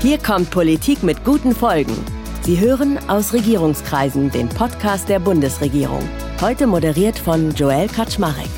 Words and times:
Hier 0.00 0.18
kommt 0.18 0.52
Politik 0.52 1.02
mit 1.02 1.24
guten 1.24 1.52
Folgen. 1.52 1.92
Sie 2.42 2.60
hören 2.60 2.98
aus 3.08 3.32
Regierungskreisen 3.32 4.30
den 4.30 4.48
Podcast 4.48 5.08
der 5.08 5.18
Bundesregierung. 5.18 6.08
Heute 6.40 6.68
moderiert 6.68 7.18
von 7.18 7.52
Joel 7.52 7.88
Kaczmarek. 7.88 8.48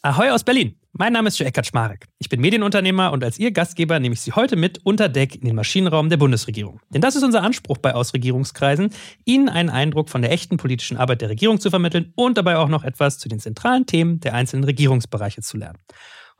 Ahoi 0.00 0.30
aus 0.30 0.42
Berlin. 0.42 0.74
Mein 0.92 1.12
Name 1.12 1.28
ist 1.28 1.38
Joel 1.38 1.52
Kaczmarek. 1.52 2.06
Ich 2.18 2.30
bin 2.30 2.40
Medienunternehmer 2.40 3.12
und 3.12 3.22
als 3.22 3.38
Ihr 3.38 3.50
Gastgeber 3.50 4.00
nehme 4.00 4.14
ich 4.14 4.22
Sie 4.22 4.32
heute 4.32 4.56
mit 4.56 4.80
unter 4.84 5.10
Deck 5.10 5.34
in 5.34 5.44
den 5.44 5.54
Maschinenraum 5.54 6.08
der 6.08 6.16
Bundesregierung. 6.16 6.80
Denn 6.88 7.02
das 7.02 7.14
ist 7.14 7.22
unser 7.22 7.42
Anspruch 7.42 7.76
bei 7.76 7.94
Ausregierungskreisen, 7.94 8.88
Ihnen 9.26 9.50
einen 9.50 9.68
Eindruck 9.68 10.08
von 10.08 10.22
der 10.22 10.32
echten 10.32 10.56
politischen 10.56 10.96
Arbeit 10.96 11.20
der 11.20 11.28
Regierung 11.28 11.60
zu 11.60 11.68
vermitteln 11.68 12.14
und 12.16 12.38
dabei 12.38 12.56
auch 12.56 12.68
noch 12.68 12.84
etwas 12.84 13.18
zu 13.18 13.28
den 13.28 13.38
zentralen 13.38 13.84
Themen 13.84 14.18
der 14.20 14.32
einzelnen 14.32 14.64
Regierungsbereiche 14.64 15.42
zu 15.42 15.58
lernen. 15.58 15.78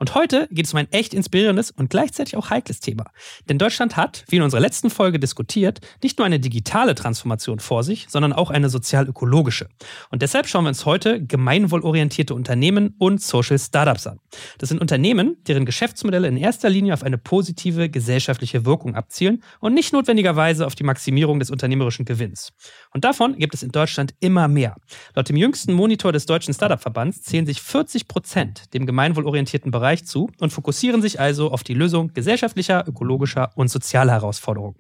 Und 0.01 0.15
heute 0.15 0.49
geht 0.51 0.65
es 0.65 0.73
um 0.73 0.79
ein 0.79 0.91
echt 0.93 1.13
inspirierendes 1.13 1.71
und 1.71 1.91
gleichzeitig 1.91 2.35
auch 2.35 2.49
heikles 2.49 2.81
Thema. 2.81 3.05
Denn 3.51 3.59
Deutschland 3.59 3.99
hat, 3.99 4.25
wie 4.29 4.37
in 4.37 4.43
unserer 4.43 4.63
letzten 4.63 4.89
Folge 4.89 5.19
diskutiert, 5.19 5.81
nicht 6.03 6.17
nur 6.19 6.25
eine 6.25 6.41
digitale 6.41 6.95
Transformation 6.95 7.61
vor 7.61 7.85
sich, 7.85 8.07
sondern 8.09 8.33
auch 8.33 8.49
eine 8.51 8.71
sozial-ökologische. 8.71 9.69
Und 10.11 10.23
deshalb 10.23 10.49
schauen 10.49 10.65
wir 10.65 10.71
uns 10.71 10.87
heute 10.87 11.23
gemeinwohlorientierte 11.23 12.35
Unternehmen 12.35 12.95
und 12.97 13.21
Social 13.21 13.59
Startups 13.59 14.07
an. 14.07 14.21
Das 14.57 14.71
sind 14.71 14.81
Unternehmen, 14.81 15.37
deren 15.47 15.67
Geschäftsmodelle 15.67 16.29
in 16.29 16.39
erster 16.39 16.71
Linie 16.71 16.95
auf 16.95 17.03
eine 17.03 17.19
positive 17.19 17.91
gesellschaftliche 17.91 18.65
Wirkung 18.65 18.95
abzielen 18.95 19.43
und 19.61 19.75
nicht 19.75 19.93
notwendigerweise 19.93 20.67
auf 20.67 20.75
die 20.75 20.85
Maximierung 20.85 21.41
des 21.41 21.51
unternehmerischen 21.51 22.07
Gewinns. 22.07 22.55
Und 22.95 23.05
davon 23.05 23.37
gibt 23.37 23.53
es 23.53 23.63
in 23.63 23.71
Deutschland 23.71 24.15
immer 24.21 24.49
mehr. 24.49 24.77
Laut 25.15 25.29
dem 25.29 25.37
jüngsten 25.37 25.75
Monitor 25.75 26.11
des 26.11 26.25
Deutschen 26.25 26.55
Startup-Verbands 26.55 27.21
zählen 27.21 27.45
sich 27.45 27.61
40 27.61 28.09
Prozent 28.09 28.73
dem 28.73 28.87
gemeinwohlorientierten 28.87 29.71
Bereich 29.71 29.90
Bereich 29.91 30.07
zu 30.07 30.31
und 30.39 30.53
fokussieren 30.53 31.03
sich 31.03 31.19
also 31.19 31.51
auf 31.51 31.65
die 31.65 31.75
Lösung 31.75 32.13
gesellschaftlicher, 32.13 32.87
ökologischer 32.87 33.51
und 33.57 33.69
sozialer 33.69 34.13
Herausforderungen. 34.13 34.77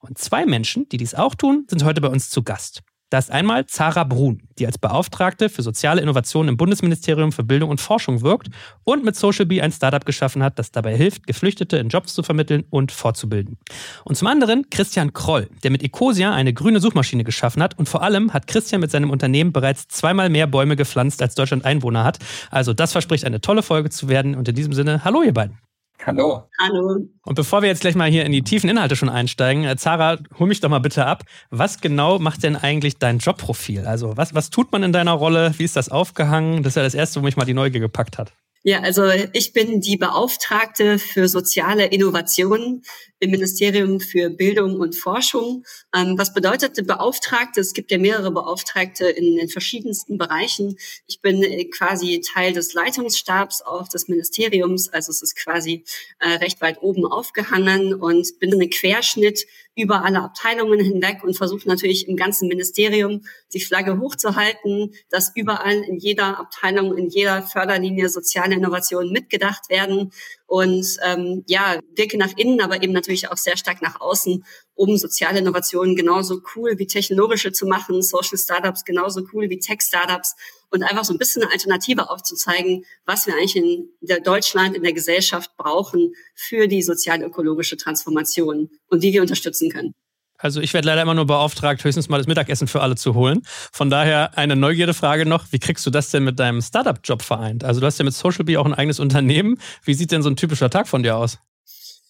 Und 0.00 0.18
zwei 0.18 0.46
Menschen, 0.46 0.88
die 0.88 0.96
dies 0.96 1.14
auch 1.14 1.36
tun, 1.36 1.64
sind 1.68 1.84
heute 1.84 2.00
bei 2.00 2.08
uns 2.08 2.28
zu 2.28 2.42
Gast. 2.42 2.82
Da 3.12 3.18
ist 3.18 3.30
einmal 3.30 3.66
Zara 3.66 4.04
Brun, 4.04 4.40
die 4.58 4.64
als 4.64 4.78
Beauftragte 4.78 5.50
für 5.50 5.60
soziale 5.60 6.00
Innovation 6.00 6.48
im 6.48 6.56
Bundesministerium 6.56 7.30
für 7.30 7.44
Bildung 7.44 7.68
und 7.68 7.78
Forschung 7.78 8.22
wirkt 8.22 8.48
und 8.84 9.04
mit 9.04 9.16
Social 9.16 9.44
Bee 9.44 9.60
ein 9.60 9.70
Startup 9.70 10.02
geschaffen 10.02 10.42
hat, 10.42 10.58
das 10.58 10.72
dabei 10.72 10.96
hilft, 10.96 11.26
Geflüchtete 11.26 11.76
in 11.76 11.90
Jobs 11.90 12.14
zu 12.14 12.22
vermitteln 12.22 12.64
und 12.70 12.90
fortzubilden. 12.90 13.58
Und 14.04 14.16
zum 14.16 14.28
anderen 14.28 14.70
Christian 14.70 15.12
Kroll, 15.12 15.50
der 15.62 15.70
mit 15.70 15.82
Ecosia 15.82 16.32
eine 16.32 16.54
grüne 16.54 16.80
Suchmaschine 16.80 17.22
geschaffen 17.22 17.62
hat 17.62 17.78
und 17.78 17.86
vor 17.86 18.02
allem 18.02 18.32
hat 18.32 18.46
Christian 18.46 18.80
mit 18.80 18.90
seinem 18.90 19.10
Unternehmen 19.10 19.52
bereits 19.52 19.88
zweimal 19.88 20.30
mehr 20.30 20.46
Bäume 20.46 20.76
gepflanzt, 20.76 21.20
als 21.20 21.34
Deutschland 21.34 21.66
Einwohner 21.66 22.04
hat. 22.04 22.18
Also 22.50 22.72
das 22.72 22.92
verspricht 22.92 23.26
eine 23.26 23.42
tolle 23.42 23.62
Folge 23.62 23.90
zu 23.90 24.08
werden 24.08 24.34
und 24.34 24.48
in 24.48 24.54
diesem 24.54 24.72
Sinne, 24.72 25.04
hallo 25.04 25.22
ihr 25.22 25.34
beiden. 25.34 25.58
Hallo. 26.04 26.48
Hallo. 26.60 27.08
Und 27.24 27.34
bevor 27.34 27.62
wir 27.62 27.68
jetzt 27.68 27.82
gleich 27.82 27.94
mal 27.94 28.10
hier 28.10 28.24
in 28.24 28.32
die 28.32 28.42
tiefen 28.42 28.68
Inhalte 28.68 28.96
schon 28.96 29.08
einsteigen, 29.08 29.64
äh, 29.64 29.76
Zara, 29.76 30.18
hol 30.38 30.48
mich 30.48 30.60
doch 30.60 30.68
mal 30.68 30.80
bitte 30.80 31.06
ab. 31.06 31.24
Was 31.50 31.80
genau 31.80 32.18
macht 32.18 32.42
denn 32.42 32.56
eigentlich 32.56 32.98
dein 32.98 33.18
Jobprofil? 33.18 33.86
Also 33.86 34.16
was, 34.16 34.34
was 34.34 34.50
tut 34.50 34.72
man 34.72 34.82
in 34.82 34.92
deiner 34.92 35.12
Rolle? 35.12 35.54
Wie 35.58 35.64
ist 35.64 35.76
das 35.76 35.90
aufgehangen? 35.90 36.64
Das 36.64 36.72
ist 36.72 36.76
ja 36.76 36.82
das 36.82 36.94
Erste, 36.94 37.20
wo 37.20 37.24
mich 37.24 37.36
mal 37.36 37.44
die 37.44 37.54
Neugier 37.54 37.80
gepackt 37.80 38.18
hat. 38.18 38.32
Ja, 38.64 38.80
also 38.80 39.04
ich 39.32 39.52
bin 39.52 39.80
die 39.80 39.96
Beauftragte 39.96 40.98
für 40.98 41.28
soziale 41.28 41.86
Innovationen 41.86 42.82
im 43.22 43.30
Ministerium 43.30 44.00
für 44.00 44.30
Bildung 44.30 44.80
und 44.80 44.96
Forschung. 44.96 45.64
Ähm, 45.94 46.18
was 46.18 46.34
bedeutet 46.34 46.84
Beauftragte? 46.88 47.60
Es 47.60 47.72
gibt 47.72 47.92
ja 47.92 47.98
mehrere 47.98 48.32
Beauftragte 48.32 49.06
in 49.06 49.36
den 49.36 49.48
verschiedensten 49.48 50.18
Bereichen. 50.18 50.76
Ich 51.06 51.20
bin 51.20 51.40
äh, 51.44 51.66
quasi 51.66 52.20
Teil 52.20 52.52
des 52.52 52.74
Leitungsstabs 52.74 53.62
auch 53.62 53.86
des 53.86 54.08
Ministeriums, 54.08 54.88
also 54.88 55.10
es 55.10 55.22
ist 55.22 55.36
quasi 55.36 55.84
äh, 56.18 56.30
recht 56.30 56.60
weit 56.60 56.82
oben 56.82 57.06
aufgehangen 57.06 57.94
und 57.94 58.40
bin 58.40 58.60
ein 58.60 58.70
Querschnitt 58.70 59.46
über 59.74 60.04
alle 60.04 60.20
Abteilungen 60.20 60.80
hinweg 60.80 61.22
und 61.22 61.36
versuche 61.36 61.66
natürlich 61.66 62.08
im 62.08 62.16
ganzen 62.16 62.48
Ministerium 62.48 63.22
die 63.54 63.60
Flagge 63.60 63.98
hochzuhalten, 63.98 64.94
dass 65.08 65.32
überall 65.34 65.82
in 65.84 65.98
jeder 65.98 66.38
Abteilung, 66.38 66.96
in 66.98 67.08
jeder 67.08 67.42
Förderlinie 67.42 68.08
soziale 68.08 68.54
Innovationen 68.54 69.12
mitgedacht 69.12 69.70
werden 69.70 70.12
und 70.46 70.98
ähm, 71.02 71.44
ja, 71.46 71.78
wirke 71.96 72.18
nach 72.18 72.36
innen, 72.36 72.60
aber 72.60 72.82
eben 72.82 72.92
natürlich 72.92 73.11
auch 73.30 73.36
sehr 73.36 73.56
stark 73.56 73.82
nach 73.82 74.00
außen, 74.00 74.44
um 74.74 74.96
soziale 74.96 75.38
Innovationen 75.38 75.96
genauso 75.96 76.40
cool 76.54 76.78
wie 76.78 76.86
technologische 76.86 77.52
zu 77.52 77.66
machen, 77.66 78.02
Social 78.02 78.38
Startups 78.38 78.84
genauso 78.84 79.22
cool 79.32 79.48
wie 79.50 79.58
Tech 79.58 79.80
Startups 79.82 80.34
und 80.70 80.82
einfach 80.82 81.04
so 81.04 81.12
ein 81.12 81.18
bisschen 81.18 81.42
eine 81.42 81.52
Alternative 81.52 82.10
aufzuzeigen, 82.10 82.84
was 83.04 83.26
wir 83.26 83.34
eigentlich 83.34 83.56
in 83.56 83.88
der 84.00 84.20
Deutschland, 84.20 84.74
in 84.74 84.82
der 84.82 84.92
Gesellschaft 84.92 85.56
brauchen 85.56 86.14
für 86.34 86.66
die 86.66 86.82
sozial-ökologische 86.82 87.76
Transformation 87.76 88.70
und 88.88 89.02
wie 89.02 89.12
wir 89.12 89.20
unterstützen 89.20 89.70
können. 89.70 89.94
Also 90.42 90.60
ich 90.60 90.74
werde 90.74 90.88
leider 90.88 91.02
immer 91.02 91.14
nur 91.14 91.26
beauftragt, 91.26 91.84
höchstens 91.84 92.08
mal 92.08 92.18
das 92.18 92.26
Mittagessen 92.26 92.66
für 92.66 92.82
alle 92.82 92.96
zu 92.96 93.14
holen. 93.14 93.42
Von 93.44 93.90
daher 93.90 94.36
eine 94.36 94.56
Neugierdefrage 94.56 95.24
noch, 95.24 95.46
wie 95.52 95.60
kriegst 95.60 95.86
du 95.86 95.90
das 95.90 96.10
denn 96.10 96.24
mit 96.24 96.40
deinem 96.40 96.60
Startup-Job 96.60 97.22
vereint? 97.22 97.62
Also 97.62 97.78
du 97.78 97.86
hast 97.86 97.98
ja 97.98 98.04
mit 98.04 98.12
Social 98.12 98.44
Bee 98.44 98.56
auch 98.56 98.66
ein 98.66 98.74
eigenes 98.74 98.98
Unternehmen. 98.98 99.58
Wie 99.84 99.94
sieht 99.94 100.10
denn 100.10 100.22
so 100.22 100.28
ein 100.28 100.36
typischer 100.36 100.68
Tag 100.68 100.88
von 100.88 101.04
dir 101.04 101.16
aus? 101.16 101.38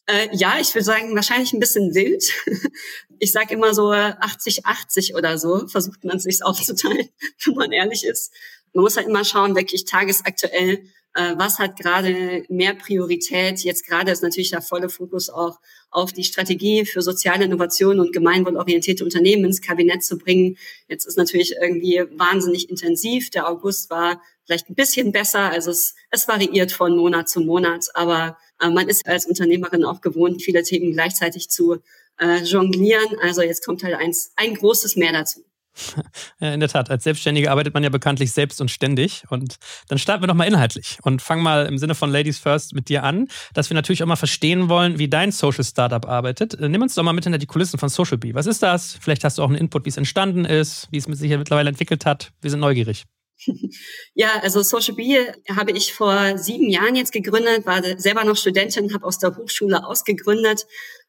Äh, 0.06 0.28
ja, 0.32 0.56
ich 0.60 0.74
würde 0.74 0.84
sagen, 0.84 1.14
wahrscheinlich 1.14 1.52
ein 1.52 1.60
bisschen 1.60 1.94
wild. 1.94 2.24
Ich 3.18 3.30
sage 3.30 3.54
immer 3.54 3.72
so 3.72 3.92
80-80 3.92 5.14
oder 5.14 5.38
so, 5.38 5.68
versucht 5.68 6.02
man 6.02 6.18
sich 6.18 6.44
aufzuteilen, 6.44 7.08
wenn 7.44 7.54
man 7.54 7.70
ehrlich 7.70 8.04
ist. 8.04 8.32
Man 8.72 8.82
muss 8.82 8.96
halt 8.96 9.06
immer 9.06 9.24
schauen, 9.24 9.54
wirklich 9.54 9.84
tagesaktuell, 9.84 10.88
äh, 11.14 11.34
was 11.36 11.58
hat 11.58 11.76
gerade 11.76 12.44
mehr 12.48 12.74
Priorität. 12.74 13.60
Jetzt 13.60 13.86
gerade 13.86 14.10
ist 14.10 14.22
natürlich 14.22 14.50
der 14.50 14.62
volle 14.62 14.88
Fokus 14.88 15.28
auch 15.28 15.60
auf 15.90 16.12
die 16.12 16.24
Strategie 16.24 16.86
für 16.86 17.02
soziale 17.02 17.44
Innovation 17.44 18.00
und 18.00 18.12
gemeinwohlorientierte 18.12 19.04
Unternehmen 19.04 19.44
ins 19.44 19.60
Kabinett 19.60 20.02
zu 20.02 20.16
bringen. 20.16 20.56
Jetzt 20.88 21.04
ist 21.06 21.18
natürlich 21.18 21.54
irgendwie 21.60 22.02
wahnsinnig 22.12 22.70
intensiv. 22.70 23.30
Der 23.30 23.48
August 23.48 23.90
war 23.90 24.22
vielleicht 24.46 24.70
ein 24.70 24.74
bisschen 24.74 25.12
besser. 25.12 25.50
Also 25.50 25.70
es, 25.70 25.94
es 26.10 26.26
variiert 26.28 26.72
von 26.72 26.96
Monat 26.96 27.28
zu 27.28 27.40
Monat, 27.40 27.88
aber 27.94 28.38
man 28.70 28.88
ist 28.88 29.06
als 29.06 29.26
Unternehmerin 29.26 29.84
auch 29.84 30.00
gewohnt, 30.00 30.42
viele 30.42 30.62
Themen 30.62 30.92
gleichzeitig 30.92 31.48
zu 31.50 31.78
äh, 32.20 32.42
jonglieren. 32.42 33.18
Also 33.22 33.42
jetzt 33.42 33.64
kommt 33.64 33.82
halt 33.82 33.94
eins, 33.94 34.32
ein 34.36 34.54
großes 34.54 34.96
Mehr 34.96 35.12
dazu. 35.12 35.44
In 36.40 36.60
der 36.60 36.68
Tat, 36.68 36.90
als 36.90 37.04
Selbstständige 37.04 37.50
arbeitet 37.50 37.74
man 37.74 37.82
ja 37.82 37.88
bekanntlich 37.88 38.32
selbst 38.32 38.60
und 38.60 38.70
ständig. 38.70 39.24
Und 39.30 39.56
dann 39.88 39.98
starten 39.98 40.22
wir 40.22 40.26
doch 40.26 40.34
mal 40.34 40.44
inhaltlich 40.44 40.98
und 41.02 41.22
fangen 41.22 41.42
mal 41.42 41.66
im 41.66 41.78
Sinne 41.78 41.94
von 41.94 42.10
Ladies 42.10 42.38
First 42.38 42.74
mit 42.74 42.88
dir 42.88 43.04
an, 43.04 43.28
dass 43.54 43.70
wir 43.70 43.74
natürlich 43.74 44.02
auch 44.02 44.06
mal 44.06 44.16
verstehen 44.16 44.68
wollen, 44.68 44.98
wie 44.98 45.08
dein 45.08 45.32
Social 45.32 45.64
Startup 45.64 46.06
arbeitet. 46.06 46.54
Äh, 46.54 46.68
nimm 46.68 46.82
uns 46.82 46.94
doch 46.94 47.02
mal 47.02 47.12
mit 47.12 47.24
hinter 47.24 47.38
die 47.38 47.46
Kulissen 47.46 47.78
von 47.78 47.88
Social 47.88 48.18
Bee. 48.18 48.34
Was 48.34 48.46
ist 48.46 48.62
das? 48.62 48.98
Vielleicht 49.00 49.24
hast 49.24 49.38
du 49.38 49.42
auch 49.42 49.48
einen 49.48 49.56
Input, 49.56 49.84
wie 49.84 49.90
es 49.90 49.96
entstanden 49.96 50.44
ist, 50.44 50.88
wie 50.90 50.98
es 50.98 51.04
sich 51.04 51.30
mittlerweile 51.30 51.68
entwickelt 51.68 52.06
hat. 52.06 52.32
Wir 52.40 52.50
sind 52.50 52.60
neugierig. 52.60 53.04
Ja, 54.14 54.40
also 54.42 54.62
Social 54.62 54.94
Bee 54.94 55.32
habe 55.48 55.72
ich 55.72 55.94
vor 55.94 56.36
sieben 56.38 56.68
Jahren 56.68 56.96
jetzt 56.96 57.12
gegründet, 57.12 57.66
war 57.66 57.82
selber 57.98 58.24
noch 58.24 58.36
Studentin, 58.36 58.92
habe 58.92 59.06
aus 59.06 59.18
der 59.18 59.36
Hochschule 59.36 59.86
ausgegründet 59.86 60.66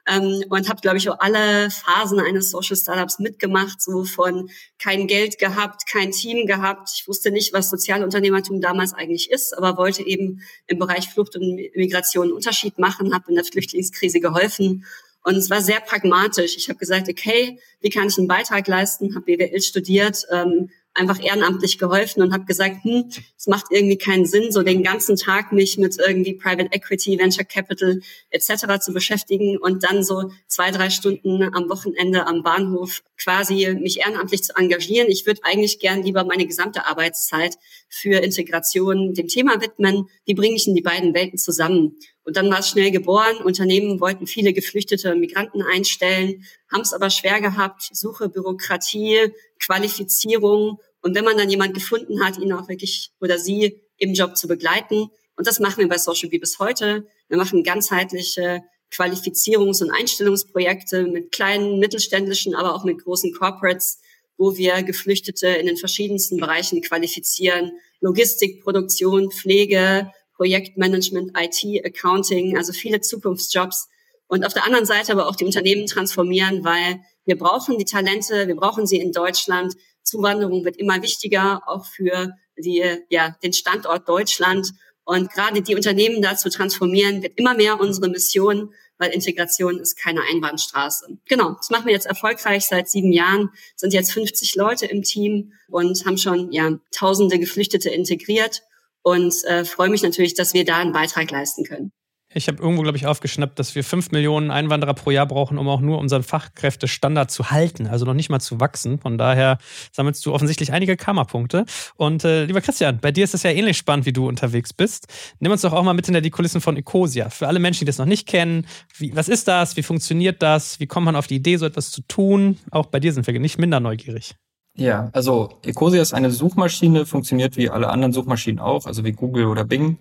ähm, 0.07 0.43
und 0.49 0.69
habe, 0.69 0.81
glaube 0.81 0.97
ich, 0.97 1.09
auch 1.09 1.19
alle 1.19 1.69
Phasen 1.69 2.19
eines 2.19 2.51
Social 2.51 2.75
Startups 2.75 3.19
mitgemacht, 3.19 3.81
so 3.81 4.05
von 4.05 4.49
kein 4.79 5.07
Geld 5.07 5.37
gehabt, 5.37 5.83
kein 5.89 6.11
Team 6.11 6.45
gehabt. 6.47 6.89
Ich 6.95 7.07
wusste 7.07 7.31
nicht, 7.31 7.53
was 7.53 7.69
Sozialunternehmertum 7.69 8.61
damals 8.61 8.93
eigentlich 8.93 9.29
ist, 9.29 9.57
aber 9.57 9.77
wollte 9.77 10.03
eben 10.03 10.41
im 10.67 10.79
Bereich 10.79 11.09
Flucht 11.09 11.35
und 11.35 11.55
Migration 11.75 12.23
einen 12.23 12.33
Unterschied 12.33 12.79
machen, 12.79 13.13
habe 13.13 13.29
in 13.29 13.35
der 13.35 13.45
Flüchtlingskrise 13.45 14.19
geholfen 14.19 14.85
und 15.23 15.37
es 15.37 15.49
war 15.49 15.61
sehr 15.61 15.79
pragmatisch. 15.79 16.57
Ich 16.57 16.67
habe 16.67 16.79
gesagt, 16.79 17.07
okay, 17.09 17.59
wie 17.79 17.89
kann 17.89 18.07
ich 18.07 18.17
einen 18.17 18.27
Beitrag 18.27 18.67
leisten? 18.67 19.15
Habe 19.15 19.25
BWL 19.25 19.61
studiert, 19.61 20.25
ähm, 20.29 20.69
einfach 20.93 21.21
ehrenamtlich 21.23 21.77
geholfen 21.77 22.21
und 22.21 22.33
habe 22.33 22.45
gesagt, 22.45 22.83
hm, 22.83 23.09
es 23.37 23.47
macht 23.47 23.67
irgendwie 23.71 23.97
keinen 23.97 24.25
Sinn, 24.25 24.51
so 24.51 24.61
den 24.61 24.83
ganzen 24.83 25.15
Tag 25.15 25.51
mich 25.51 25.77
mit 25.77 25.97
irgendwie 25.97 26.33
Private 26.33 26.69
Equity, 26.71 27.17
Venture 27.17 27.45
Capital 27.45 27.99
etc. 28.29 28.79
zu 28.79 28.93
beschäftigen 28.93 29.57
und 29.57 29.83
dann 29.83 30.03
so 30.03 30.31
zwei, 30.47 30.71
drei 30.71 30.89
Stunden 30.89 31.43
am 31.43 31.69
Wochenende 31.69 32.27
am 32.27 32.43
Bahnhof 32.43 33.03
quasi 33.21 33.75
mich 33.79 33.99
ehrenamtlich 33.99 34.43
zu 34.43 34.53
engagieren. 34.55 35.09
Ich 35.09 35.25
würde 35.25 35.41
eigentlich 35.43 35.79
gern 35.79 36.03
lieber 36.03 36.23
meine 36.25 36.45
gesamte 36.45 36.85
Arbeitszeit 36.85 37.55
für 37.89 38.19
Integration 38.19 39.13
dem 39.13 39.27
Thema 39.27 39.61
widmen. 39.61 40.09
Wie 40.25 40.33
bringe 40.33 40.55
ich 40.55 40.67
in 40.67 40.75
die 40.75 40.81
beiden 40.81 41.13
Welten 41.13 41.37
zusammen? 41.37 41.97
Und 42.25 42.37
dann 42.37 42.49
war 42.49 42.59
es 42.59 42.69
schnell 42.69 42.91
geboren. 42.91 43.37
Unternehmen 43.43 43.99
wollten 43.99 44.27
viele 44.27 44.53
geflüchtete 44.53 45.15
Migranten 45.15 45.61
einstellen, 45.61 46.45
haben 46.71 46.81
es 46.81 46.93
aber 46.93 47.09
schwer 47.09 47.41
gehabt. 47.41 47.89
Suche, 47.91 48.29
Bürokratie, 48.29 49.33
Qualifizierung. 49.59 50.79
Und 51.01 51.15
wenn 51.15 51.25
man 51.25 51.37
dann 51.37 51.49
jemand 51.49 51.73
gefunden 51.73 52.23
hat, 52.23 52.37
ihn 52.37 52.53
auch 52.53 52.69
wirklich 52.69 53.11
oder 53.19 53.37
sie 53.37 53.81
im 53.97 54.13
Job 54.13 54.37
zu 54.37 54.47
begleiten. 54.47 55.09
Und 55.35 55.47
das 55.47 55.59
machen 55.59 55.79
wir 55.79 55.87
bei 55.87 55.97
Social 55.97 56.29
Bee 56.29 56.37
bis 56.37 56.59
heute. 56.59 57.07
Wir 57.27 57.37
machen 57.37 57.63
ganzheitliche 57.63 58.63
Qualifizierungs- 58.91 59.83
und 59.83 59.91
Einstellungsprojekte 59.91 61.03
mit 61.07 61.31
kleinen, 61.31 61.79
mittelständischen, 61.79 62.55
aber 62.55 62.75
auch 62.75 62.83
mit 62.83 63.03
großen 63.03 63.33
Corporates, 63.33 63.99
wo 64.37 64.55
wir 64.55 64.83
Geflüchtete 64.83 65.47
in 65.47 65.65
den 65.65 65.77
verschiedensten 65.77 66.37
Bereichen 66.37 66.81
qualifizieren. 66.81 67.71
Logistik, 67.99 68.61
Produktion, 68.63 69.31
Pflege, 69.31 70.11
Projektmanagement, 70.43 71.31
IT, 71.37 71.85
Accounting, 71.85 72.57
also 72.57 72.73
viele 72.73 72.99
Zukunftsjobs. 72.99 73.87
Und 74.27 74.45
auf 74.45 74.53
der 74.53 74.65
anderen 74.65 74.85
Seite 74.85 75.13
aber 75.13 75.29
auch 75.29 75.37
die 75.37 75.45
Unternehmen 75.45 75.85
transformieren, 75.87 76.65
weil 76.65 76.99
wir 77.23 77.37
brauchen 77.37 77.77
die 77.77 77.85
Talente, 77.85 78.45
wir 78.49 78.57
brauchen 78.57 78.85
sie 78.85 78.97
in 78.97 79.13
Deutschland. 79.13 79.73
Zuwanderung 80.03 80.65
wird 80.65 80.75
immer 80.75 81.01
wichtiger, 81.01 81.61
auch 81.65 81.85
für 81.85 82.33
die, 82.57 82.83
ja, 83.07 83.37
den 83.41 83.53
Standort 83.53 84.09
Deutschland. 84.09 84.71
Und 85.05 85.31
gerade 85.31 85.61
die 85.61 85.75
Unternehmen 85.75 86.21
da 86.21 86.35
zu 86.35 86.49
transformieren, 86.49 87.23
wird 87.23 87.39
immer 87.39 87.53
mehr 87.53 87.79
unsere 87.79 88.09
Mission, 88.09 88.73
weil 88.97 89.11
Integration 89.11 89.79
ist 89.79 89.95
keine 89.95 90.23
Einbahnstraße. 90.29 91.19
Genau, 91.29 91.53
das 91.53 91.69
machen 91.69 91.85
wir 91.85 91.93
jetzt 91.93 92.05
erfolgreich 92.05 92.65
seit 92.65 92.89
sieben 92.89 93.13
Jahren, 93.13 93.49
sind 93.77 93.93
jetzt 93.93 94.11
50 94.11 94.55
Leute 94.55 94.87
im 94.87 95.03
Team 95.03 95.53
und 95.69 96.05
haben 96.05 96.17
schon 96.17 96.51
ja, 96.51 96.77
tausende 96.91 97.39
Geflüchtete 97.39 97.89
integriert 97.89 98.61
und 99.03 99.33
äh, 99.45 99.65
freue 99.65 99.89
mich 99.89 100.01
natürlich, 100.01 100.33
dass 100.33 100.53
wir 100.53 100.65
da 100.65 100.77
einen 100.77 100.93
Beitrag 100.93 101.29
leisten 101.31 101.63
können. 101.63 101.91
Ich 102.35 102.47
habe 102.47 102.61
irgendwo, 102.61 102.81
glaube 102.81 102.97
ich, 102.97 103.05
aufgeschnappt, 103.05 103.59
dass 103.59 103.75
wir 103.75 103.83
fünf 103.83 104.11
Millionen 104.11 104.49
Einwanderer 104.49 104.95
pro 104.95 105.11
Jahr 105.11 105.27
brauchen, 105.27 105.59
um 105.59 105.67
auch 105.67 105.81
nur 105.81 105.99
unseren 105.99 106.23
Fachkräftestandard 106.23 107.29
zu 107.29 107.51
halten, 107.51 107.85
also 107.85 108.05
noch 108.05 108.15
nicht 108.15 108.29
mal 108.29 108.39
zu 108.39 108.59
wachsen. 108.59 108.99
Von 108.99 109.17
daher 109.17 109.59
sammelst 109.91 110.25
du 110.25 110.33
offensichtlich 110.33 110.73
einige 110.73 110.97
Karma-Punkte. 110.97 111.65
Und 111.95 112.23
äh, 112.23 112.45
lieber 112.45 112.61
Christian, 112.61 112.99
bei 112.99 113.11
dir 113.11 113.23
ist 113.23 113.35
es 113.35 113.43
ja 113.43 113.51
ähnlich 113.51 113.77
spannend, 113.77 114.07
wie 114.07 114.13
du 114.13 114.27
unterwegs 114.27 114.73
bist. 114.73 115.07
Nimm 115.39 115.51
uns 115.51 115.61
doch 115.61 115.73
auch 115.73 115.83
mal 115.83 115.93
mit 115.93 116.05
hinter 116.05 116.21
die 116.21 116.31
Kulissen 116.31 116.59
von 116.59 116.75
Ecosia. 116.75 117.29
Für 117.29 117.47
alle 117.47 117.59
Menschen, 117.59 117.81
die 117.81 117.85
das 117.85 117.99
noch 117.99 118.05
nicht 118.05 118.27
kennen, 118.27 118.65
wie, 118.97 119.15
was 119.15 119.29
ist 119.29 119.47
das? 119.47 119.77
Wie 119.77 119.83
funktioniert 119.83 120.41
das? 120.41 120.79
Wie 120.79 120.87
kommt 120.87 121.05
man 121.05 121.15
auf 121.15 121.27
die 121.27 121.35
Idee, 121.35 121.57
so 121.57 121.67
etwas 121.67 121.91
zu 121.91 122.01
tun? 122.07 122.57
Auch 122.71 122.87
bei 122.87 122.99
dir 122.99 123.13
sind 123.13 123.27
wir 123.27 123.39
nicht 123.39 123.59
minder 123.59 123.79
neugierig. 123.79 124.35
Ja, 124.75 125.09
also 125.13 125.59
Ecosia 125.63 126.01
ist 126.01 126.13
eine 126.13 126.31
Suchmaschine, 126.31 127.05
funktioniert 127.05 127.57
wie 127.57 127.69
alle 127.69 127.89
anderen 127.89 128.11
Suchmaschinen 128.11 128.59
auch, 128.59 128.87
also 128.87 129.03
wie 129.03 129.11
Google 129.11 129.45
oder 129.45 129.63
Bing. 129.65 129.99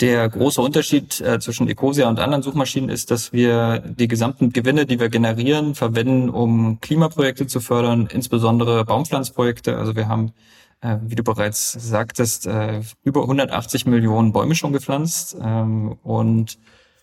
Der 0.00 0.28
große 0.28 0.60
Unterschied 0.60 1.20
äh, 1.20 1.40
zwischen 1.40 1.68
Ecosia 1.68 2.08
und 2.08 2.20
anderen 2.20 2.42
Suchmaschinen 2.42 2.88
ist, 2.90 3.10
dass 3.10 3.32
wir 3.32 3.80
die 3.80 4.08
gesamten 4.08 4.52
Gewinne, 4.52 4.86
die 4.86 4.98
wir 4.98 5.10
generieren, 5.10 5.74
verwenden, 5.74 6.30
um 6.30 6.80
Klimaprojekte 6.80 7.46
zu 7.46 7.60
fördern, 7.60 8.08
insbesondere 8.10 8.84
Baumpflanzprojekte. 8.84 9.76
Also 9.76 9.96
wir 9.96 10.08
haben, 10.08 10.32
äh, 10.80 10.96
wie 11.02 11.16
du 11.16 11.22
bereits 11.22 11.72
sagtest, 11.72 12.46
äh, 12.46 12.80
über 13.04 13.22
180 13.22 13.86
Millionen 13.86 14.32
Bäume 14.32 14.54
schon 14.54 14.72
gepflanzt 14.72 15.36
ähm, 15.42 15.96
und 16.02 16.58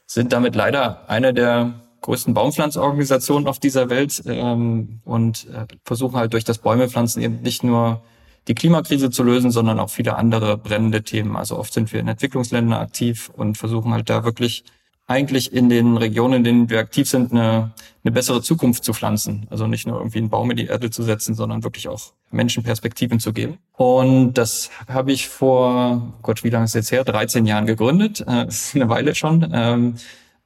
sind 0.08 0.34
damit 0.34 0.56
leider 0.56 1.08
eine 1.10 1.34
der 1.34 1.87
größten 2.08 2.34
Baumpflanzorganisationen 2.34 3.50
auf 3.50 3.60
dieser 3.60 3.90
Welt 3.90 4.24
ähm, 4.28 5.02
und 5.04 5.46
äh, 5.50 5.66
versuchen 5.84 6.16
halt 6.16 6.32
durch 6.32 6.46
das 6.46 6.58
Bäumepflanzen 6.58 7.22
eben 7.22 7.42
nicht 7.42 7.66
nur 7.66 8.02
die 8.48 8.56
Klimakrise 8.56 9.10
zu 9.10 9.24
lösen, 9.24 9.52
sondern 9.52 9.78
auch 9.78 9.90
viele 9.90 10.16
andere 10.16 10.58
brennende 10.58 11.04
Themen. 11.04 11.36
Also 11.36 11.60
oft 11.60 11.74
sind 11.74 11.92
wir 11.92 12.00
in 12.00 12.08
Entwicklungsländern 12.08 12.80
aktiv 12.80 13.30
und 13.36 13.58
versuchen 13.58 13.92
halt 13.92 14.10
da 14.10 14.24
wirklich 14.24 14.64
eigentlich 15.06 15.52
in 15.52 15.68
den 15.68 15.98
Regionen, 15.98 16.36
in 16.36 16.44
denen 16.46 16.70
wir 16.70 16.80
aktiv 16.80 17.10
sind, 17.10 17.34
eine, 17.34 17.74
eine 18.06 18.12
bessere 18.14 18.42
Zukunft 18.42 18.86
zu 18.86 18.94
pflanzen. 18.94 19.46
Also 19.50 19.68
nicht 19.68 19.86
nur 19.86 19.98
irgendwie 19.98 20.20
einen 20.20 20.30
Baum 20.30 20.50
in 20.52 20.56
die 20.56 20.68
Erde 20.68 20.90
zu 20.90 21.04
setzen, 21.04 21.36
sondern 21.36 21.66
wirklich 21.66 21.90
auch 21.90 22.14
Menschen 22.32 22.64
Perspektiven 22.64 23.20
zu 23.20 23.34
geben. 23.34 23.58
Und 23.74 24.36
das 24.36 24.70
habe 24.88 25.12
ich 25.12 25.28
vor, 25.28 26.14
Gott, 26.22 26.46
wie 26.46 26.52
lange 26.52 26.64
ist 26.64 26.72
es 26.72 26.76
jetzt 26.76 26.92
her? 26.94 27.04
13 27.04 27.46
Jahren 27.46 27.66
gegründet. 27.66 28.22
Äh, 28.22 28.46
das 28.46 28.68
ist 28.68 28.76
eine 28.76 28.88
Weile 28.88 29.14
schon. 29.14 29.52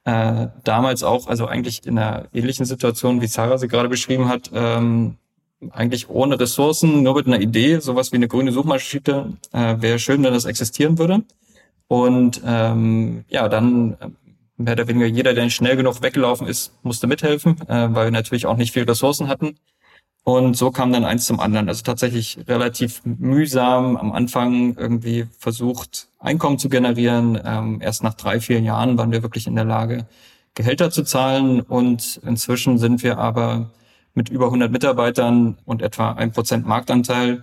Äh, 0.04 0.48
damals 0.64 1.04
auch, 1.04 1.28
also 1.28 1.46
eigentlich 1.46 1.86
in 1.86 1.98
einer 1.98 2.26
ähnlichen 2.32 2.66
Situation, 2.66 3.20
wie 3.20 3.28
Sarah 3.28 3.58
sie 3.58 3.68
gerade 3.68 3.88
beschrieben 3.88 4.28
hat, 4.28 4.50
ähm, 4.52 5.16
eigentlich 5.70 6.08
ohne 6.08 6.40
Ressourcen, 6.40 7.04
nur 7.04 7.14
mit 7.14 7.26
einer 7.26 7.40
Idee, 7.40 7.78
sowas 7.78 8.10
wie 8.10 8.16
eine 8.16 8.26
grüne 8.26 8.50
Suchmaschine, 8.50 9.38
äh, 9.52 9.76
wäre 9.78 10.00
schön, 10.00 10.24
wenn 10.24 10.32
das 10.32 10.44
existieren 10.44 10.98
würde. 10.98 11.22
Und 11.86 12.40
ähm, 12.44 13.24
ja, 13.28 13.48
dann 13.48 13.96
äh, 14.00 14.08
mehr 14.56 14.72
oder 14.72 14.88
weniger 14.88 15.06
jeder, 15.06 15.34
der 15.34 15.44
nicht 15.44 15.54
schnell 15.54 15.76
genug 15.76 16.02
weggelaufen 16.02 16.46
ist, 16.46 16.72
musste 16.82 17.06
mithelfen, 17.06 17.60
äh, 17.68 17.94
weil 17.94 18.06
wir 18.06 18.10
natürlich 18.10 18.46
auch 18.46 18.56
nicht 18.56 18.72
viel 18.72 18.84
Ressourcen 18.84 19.28
hatten. 19.28 19.56
Und 20.24 20.56
so 20.56 20.70
kam 20.70 20.92
dann 20.92 21.04
eins 21.04 21.26
zum 21.26 21.40
anderen. 21.40 21.68
Also 21.68 21.82
tatsächlich 21.82 22.38
relativ 22.46 23.02
mühsam 23.04 23.96
am 23.96 24.12
Anfang 24.12 24.76
irgendwie 24.76 25.26
versucht, 25.38 26.08
Einkommen 26.20 26.58
zu 26.58 26.68
generieren. 26.68 27.40
Ähm, 27.44 27.80
erst 27.82 28.04
nach 28.04 28.14
drei, 28.14 28.40
vier 28.40 28.60
Jahren 28.60 28.96
waren 28.96 29.10
wir 29.10 29.22
wirklich 29.22 29.48
in 29.48 29.56
der 29.56 29.64
Lage, 29.64 30.06
Gehälter 30.54 30.90
zu 30.90 31.02
zahlen. 31.02 31.60
Und 31.60 32.20
inzwischen 32.24 32.78
sind 32.78 33.02
wir 33.02 33.18
aber 33.18 33.70
mit 34.14 34.28
über 34.28 34.46
100 34.46 34.70
Mitarbeitern 34.70 35.58
und 35.64 35.82
etwa 35.82 36.12
ein 36.12 36.32
Prozent 36.32 36.66
Marktanteil 36.66 37.42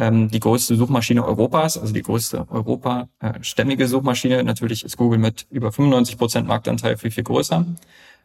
ähm, 0.00 0.30
die 0.30 0.40
größte 0.40 0.76
Suchmaschine 0.76 1.24
Europas, 1.24 1.76
also 1.76 1.92
die 1.92 2.02
größte 2.02 2.46
europastämmige 2.48 3.86
Suchmaschine. 3.86 4.42
Natürlich 4.42 4.84
ist 4.84 4.96
Google 4.96 5.18
mit 5.18 5.46
über 5.50 5.72
95 5.72 6.16
Prozent 6.16 6.48
Marktanteil 6.48 6.96
viel, 6.96 7.10
viel 7.10 7.24
größer, 7.24 7.66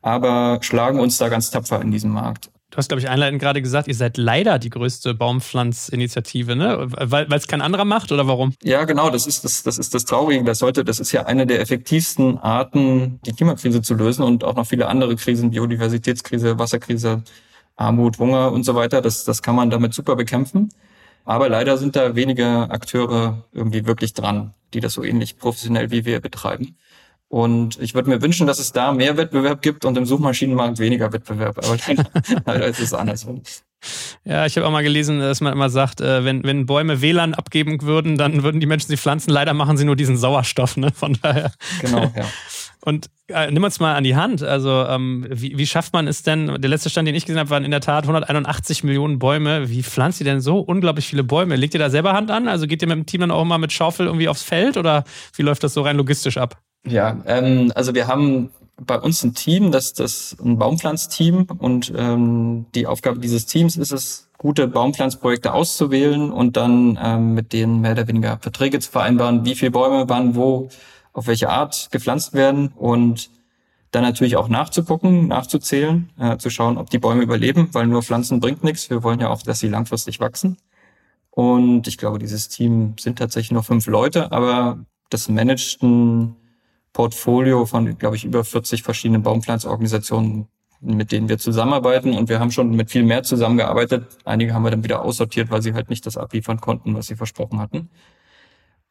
aber 0.02 0.60
schlagen 0.62 1.00
uns 1.00 1.18
da 1.18 1.30
ganz 1.30 1.52
tapfer 1.52 1.82
in 1.82 1.92
diesem 1.92 2.12
Markt. 2.12 2.50
Du 2.76 2.80
hast, 2.80 2.90
glaube 2.90 3.00
ich, 3.00 3.08
einleitend 3.08 3.42
gerade 3.42 3.62
gesagt, 3.62 3.88
ihr 3.88 3.96
seid 3.96 4.18
leider 4.18 4.60
die 4.60 4.70
größte 4.70 5.14
Baumpflanzinitiative, 5.14 6.58
ne? 6.58 6.88
Weil 6.90 7.32
es 7.32 7.48
kein 7.48 7.62
anderer 7.62 7.86
macht 7.86 8.12
oder 8.12 8.28
warum? 8.28 8.54
Ja, 8.64 8.84
genau, 8.84 9.10
das 9.10 9.28
ist 9.28 9.46
das, 9.46 9.64
das 9.64 9.78
ist 9.78 9.94
das 9.94 10.04
Traurige. 10.04 10.44
Das 10.44 10.60
sollte, 10.60 10.84
das 10.84 11.00
ist 11.00 11.14
ja 11.14 11.26
eine 11.26 11.48
der 11.48 11.62
effektivsten 11.62 12.38
Arten, 12.38 13.22
die 13.26 13.32
Klimakrise 13.32 13.82
zu 13.82 13.94
lösen 13.94 14.24
und 14.24 14.44
auch 14.44 14.56
noch 14.56 14.68
viele 14.68 14.88
andere 14.88 15.16
Krisen, 15.16 15.52
Biodiversitätskrise, 15.52 16.60
Wasserkrise, 16.60 17.24
Armut, 17.78 18.20
Hunger 18.20 18.52
und 18.52 18.66
so 18.66 18.76
weiter. 18.76 19.02
Das, 19.02 19.24
das 19.24 19.42
kann 19.42 19.56
man 19.56 19.70
damit 19.70 19.94
super 19.94 20.18
bekämpfen. 20.18 20.68
Aber 21.24 21.48
leider 21.48 21.78
sind 21.78 21.96
da 21.96 22.14
wenige 22.14 22.70
Akteure 22.70 23.46
irgendwie 23.54 23.86
wirklich 23.86 24.14
dran, 24.14 24.54
die 24.74 24.82
das 24.82 24.92
so 24.92 25.04
ähnlich 25.06 25.38
professionell 25.38 25.92
wie 25.92 26.04
wir 26.04 26.20
betreiben. 26.20 26.76
Und 27.28 27.80
ich 27.82 27.96
würde 27.96 28.10
mir 28.10 28.22
wünschen, 28.22 28.48
dass 28.48 28.60
es 28.60 28.72
da 28.72 28.94
mehr 28.94 29.18
Wettbewerb 29.18 29.62
gibt 29.62 29.84
und 29.84 29.98
im 29.98 30.06
Suchmaschinenmarkt 30.06 30.80
weniger 30.80 31.12
Wettbewerb. 31.12 31.58
Aber 31.58 31.78
leider, 32.46 32.66
ist 32.68 32.80
es 32.80 32.94
andersrum. 32.94 33.42
Ja, 34.24 34.46
ich 34.46 34.56
habe 34.58 34.68
auch 34.68 34.72
mal 34.72 34.84
gelesen, 34.84 35.20
dass 35.20 35.42
man 35.42 35.54
immer 35.54 35.70
sagt, 35.70 36.02
äh, 36.02 36.24
wenn, 36.24 36.44
wenn 36.44 36.66
Bäume 36.66 37.02
WLAN 37.02 37.34
abgeben 37.34 37.82
würden, 37.82 38.18
dann 38.18 38.44
würden 38.44 38.60
die 38.60 38.66
Menschen 38.66 38.88
sie 38.88 38.98
pflanzen. 38.98 39.32
Leider 39.32 39.54
machen 39.54 39.78
sie 39.78 39.86
nur 39.86 39.96
diesen 39.96 40.18
Sauerstoff, 40.18 40.78
ne? 40.78 40.92
Von 40.92 41.18
daher. 41.22 41.52
Genau, 41.82 42.12
ja. 42.16 42.26
Und 42.82 43.10
äh, 43.28 43.50
nimm 43.50 43.64
uns 43.64 43.80
mal 43.80 43.96
an 43.96 44.04
die 44.04 44.16
Hand. 44.16 44.44
Also, 44.44 44.86
ähm, 44.88 45.26
wie, 45.30 45.58
wie 45.58 45.66
schafft 45.66 45.94
man 45.94 46.08
es 46.08 46.22
denn? 46.22 46.62
Der 46.62 46.70
letzte 46.70 46.92
Stand, 46.92 47.08
den 47.08 47.16
ich 47.16 47.26
gesehen 47.26 47.40
habe, 47.40 47.50
waren 47.50 47.66
in 47.66 47.72
der 47.72 47.82
Tat 47.82 48.04
181 48.04 48.84
Millionen 48.84 49.18
Bäume. 49.18 49.70
Wie 49.70 49.82
pflanzt 49.82 50.22
ihr 50.22 50.26
denn 50.26 50.40
so 50.40 50.60
unglaublich 50.60 51.08
viele 51.08 51.24
Bäume? 51.24 51.56
Legt 51.56 51.74
ihr 51.74 51.80
da 51.80 51.90
selber 51.90 52.14
Hand 52.14 52.30
an? 52.30 52.48
Also 52.48 52.68
geht 52.68 52.84
ihr 52.84 52.88
mit 52.88 52.98
dem 52.98 53.06
Team 53.08 53.22
dann 53.22 53.32
auch 53.32 53.44
mal 53.44 53.58
mit 53.58 53.72
Schaufel 53.74 54.06
irgendwie 54.06 54.30
aufs 54.30 54.44
Feld 54.44 54.78
oder 54.78 55.04
wie 55.36 55.42
läuft 55.42 55.64
das 55.64 55.74
so 55.74 55.82
rein 55.82 55.98
logistisch 55.98 56.38
ab? 56.38 56.62
Ja, 56.88 57.18
ähm, 57.26 57.72
also 57.76 57.94
wir 57.94 58.08
haben 58.08 58.52
bei 58.78 59.00
uns 59.00 59.24
ein 59.24 59.34
Team, 59.34 59.72
das 59.72 59.94
das 59.94 60.36
ein 60.44 60.58
Baumpflanzteam 60.58 61.48
und 61.58 61.94
ähm, 61.96 62.66
die 62.76 62.88
Aufgabe 62.88 63.20
dieses 63.20 63.46
Teams 63.46 63.78
ist 63.78 63.92
es, 63.92 64.30
gute 64.38 64.68
Baumpflanzprojekte 64.68 65.54
auszuwählen 65.54 66.32
und 66.32 66.58
dann 66.58 67.00
ähm, 67.02 67.34
mit 67.34 67.54
denen 67.54 67.82
mehr 67.82 67.94
oder 67.94 68.08
weniger 68.08 68.38
Verträge 68.38 68.80
zu 68.80 68.92
vereinbaren, 68.92 69.46
wie 69.46 69.56
viele 69.56 69.72
Bäume 69.72 70.08
wann 70.08 70.36
wo 70.36 70.70
auf 71.14 71.28
welche 71.28 71.50
Art 71.50 71.88
gepflanzt 71.92 72.34
werden 72.34 72.74
und 72.76 73.30
dann 73.92 74.04
natürlich 74.04 74.36
auch 74.36 74.50
nachzugucken, 74.50 75.30
nachzuzählen, 75.30 76.12
äh, 76.20 76.38
zu 76.38 76.50
schauen, 76.50 76.78
ob 76.78 76.90
die 76.90 77.00
Bäume 77.00 77.24
überleben, 77.24 77.70
weil 77.72 77.88
nur 77.88 78.04
Pflanzen 78.04 78.42
bringt 78.42 78.64
nichts. 78.64 78.90
Wir 78.90 79.04
wollen 79.04 79.22
ja 79.22 79.30
auch, 79.30 79.42
dass 79.42 79.60
sie 79.60 79.70
langfristig 79.70 80.20
wachsen. 80.20 80.58
Und 81.32 81.88
ich 81.88 81.98
glaube, 81.98 82.20
dieses 82.20 82.50
Team 82.50 82.96
sind 83.00 83.18
tatsächlich 83.18 83.52
nur 83.52 83.64
fünf 83.64 83.88
Leute, 83.88 84.34
aber 84.34 84.86
das 85.10 85.30
managt 85.30 85.82
ein 85.82 86.36
Portfolio 86.96 87.66
von, 87.66 87.98
glaube 87.98 88.16
ich, 88.16 88.24
über 88.24 88.46
40 88.46 88.82
verschiedenen 88.82 89.22
Baumpflanzorganisationen, 89.22 90.48
mit 90.80 91.12
denen 91.12 91.28
wir 91.28 91.38
zusammenarbeiten. 91.38 92.18
Und 92.18 92.30
wir 92.30 92.40
haben 92.40 92.52
schon 92.52 92.70
mit 92.72 92.90
viel 92.90 93.04
mehr 93.04 93.22
zusammengearbeitet. 93.22 94.08
Einige 94.24 94.54
haben 94.54 94.64
wir 94.64 94.72
dann 94.72 94.86
wieder 94.86 95.02
aussortiert, 95.04 95.52
weil 95.52 95.62
sie 95.62 95.74
halt 95.74 95.90
nicht 95.90 96.06
das 96.06 96.16
abliefern 96.16 96.62
konnten, 96.62 96.96
was 96.96 97.08
sie 97.08 97.18
versprochen 97.18 97.60
hatten. 97.60 97.90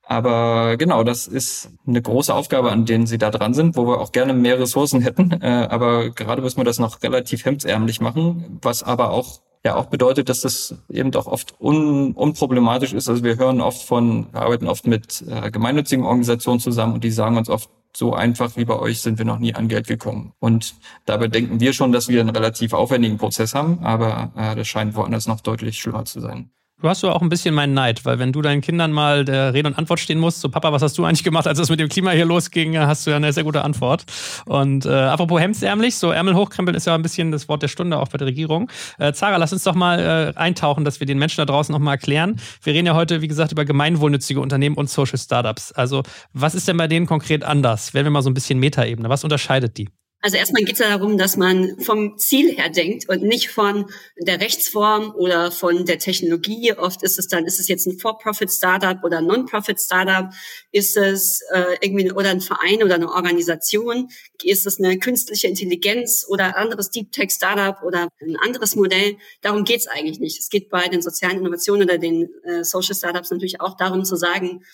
Aber 0.03 0.77
genau, 0.77 1.03
das 1.03 1.27
ist 1.27 1.71
eine 1.87 2.03
große 2.03 2.35
Aufgabe, 2.35 2.71
an 2.71 2.85
denen 2.85 3.07
sie 3.07 3.17
da 3.17 3.31
dran 3.31 3.55
sind, 3.55 3.75
wo 3.75 3.87
wir 3.87 4.03
auch 4.03 4.13
gerne 4.13 4.35
mehr 4.35 4.61
Ressourcen 4.61 5.01
hätten. 5.01 5.33
Äh, 5.41 5.69
aber 5.71 6.11
gerade 6.11 6.43
müssen 6.43 6.59
wir 6.59 6.65
das 6.65 6.79
noch 6.79 7.03
relativ 7.03 7.47
hemdsärmlich 7.47 8.03
machen, 8.03 8.59
was 8.61 8.83
aber 8.83 9.13
auch 9.13 9.41
ja 9.65 9.77
auch 9.77 9.87
bedeutet, 9.87 10.29
dass 10.29 10.43
das 10.43 10.77
eben 10.91 11.11
doch 11.11 11.27
oft 11.27 11.59
un, 11.59 12.13
unproblematisch 12.13 12.93
ist. 12.93 13.09
Also 13.09 13.25
wir 13.25 13.39
hören 13.39 13.63
oft 13.63 13.83
von, 13.83 14.27
wir 14.31 14.43
arbeiten 14.43 14.69
oft 14.69 14.87
mit 14.87 15.25
äh, 15.27 15.51
gemeinnützigen 15.51 16.05
Organisationen 16.05 16.61
zusammen 16.61 16.93
und 16.93 17.03
die 17.03 17.11
sagen 17.11 17.39
uns 17.39 17.49
oft, 17.49 17.71
so 17.97 18.13
einfach 18.15 18.57
wie 18.57 18.65
bei 18.65 18.79
euch 18.79 19.01
sind 19.01 19.19
wir 19.19 19.25
noch 19.25 19.39
nie 19.39 19.55
an 19.55 19.69
Geld 19.69 19.87
gekommen. 19.87 20.33
Und 20.39 20.75
dabei 21.07 21.29
denken 21.29 21.61
wir 21.61 21.73
schon, 21.73 21.93
dass 21.93 22.09
wir 22.09 22.21
einen 22.21 22.31
relativ 22.31 22.73
aufwendigen 22.73 23.19
Prozess 23.19 23.55
haben, 23.55 23.81
aber 23.83 24.33
äh, 24.37 24.57
das 24.57 24.67
scheint 24.69 24.95
woanders 24.95 25.27
noch 25.27 25.41
deutlich 25.41 25.79
schlimmer 25.79 26.05
zu 26.05 26.21
sein. 26.21 26.51
Du 26.83 26.89
hast 26.89 27.03
aber 27.05 27.15
auch 27.15 27.23
ein 27.23 27.29
bisschen 27.29 27.55
meinen 27.55 27.73
Neid, 27.73 28.05
weil 28.05 28.19
wenn 28.19 28.33
du 28.33 28.43
deinen 28.43 28.61
Kindern 28.61 28.93
mal 28.93 29.25
der 29.25 29.55
Rede 29.55 29.69
und 29.69 29.79
Antwort 29.79 30.01
stehen 30.01 30.19
musst, 30.19 30.41
so 30.41 30.49
Papa, 30.51 30.73
was 30.73 30.83
hast 30.83 30.99
du 30.99 31.05
eigentlich 31.05 31.23
gemacht, 31.23 31.47
als 31.47 31.59
es 31.59 31.71
mit 31.71 31.81
dem 31.81 31.89
Klima 31.89 32.11
hier 32.11 32.27
losging, 32.27 32.77
hast 32.77 33.07
du 33.07 33.11
ja 33.11 33.17
eine 33.17 33.33
sehr 33.33 33.45
gute 33.45 33.63
Antwort. 33.63 34.05
Und 34.45 34.85
äh, 34.85 34.91
apropos 34.91 35.41
hemdsärmlich, 35.41 35.95
so 35.97 36.11
Ärmel 36.11 36.35
hochkrempeln 36.35 36.77
ist 36.77 36.87
ja 36.87 36.95
ein 36.95 37.03
bisschen 37.03 37.31
das 37.31 37.49
Wort 37.49 37.63
der 37.63 37.69
Stunde 37.69 37.99
auch 37.99 38.09
bei 38.09 38.19
der 38.19 38.27
Regierung. 38.27 38.71
Äh, 38.99 39.13
Zara, 39.13 39.37
lass 39.37 39.53
uns 39.53 39.63
doch 39.63 39.75
mal 39.75 40.35
äh, 40.37 40.39
eintauchen, 40.39 40.85
dass 40.85 41.01
wir 41.01 41.07
den 41.07 41.19
Menschen 41.19 41.39
da 41.39 41.47
draußen 41.47 41.73
noch 41.73 41.79
mal 41.79 41.93
erklären. 41.93 42.41
Wir 42.63 42.75
reden 42.75 42.87
ja 42.87 42.95
heute, 42.95 43.23
wie 43.23 43.29
gesagt, 43.29 43.53
über 43.53 43.65
gemeinwohlnützige 43.65 44.41
Unternehmen 44.41 44.77
und 44.77 44.91
Social 44.91 45.19
Startups. 45.19 45.73
Also 45.73 46.03
was 46.33 46.55
ist 46.55 46.69
denn 46.69 46.77
bei 46.77 46.89
denen 46.89 47.07
konkret 47.07 47.45
anders? 47.45 47.95
Werden 47.95 48.07
wir 48.07 48.11
mal 48.11 48.23
so 48.23 48.31
ein 48.31 48.35
bisschen 48.35 48.59
Metaebene. 48.59 49.09
Was 49.09 49.25
unterscheidet 49.25 49.79
die? 49.79 49.89
Also 50.25 50.39
erstmal 50.39 50.63
geht 50.63 50.73
es 50.73 50.79
ja 50.79 50.89
darum, 50.89 51.19
dass 51.19 51.37
man 51.37 51.79
vom 51.81 52.17
Ziel 52.17 52.57
her 52.57 52.71
denkt 52.71 53.11
und 53.11 53.23
nicht 53.23 53.51
von 53.51 53.91
der 54.17 54.41
Rechtsform 54.41 55.15
oder 55.15 55.51
von 55.51 55.85
der 55.85 55.99
Technologie. 55.99 56.73
Oft 56.73 57.03
ist 57.03 57.19
es 57.19 57.29
dann, 57.29 57.45
ist 57.45 57.61
es 57.61 57.69
jetzt 57.69 57.87
ein 57.87 57.99
For-Profit-Startup 57.99 59.05
oder 59.05 59.19
ein 59.19 59.27
Non-Profit-Startup? 59.27 60.33
Ist 60.73 60.97
es 60.97 61.43
äh, 61.53 61.77
irgendwie 61.83 62.11
oder 62.11 62.31
ein 62.31 62.41
Verein 62.41 62.83
oder 62.83 62.95
eine 62.95 63.13
Organisation? 63.13 64.09
Ist 64.43 64.67
es 64.67 64.79
eine 64.79 64.99
künstliche 64.99 65.47
Intelligenz 65.47 66.25
oder 66.27 66.47
ein 66.47 66.55
anderes 66.55 66.89
Deep 66.89 67.13
Tech-Startup 67.13 67.83
oder 67.83 68.09
ein 68.23 68.39
anderes 68.43 68.77
Modell? 68.77 69.19
Darum 69.43 69.65
geht 69.65 69.81
es 69.81 69.89
eigentlich 69.89 70.21
nicht. 70.21 70.41
Es 70.41 70.49
geht 70.49 70.71
bei 70.71 70.89
den 70.89 71.03
sozialen 71.03 71.41
Innovationen 71.41 71.87
oder 71.87 71.99
den 71.99 72.31
äh, 72.45 72.65
Social 72.65 72.95
Startups 72.95 73.31
natürlich 73.31 73.61
auch 73.61 73.77
darum 73.77 74.07
zu 74.07 74.17
sagen, 74.17 74.65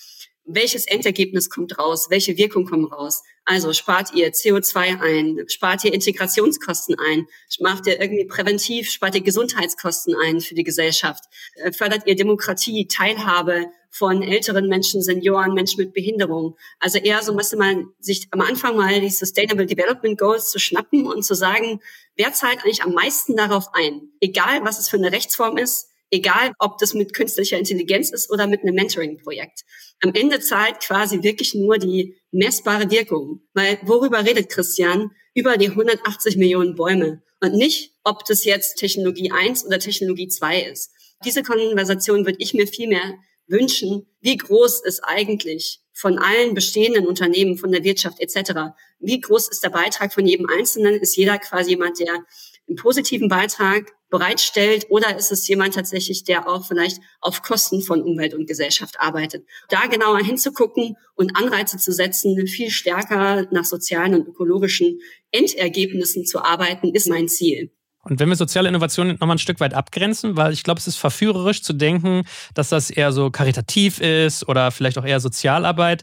welches 0.55 0.87
Endergebnis 0.87 1.51
kommt 1.51 1.79
raus, 1.79 2.07
welche 2.11 2.37
Wirkung 2.37 2.67
kommt 2.67 2.93
raus. 2.93 3.23
Also 3.45 3.73
spart 3.73 4.15
ihr 4.15 4.33
CO2 4.33 5.01
ein, 5.01 5.49
spart 5.49 5.85
ihr 5.85 5.93
Integrationskosten 5.93 6.97
ein, 6.99 7.27
macht 7.61 7.87
ihr 7.87 8.01
irgendwie 8.01 8.25
präventiv, 8.27 8.91
spart 8.91 9.15
ihr 9.15 9.23
Gesundheitskosten 9.23 10.15
ein 10.15 10.41
für 10.41 10.55
die 10.55 10.65
Gesellschaft, 10.65 11.25
äh, 11.55 11.73
fördert 11.73 12.07
ihr 12.07 12.17
Demokratie, 12.17 12.87
Teilhabe 12.87 13.67
von 13.91 14.23
älteren 14.23 14.69
Menschen, 14.69 15.03
Senioren, 15.03 15.53
Menschen 15.53 15.79
mit 15.79 15.93
Behinderung. 15.93 16.57
Also 16.79 16.99
eher 16.99 17.23
so 17.23 17.35
müsste 17.35 17.57
man 17.57 17.89
sich 17.99 18.29
am 18.31 18.41
Anfang 18.41 18.77
mal 18.77 19.01
die 19.01 19.11
Sustainable 19.11 19.67
Development 19.67 20.17
Goals 20.17 20.51
zu 20.51 20.61
schnappen 20.61 21.07
und 21.07 21.25
zu 21.25 21.35
sagen, 21.35 21.81
wer 22.17 22.33
zahlt 22.33 22.63
eigentlich 22.63 22.83
am 22.83 22.95
meisten 22.95 23.37
darauf 23.37 23.75
ein? 23.75 24.13
Egal, 24.21 24.65
was 24.65 24.79
es 24.79 24.89
für 24.89 24.97
eine 24.97 25.11
Rechtsform 25.11 25.57
ist, 25.57 25.90
egal 26.11 26.53
ob 26.59 26.79
das 26.79 26.95
mit 26.95 27.15
künstlicher 27.15 27.59
Intelligenz 27.59 28.11
ist 28.11 28.31
oder 28.31 28.47
mit 28.47 28.63
einem 28.63 28.75
Mentoring-Projekt. 28.75 29.63
Am 30.03 30.13
Ende 30.15 30.41
zahlt 30.41 30.81
quasi 30.81 31.23
wirklich 31.23 31.55
nur 31.55 31.79
die 31.79 32.17
messbare 32.31 32.91
Wirkung. 32.91 33.43
Weil 33.55 33.79
worüber 33.83 34.25
redet 34.25 34.49
Christian? 34.49 35.11
Über 35.35 35.57
die 35.57 35.69
180 35.69 36.37
Millionen 36.37 36.75
Bäume. 36.75 37.23
Und 37.41 37.55
nicht, 37.55 37.95
ob 38.05 38.25
das 38.25 38.45
jetzt 38.45 38.77
Technologie 38.77 39.31
1 39.31 39.65
oder 39.65 39.79
Technologie 39.79 40.29
2 40.29 40.63
ist. 40.63 40.91
Diese 41.25 41.43
Konversation 41.43 42.27
würde 42.27 42.39
ich 42.41 42.55
mir 42.55 42.67
viel 42.67 42.89
mehr 42.89 43.15
wünschen. 43.47 44.07
Wie 44.21 44.37
groß 44.37 44.83
ist 44.85 45.01
eigentlich 45.05 45.81
von 45.93 46.19
allen 46.19 46.55
bestehenden 46.55 47.07
Unternehmen, 47.07 47.59
von 47.59 47.73
der 47.73 47.85
Wirtschaft 47.85 48.21
etc. 48.21 48.73
Wie 48.99 49.21
groß 49.21 49.49
ist 49.49 49.63
der 49.63 49.71
Beitrag 49.71 50.13
von 50.15 50.27
jedem 50.27 50.49
Einzelnen? 50.49 50.95
Ist 50.95 51.17
jeder 51.17 51.39
quasi 51.39 51.71
jemand, 51.71 51.99
der 52.01 52.25
einen 52.71 52.77
positiven 52.77 53.29
Beitrag 53.29 53.93
bereitstellt 54.11 54.87
oder 54.89 55.17
ist 55.17 55.31
es 55.31 55.47
jemand 55.47 55.75
tatsächlich, 55.75 56.25
der 56.25 56.49
auch 56.49 56.67
vielleicht 56.67 57.01
auf 57.21 57.43
Kosten 57.43 57.83
von 57.83 58.03
Umwelt 58.03 58.33
und 58.33 58.47
Gesellschaft 58.47 58.99
arbeitet? 58.99 59.45
Da 59.69 59.87
genauer 59.87 60.21
hinzugucken 60.21 60.97
und 61.15 61.37
Anreize 61.37 61.79
zu 61.79 61.93
setzen, 61.93 62.47
viel 62.47 62.71
stärker 62.71 63.47
nach 63.51 63.65
sozialen 63.65 64.15
und 64.15 64.29
ökologischen 64.29 65.01
Endergebnissen 65.33 66.25
zu 66.25 66.43
arbeiten, 66.43 66.95
ist 66.95 67.09
mein 67.09 67.29
Ziel. 67.29 67.73
Und 68.03 68.19
wenn 68.19 68.31
wir 68.31 68.37
soziale 68.37 68.69
Innovationen 68.69 69.19
nochmal 69.21 69.37
ein 69.37 69.39
Stück 69.39 69.61
weit 69.61 69.75
abgrenzen, 69.75 70.37
weil 70.37 70.53
ich 70.53 70.63
glaube, 70.63 70.81
es 70.81 70.87
ist 70.87 70.97
verführerisch 70.97 71.63
zu 71.63 71.75
denken, 71.75 72.23
dass 72.55 72.71
das 72.71 72.91
eher 72.91 73.13
so 73.13 73.31
karitativ 73.31 74.01
ist 74.01 74.49
oder 74.49 74.71
vielleicht 74.71 74.97
auch 74.97 75.05
eher 75.05 75.21
Sozialarbeit. 75.21 76.03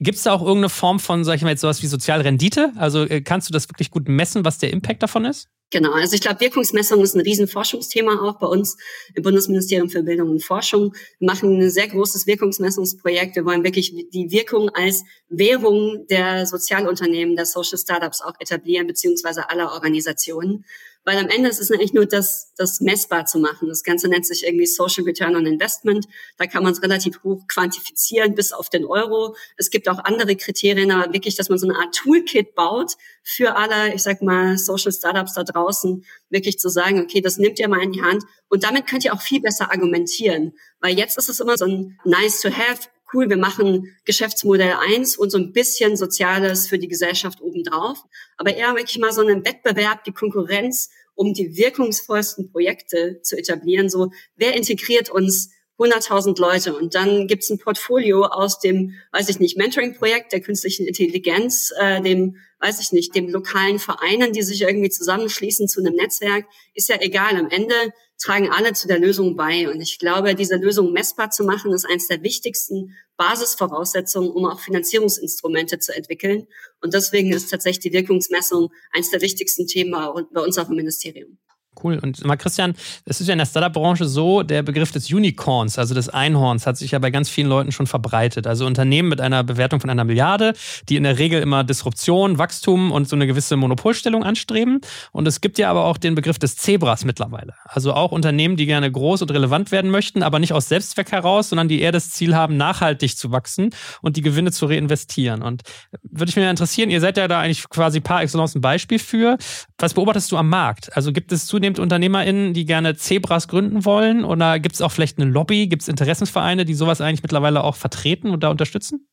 Gibt 0.00 0.16
es 0.16 0.24
da 0.24 0.32
auch 0.32 0.40
irgendeine 0.40 0.70
Form 0.70 0.98
von, 1.00 1.22
sag 1.22 1.36
ich 1.36 1.42
mal 1.42 1.50
jetzt 1.50 1.60
sowas 1.60 1.82
wie 1.82 1.86
Sozialrendite? 1.86 2.72
Also 2.76 3.04
äh, 3.04 3.20
kannst 3.20 3.48
du 3.48 3.52
das 3.52 3.68
wirklich 3.68 3.90
gut 3.90 4.08
messen, 4.08 4.44
was 4.44 4.58
der 4.58 4.72
Impact 4.72 5.02
davon 5.02 5.26
ist? 5.26 5.48
Genau, 5.70 5.92
also 5.92 6.14
ich 6.14 6.20
glaube, 6.20 6.40
Wirkungsmessung 6.40 7.02
ist 7.02 7.16
ein 7.16 7.20
Riesenforschungsthema 7.20 8.22
auch 8.22 8.38
bei 8.38 8.46
uns 8.46 8.76
im 9.14 9.22
Bundesministerium 9.22 9.88
für 9.88 10.02
Bildung 10.04 10.30
und 10.30 10.44
Forschung. 10.44 10.94
Wir 11.18 11.26
machen 11.26 11.60
ein 11.60 11.70
sehr 11.70 11.88
großes 11.88 12.26
Wirkungsmessungsprojekt. 12.26 13.34
Wir 13.34 13.44
wollen 13.44 13.64
wirklich 13.64 13.92
die 14.12 14.30
Wirkung 14.30 14.68
als 14.68 15.02
Währung 15.28 16.06
der 16.08 16.46
Sozialunternehmen, 16.46 17.34
der 17.34 17.46
Social 17.46 17.78
Startups 17.78 18.22
auch 18.22 18.34
etablieren, 18.38 18.86
beziehungsweise 18.86 19.50
aller 19.50 19.72
Organisationen. 19.72 20.64
Weil 21.04 21.18
am 21.18 21.28
Ende 21.28 21.48
ist 21.48 21.60
es 21.60 21.70
eigentlich 21.70 21.92
nur 21.92 22.06
das, 22.06 22.52
das 22.56 22.80
messbar 22.80 23.26
zu 23.26 23.38
machen. 23.38 23.68
Das 23.68 23.82
Ganze 23.82 24.08
nennt 24.08 24.26
sich 24.26 24.44
irgendwie 24.44 24.66
Social 24.66 25.04
Return 25.04 25.36
on 25.36 25.46
Investment. 25.46 26.06
Da 26.38 26.46
kann 26.46 26.62
man 26.62 26.72
es 26.72 26.82
relativ 26.82 27.22
hoch 27.22 27.46
quantifizieren 27.46 28.34
bis 28.34 28.52
auf 28.52 28.70
den 28.70 28.86
Euro. 28.86 29.36
Es 29.56 29.70
gibt 29.70 29.88
auch 29.88 29.98
andere 29.98 30.34
Kriterien, 30.36 30.90
aber 30.90 31.12
wirklich, 31.12 31.36
dass 31.36 31.50
man 31.50 31.58
so 31.58 31.68
eine 31.68 31.78
Art 31.78 31.94
Toolkit 31.94 32.54
baut 32.54 32.92
für 33.22 33.56
alle, 33.56 33.94
ich 33.94 34.02
sag 34.02 34.22
mal, 34.22 34.56
Social 34.56 34.92
Startups 34.92 35.34
da 35.34 35.44
draußen, 35.44 36.04
wirklich 36.30 36.58
zu 36.58 36.68
sagen, 36.68 37.02
okay, 37.02 37.20
das 37.20 37.36
nimmt 37.36 37.58
ihr 37.58 37.68
mal 37.68 37.82
in 37.82 37.92
die 37.92 38.02
Hand. 38.02 38.24
Und 38.48 38.64
damit 38.64 38.86
könnt 38.86 39.04
ihr 39.04 39.12
auch 39.12 39.22
viel 39.22 39.40
besser 39.40 39.70
argumentieren. 39.70 40.54
Weil 40.80 40.96
jetzt 40.96 41.18
ist 41.18 41.28
es 41.28 41.40
immer 41.40 41.56
so 41.58 41.66
ein 41.66 41.98
nice 42.04 42.40
to 42.40 42.50
have, 42.50 42.88
cool, 43.14 43.30
wir 43.30 43.36
machen 43.36 43.94
Geschäftsmodell 44.04 44.74
eins 44.78 45.16
und 45.16 45.30
so 45.30 45.38
ein 45.38 45.52
bisschen 45.52 45.96
Soziales 45.96 46.68
für 46.68 46.78
die 46.78 46.88
Gesellschaft 46.88 47.40
obendrauf. 47.40 47.98
Aber 48.36 48.54
eher 48.54 48.74
wirklich 48.74 48.98
mal 48.98 49.12
so 49.12 49.22
einen 49.22 49.44
Wettbewerb, 49.44 50.04
die 50.04 50.12
Konkurrenz, 50.12 50.90
um 51.14 51.32
die 51.32 51.56
wirkungsvollsten 51.56 52.50
Projekte 52.50 53.20
zu 53.22 53.36
etablieren. 53.36 53.88
So, 53.88 54.10
wer 54.36 54.54
integriert 54.54 55.10
uns 55.10 55.50
100.000 55.78 56.40
Leute 56.40 56.76
und 56.76 56.94
dann 56.94 57.26
gibt's 57.26 57.50
ein 57.50 57.58
Portfolio 57.58 58.26
aus 58.26 58.60
dem, 58.60 58.94
weiß 59.12 59.28
ich 59.28 59.40
nicht, 59.40 59.56
Mentoring-Projekt 59.56 60.32
der 60.32 60.40
künstlichen 60.40 60.86
Intelligenz, 60.86 61.72
äh, 61.80 62.00
dem, 62.00 62.36
weiß 62.60 62.80
ich 62.80 62.92
nicht, 62.92 63.14
dem 63.16 63.28
lokalen 63.28 63.80
Vereinen, 63.80 64.32
die 64.32 64.42
sich 64.42 64.62
irgendwie 64.62 64.90
zusammenschließen 64.90 65.66
zu 65.66 65.80
einem 65.80 65.94
Netzwerk, 65.94 66.46
ist 66.74 66.88
ja 66.88 66.96
egal. 67.00 67.36
Am 67.36 67.50
Ende 67.50 67.74
tragen 68.18 68.50
alle 68.50 68.72
zu 68.72 68.88
der 68.88 68.98
Lösung 68.98 69.36
bei. 69.36 69.68
Und 69.68 69.80
ich 69.80 69.98
glaube, 69.98 70.34
diese 70.34 70.56
Lösung 70.56 70.92
messbar 70.92 71.30
zu 71.30 71.44
machen, 71.44 71.72
ist 71.72 71.84
eines 71.84 72.08
der 72.08 72.22
wichtigsten 72.22 72.96
Basisvoraussetzungen, 73.16 74.30
um 74.30 74.46
auch 74.46 74.60
Finanzierungsinstrumente 74.60 75.78
zu 75.78 75.94
entwickeln. 75.94 76.46
Und 76.80 76.94
deswegen 76.94 77.32
ist 77.32 77.50
tatsächlich 77.50 77.82
die 77.82 77.92
Wirkungsmessung 77.92 78.70
eines 78.92 79.10
der 79.10 79.20
wichtigsten 79.20 79.66
Themen 79.66 79.92
bei 80.32 80.40
uns 80.40 80.58
auf 80.58 80.68
dem 80.68 80.76
Ministerium. 80.76 81.38
Cool. 81.82 81.98
Und 81.98 82.24
mal 82.24 82.36
Christian, 82.36 82.74
es 83.04 83.20
ist 83.20 83.26
ja 83.26 83.32
in 83.32 83.38
der 83.38 83.46
Startup-Branche 83.46 84.06
so, 84.06 84.42
der 84.42 84.62
Begriff 84.62 84.92
des 84.92 85.10
Unicorns, 85.12 85.78
also 85.78 85.94
des 85.94 86.08
Einhorns, 86.08 86.66
hat 86.66 86.76
sich 86.76 86.92
ja 86.92 86.98
bei 86.98 87.10
ganz 87.10 87.28
vielen 87.28 87.48
Leuten 87.48 87.72
schon 87.72 87.86
verbreitet. 87.86 88.46
Also 88.46 88.66
Unternehmen 88.66 89.08
mit 89.08 89.20
einer 89.20 89.42
Bewertung 89.42 89.80
von 89.80 89.90
einer 89.90 90.04
Milliarde, 90.04 90.54
die 90.88 90.96
in 90.96 91.02
der 91.02 91.18
Regel 91.18 91.40
immer 91.40 91.64
Disruption, 91.64 92.38
Wachstum 92.38 92.92
und 92.92 93.08
so 93.08 93.16
eine 93.16 93.26
gewisse 93.26 93.56
Monopolstellung 93.56 94.24
anstreben. 94.24 94.80
Und 95.12 95.26
es 95.26 95.40
gibt 95.40 95.58
ja 95.58 95.70
aber 95.70 95.84
auch 95.84 95.98
den 95.98 96.14
Begriff 96.14 96.38
des 96.38 96.56
Zebras 96.56 97.04
mittlerweile. 97.04 97.54
Also 97.64 97.92
auch 97.92 98.12
Unternehmen, 98.12 98.56
die 98.56 98.66
gerne 98.66 98.90
groß 98.90 99.22
und 99.22 99.30
relevant 99.30 99.72
werden 99.72 99.90
möchten, 99.90 100.22
aber 100.22 100.38
nicht 100.38 100.52
aus 100.52 100.68
Selbstzweck 100.68 101.12
heraus, 101.12 101.48
sondern 101.48 101.68
die 101.68 101.80
eher 101.80 101.92
das 101.92 102.10
Ziel 102.10 102.34
haben, 102.34 102.56
nachhaltig 102.56 103.16
zu 103.16 103.32
wachsen 103.32 103.70
und 104.00 104.16
die 104.16 104.22
Gewinne 104.22 104.52
zu 104.52 104.66
reinvestieren. 104.66 105.42
Und 105.42 105.62
würde 106.02 106.30
ich 106.30 106.36
mir 106.36 106.48
interessieren, 106.48 106.90
ihr 106.90 107.00
seid 107.00 107.16
ja 107.16 107.28
da 107.28 107.40
eigentlich 107.40 107.68
quasi 107.68 108.00
par 108.00 108.22
excellence 108.22 108.54
ein 108.54 108.60
Beispiel 108.60 108.98
für. 108.98 109.36
Was 109.78 109.94
beobachtest 109.94 110.30
du 110.30 110.36
am 110.36 110.48
Markt? 110.48 110.96
Also 110.96 111.12
gibt 111.12 111.32
es 111.32 111.46
zunehmend 111.46 111.78
UnternehmerInnen, 111.78 112.54
die 112.54 112.64
gerne 112.64 112.94
Zebras 112.96 113.48
gründen 113.48 113.84
wollen? 113.84 114.24
Oder 114.24 114.60
gibt 114.60 114.76
es 114.76 114.82
auch 114.82 114.92
vielleicht 114.92 115.18
eine 115.18 115.30
Lobby? 115.30 115.66
Gibt 115.66 115.82
es 115.82 115.88
Interessensvereine, 115.88 116.64
die 116.64 116.74
sowas 116.74 117.00
eigentlich 117.00 117.22
mittlerweile 117.22 117.64
auch 117.64 117.74
vertreten 117.74 118.30
und 118.30 118.44
da 118.44 118.50
unterstützen? 118.50 119.08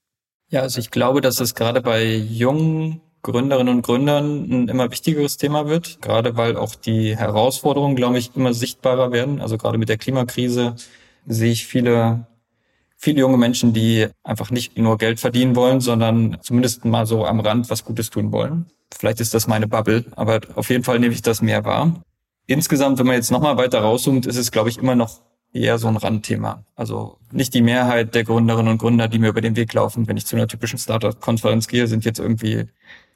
Ja, 0.50 0.62
also 0.62 0.80
ich 0.80 0.92
glaube, 0.92 1.22
dass 1.22 1.40
es 1.40 1.56
gerade 1.56 1.82
bei 1.82 2.14
jungen 2.14 3.02
Gründerinnen 3.24 3.76
und 3.76 3.82
Gründern 3.84 4.50
ein 4.50 4.68
immer 4.68 4.92
wichtigeres 4.92 5.38
Thema 5.38 5.68
wird, 5.68 6.02
gerade 6.02 6.38
weil 6.38 6.58
auch 6.58 6.76
die 6.76 7.16
Herausforderungen, 7.16 7.96
glaube 7.96 8.18
ich, 8.18 8.36
immer 8.36 8.54
sichtbarer 8.54 9.12
werden. 9.12 9.42
Also 9.42 9.58
gerade 9.58 9.78
mit 9.78 9.90
der 9.90 9.98
Klimakrise 9.98 10.76
sehe 11.26 11.52
ich 11.52 11.66
viele, 11.66 12.28
viele 13.02 13.20
junge 13.20 13.38
Menschen, 13.38 13.74
die 13.74 14.08
einfach 14.24 14.52
nicht 14.52 14.78
nur 14.78 14.98
Geld 14.98 15.20
verdienen 15.20 15.56
wollen, 15.56 15.82
sondern 15.82 16.38
zumindest 16.42 16.86
mal 16.86 17.06
so 17.06 17.26
am 17.26 17.40
Rand 17.40 17.70
was 17.70 17.84
Gutes 17.84 18.10
tun 18.10 18.32
wollen. 18.32 18.68
Vielleicht 18.94 19.20
ist 19.20 19.34
das 19.34 19.48
meine 19.48 19.68
Bubble, 19.68 20.06
aber 20.16 20.42
auf 20.56 20.70
jeden 20.70 20.84
Fall 20.84 21.00
nehme 21.00 21.14
ich 21.14 21.22
das 21.22 21.42
mehr 21.42 21.66
wahr. 21.66 22.04
Insgesamt, 22.46 23.00
wenn 23.00 23.08
man 23.08 23.16
jetzt 23.16 23.32
nochmal 23.32 23.58
weiter 23.58 23.80
rauszoomt, 23.82 24.26
ist 24.26 24.38
es, 24.38 24.52
glaube 24.52 24.70
ich, 24.70 24.78
immer 24.78 24.96
noch 24.96 25.22
eher 25.54 25.78
so 25.80 25.88
ein 25.88 25.98
Randthema. 25.98 26.64
Also 26.76 27.18
nicht 27.32 27.54
die 27.54 27.62
Mehrheit 27.62 28.14
der 28.14 28.24
Gründerinnen 28.24 28.72
und 28.72 28.78
Gründer, 28.78 29.08
die 29.08 29.20
mir 29.20 29.30
über 29.30 29.42
den 29.42 29.56
Weg 29.56 29.74
laufen, 29.74 30.08
wenn 30.08 30.18
ich 30.18 30.26
zu 30.26 30.36
einer 30.36 30.48
typischen 30.48 30.80
Startup-Konferenz 30.80 31.68
gehe, 31.68 31.88
sind 31.88 32.06
jetzt 32.06 32.20
irgendwie 32.20 32.66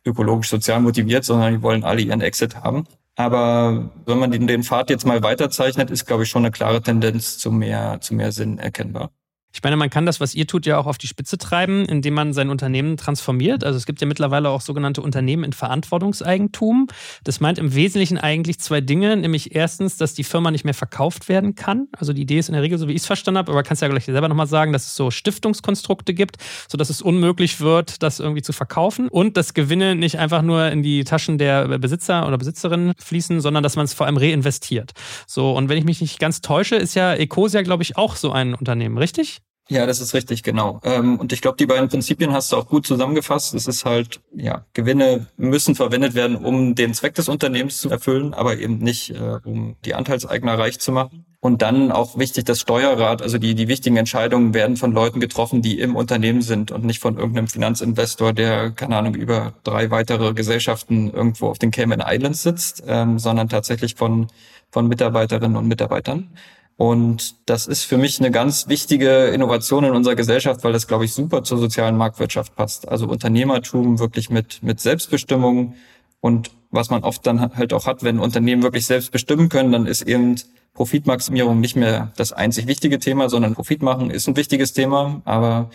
ökologisch 0.05 0.49
sozial 0.49 0.79
motiviert, 0.81 1.25
sondern 1.25 1.53
die 1.53 1.61
wollen 1.61 1.83
alle 1.83 2.01
ihren 2.01 2.21
Exit 2.21 2.55
haben. 2.55 2.85
Aber 3.15 3.91
wenn 4.05 4.19
man 4.19 4.31
den, 4.31 4.63
Pfad 4.63 4.89
jetzt 4.89 5.05
mal 5.05 5.23
weiterzeichnet, 5.23 5.89
ist, 5.89 6.05
glaube 6.05 6.23
ich, 6.23 6.29
schon 6.29 6.43
eine 6.43 6.51
klare 6.51 6.81
Tendenz 6.81 7.37
zu 7.37 7.51
mehr, 7.51 7.99
zu 8.01 8.13
mehr 8.13 8.31
Sinn 8.31 8.59
erkennbar. 8.59 9.11
Ich 9.55 9.63
meine, 9.63 9.77
man 9.77 9.89
kann 9.89 10.05
das, 10.05 10.19
was 10.19 10.35
ihr 10.35 10.47
tut, 10.47 10.65
ja 10.65 10.77
auch 10.77 10.85
auf 10.85 10.97
die 10.97 11.07
Spitze 11.07 11.37
treiben, 11.37 11.85
indem 11.85 12.13
man 12.13 12.33
sein 12.33 12.49
Unternehmen 12.49 12.97
transformiert. 12.97 13.63
Also 13.63 13.77
es 13.77 13.85
gibt 13.85 14.01
ja 14.01 14.05
mittlerweile 14.05 14.49
auch 14.49 14.59
sogenannte 14.59 15.01
Unternehmen 15.01 15.45
in 15.45 15.53
Verantwortungseigentum. 15.53 16.87
Das 17.23 17.39
meint 17.39 17.57
im 17.57 17.73
Wesentlichen 17.73 18.17
eigentlich 18.17 18.59
zwei 18.59 18.81
Dinge, 18.81 19.15
nämlich 19.15 19.55
erstens, 19.55 19.95
dass 19.95 20.13
die 20.13 20.25
Firma 20.25 20.51
nicht 20.51 20.65
mehr 20.65 20.73
verkauft 20.73 21.29
werden 21.29 21.55
kann. 21.55 21.87
Also 21.97 22.11
die 22.11 22.23
Idee 22.23 22.39
ist 22.39 22.49
in 22.49 22.53
der 22.53 22.63
Regel, 22.63 22.77
so 22.77 22.89
wie 22.89 22.91
ich 22.91 23.01
es 23.01 23.05
verstanden 23.05 23.37
habe, 23.37 23.53
aber 23.53 23.63
kannst 23.63 23.81
ja 23.81 23.87
gleich 23.87 24.03
selber 24.03 24.27
nochmal 24.27 24.47
sagen, 24.47 24.73
dass 24.73 24.87
es 24.87 24.95
so 24.97 25.09
Stiftungskonstrukte 25.09 26.13
gibt, 26.13 26.35
sodass 26.67 26.89
es 26.89 27.01
unmöglich 27.01 27.61
wird, 27.61 28.03
das 28.03 28.19
irgendwie 28.19 28.41
zu 28.41 28.51
verkaufen 28.51 29.07
und 29.07 29.37
dass 29.37 29.53
Gewinne 29.53 29.95
nicht 29.95 30.19
einfach 30.19 30.41
nur 30.41 30.67
in 30.67 30.83
die 30.83 31.05
Taschen 31.05 31.37
der 31.37 31.79
Besitzer 31.79 32.27
oder 32.27 32.37
Besitzerinnen 32.37 32.91
fließen, 32.99 33.39
sondern 33.39 33.63
dass 33.63 33.77
man 33.77 33.85
es 33.85 33.93
vor 33.93 34.05
allem 34.05 34.17
reinvestiert. 34.17 34.91
So, 35.27 35.53
und 35.55 35.69
wenn 35.69 35.77
ich 35.77 35.85
mich 35.85 36.01
nicht 36.01 36.19
ganz 36.19 36.41
täusche, 36.41 36.75
ist 36.75 36.93
ja 36.93 37.13
Ecosia, 37.13 37.61
glaube 37.61 37.83
ich, 37.83 37.95
auch 37.95 38.17
so 38.17 38.33
ein 38.33 38.53
Unternehmen, 38.53 38.97
richtig? 38.97 39.44
Ja, 39.67 39.87
das 39.87 39.99
ist 39.99 40.13
richtig, 40.13 40.43
genau. 40.43 40.79
Ähm, 40.83 41.19
und 41.19 41.33
ich 41.33 41.41
glaube, 41.41 41.57
die 41.57 41.65
beiden 41.65 41.89
Prinzipien 41.89 42.31
hast 42.33 42.51
du 42.51 42.57
auch 42.57 42.67
gut 42.67 42.85
zusammengefasst. 42.85 43.55
Es 43.55 43.65
ist 43.65 43.83
halt, 43.83 44.21
ja, 44.35 44.63
Gewinne 44.73 45.25
müssen 45.37 45.73
verwendet 45.73 46.13
werden, 46.13 46.35
um 46.35 46.75
den 46.75 46.93
Zweck 46.93 47.15
des 47.15 47.29
Unternehmens 47.29 47.79
zu 47.79 47.89
erfüllen, 47.89 48.35
aber 48.35 48.57
eben 48.57 48.77
nicht, 48.77 49.09
äh, 49.09 49.39
um 49.43 49.75
die 49.83 49.95
Anteilseigner 49.95 50.59
reich 50.59 50.79
zu 50.79 50.91
machen. 50.91 51.25
Und 51.39 51.63
dann 51.63 51.91
auch 51.91 52.17
wichtig, 52.17 52.45
das 52.45 52.59
Steuerrat, 52.59 53.23
also 53.23 53.39
die, 53.39 53.55
die 53.55 53.67
wichtigen 53.67 53.97
Entscheidungen 53.97 54.53
werden 54.53 54.77
von 54.77 54.91
Leuten 54.91 55.19
getroffen, 55.19 55.63
die 55.63 55.79
im 55.79 55.95
Unternehmen 55.95 56.43
sind 56.43 56.71
und 56.71 56.85
nicht 56.85 56.99
von 56.99 57.17
irgendeinem 57.17 57.47
Finanzinvestor, 57.47 58.33
der, 58.33 58.69
keine 58.71 58.97
Ahnung, 58.97 59.15
über 59.15 59.53
drei 59.63 59.89
weitere 59.89 60.33
Gesellschaften 60.33 61.11
irgendwo 61.11 61.47
auf 61.49 61.57
den 61.57 61.71
Cayman 61.71 62.03
Islands 62.05 62.43
sitzt, 62.43 62.83
ähm, 62.87 63.17
sondern 63.17 63.49
tatsächlich 63.49 63.95
von, 63.95 64.27
von 64.71 64.87
Mitarbeiterinnen 64.87 65.57
und 65.57 65.67
Mitarbeitern. 65.67 66.29
Und 66.77 67.35
das 67.49 67.67
ist 67.67 67.83
für 67.83 67.97
mich 67.97 68.19
eine 68.19 68.31
ganz 68.31 68.67
wichtige 68.67 69.27
Innovation 69.27 69.85
in 69.85 69.93
unserer 69.93 70.15
Gesellschaft, 70.15 70.63
weil 70.63 70.73
das, 70.73 70.87
glaube 70.87 71.05
ich, 71.05 71.13
super 71.13 71.43
zur 71.43 71.57
sozialen 71.57 71.95
Marktwirtschaft 71.95 72.55
passt. 72.55 72.89
Also 72.89 73.07
Unternehmertum 73.07 73.99
wirklich 73.99 74.29
mit, 74.29 74.61
mit 74.61 74.81
Selbstbestimmung 74.81 75.75
und 76.19 76.51
was 76.71 76.89
man 76.89 77.03
oft 77.03 77.25
dann 77.25 77.55
halt 77.55 77.71
auch 77.71 77.85
hat, 77.85 78.03
wenn 78.03 78.19
Unternehmen 78.19 78.63
wirklich 78.63 78.85
selbst 78.85 79.11
bestimmen 79.11 79.47
können, 79.47 79.71
dann 79.71 79.85
ist 79.85 80.01
eben 80.01 80.35
Profitmaximierung 80.73 81.59
nicht 81.61 81.77
mehr 81.77 82.11
das 82.17 82.33
einzig 82.33 82.67
wichtige 82.67 82.99
Thema, 82.99 83.29
sondern 83.29 83.53
Profit 83.55 83.81
machen 83.81 84.11
ist 84.11 84.27
ein 84.27 84.35
wichtiges 84.35 84.73
Thema, 84.73 85.21
aber 85.23 85.69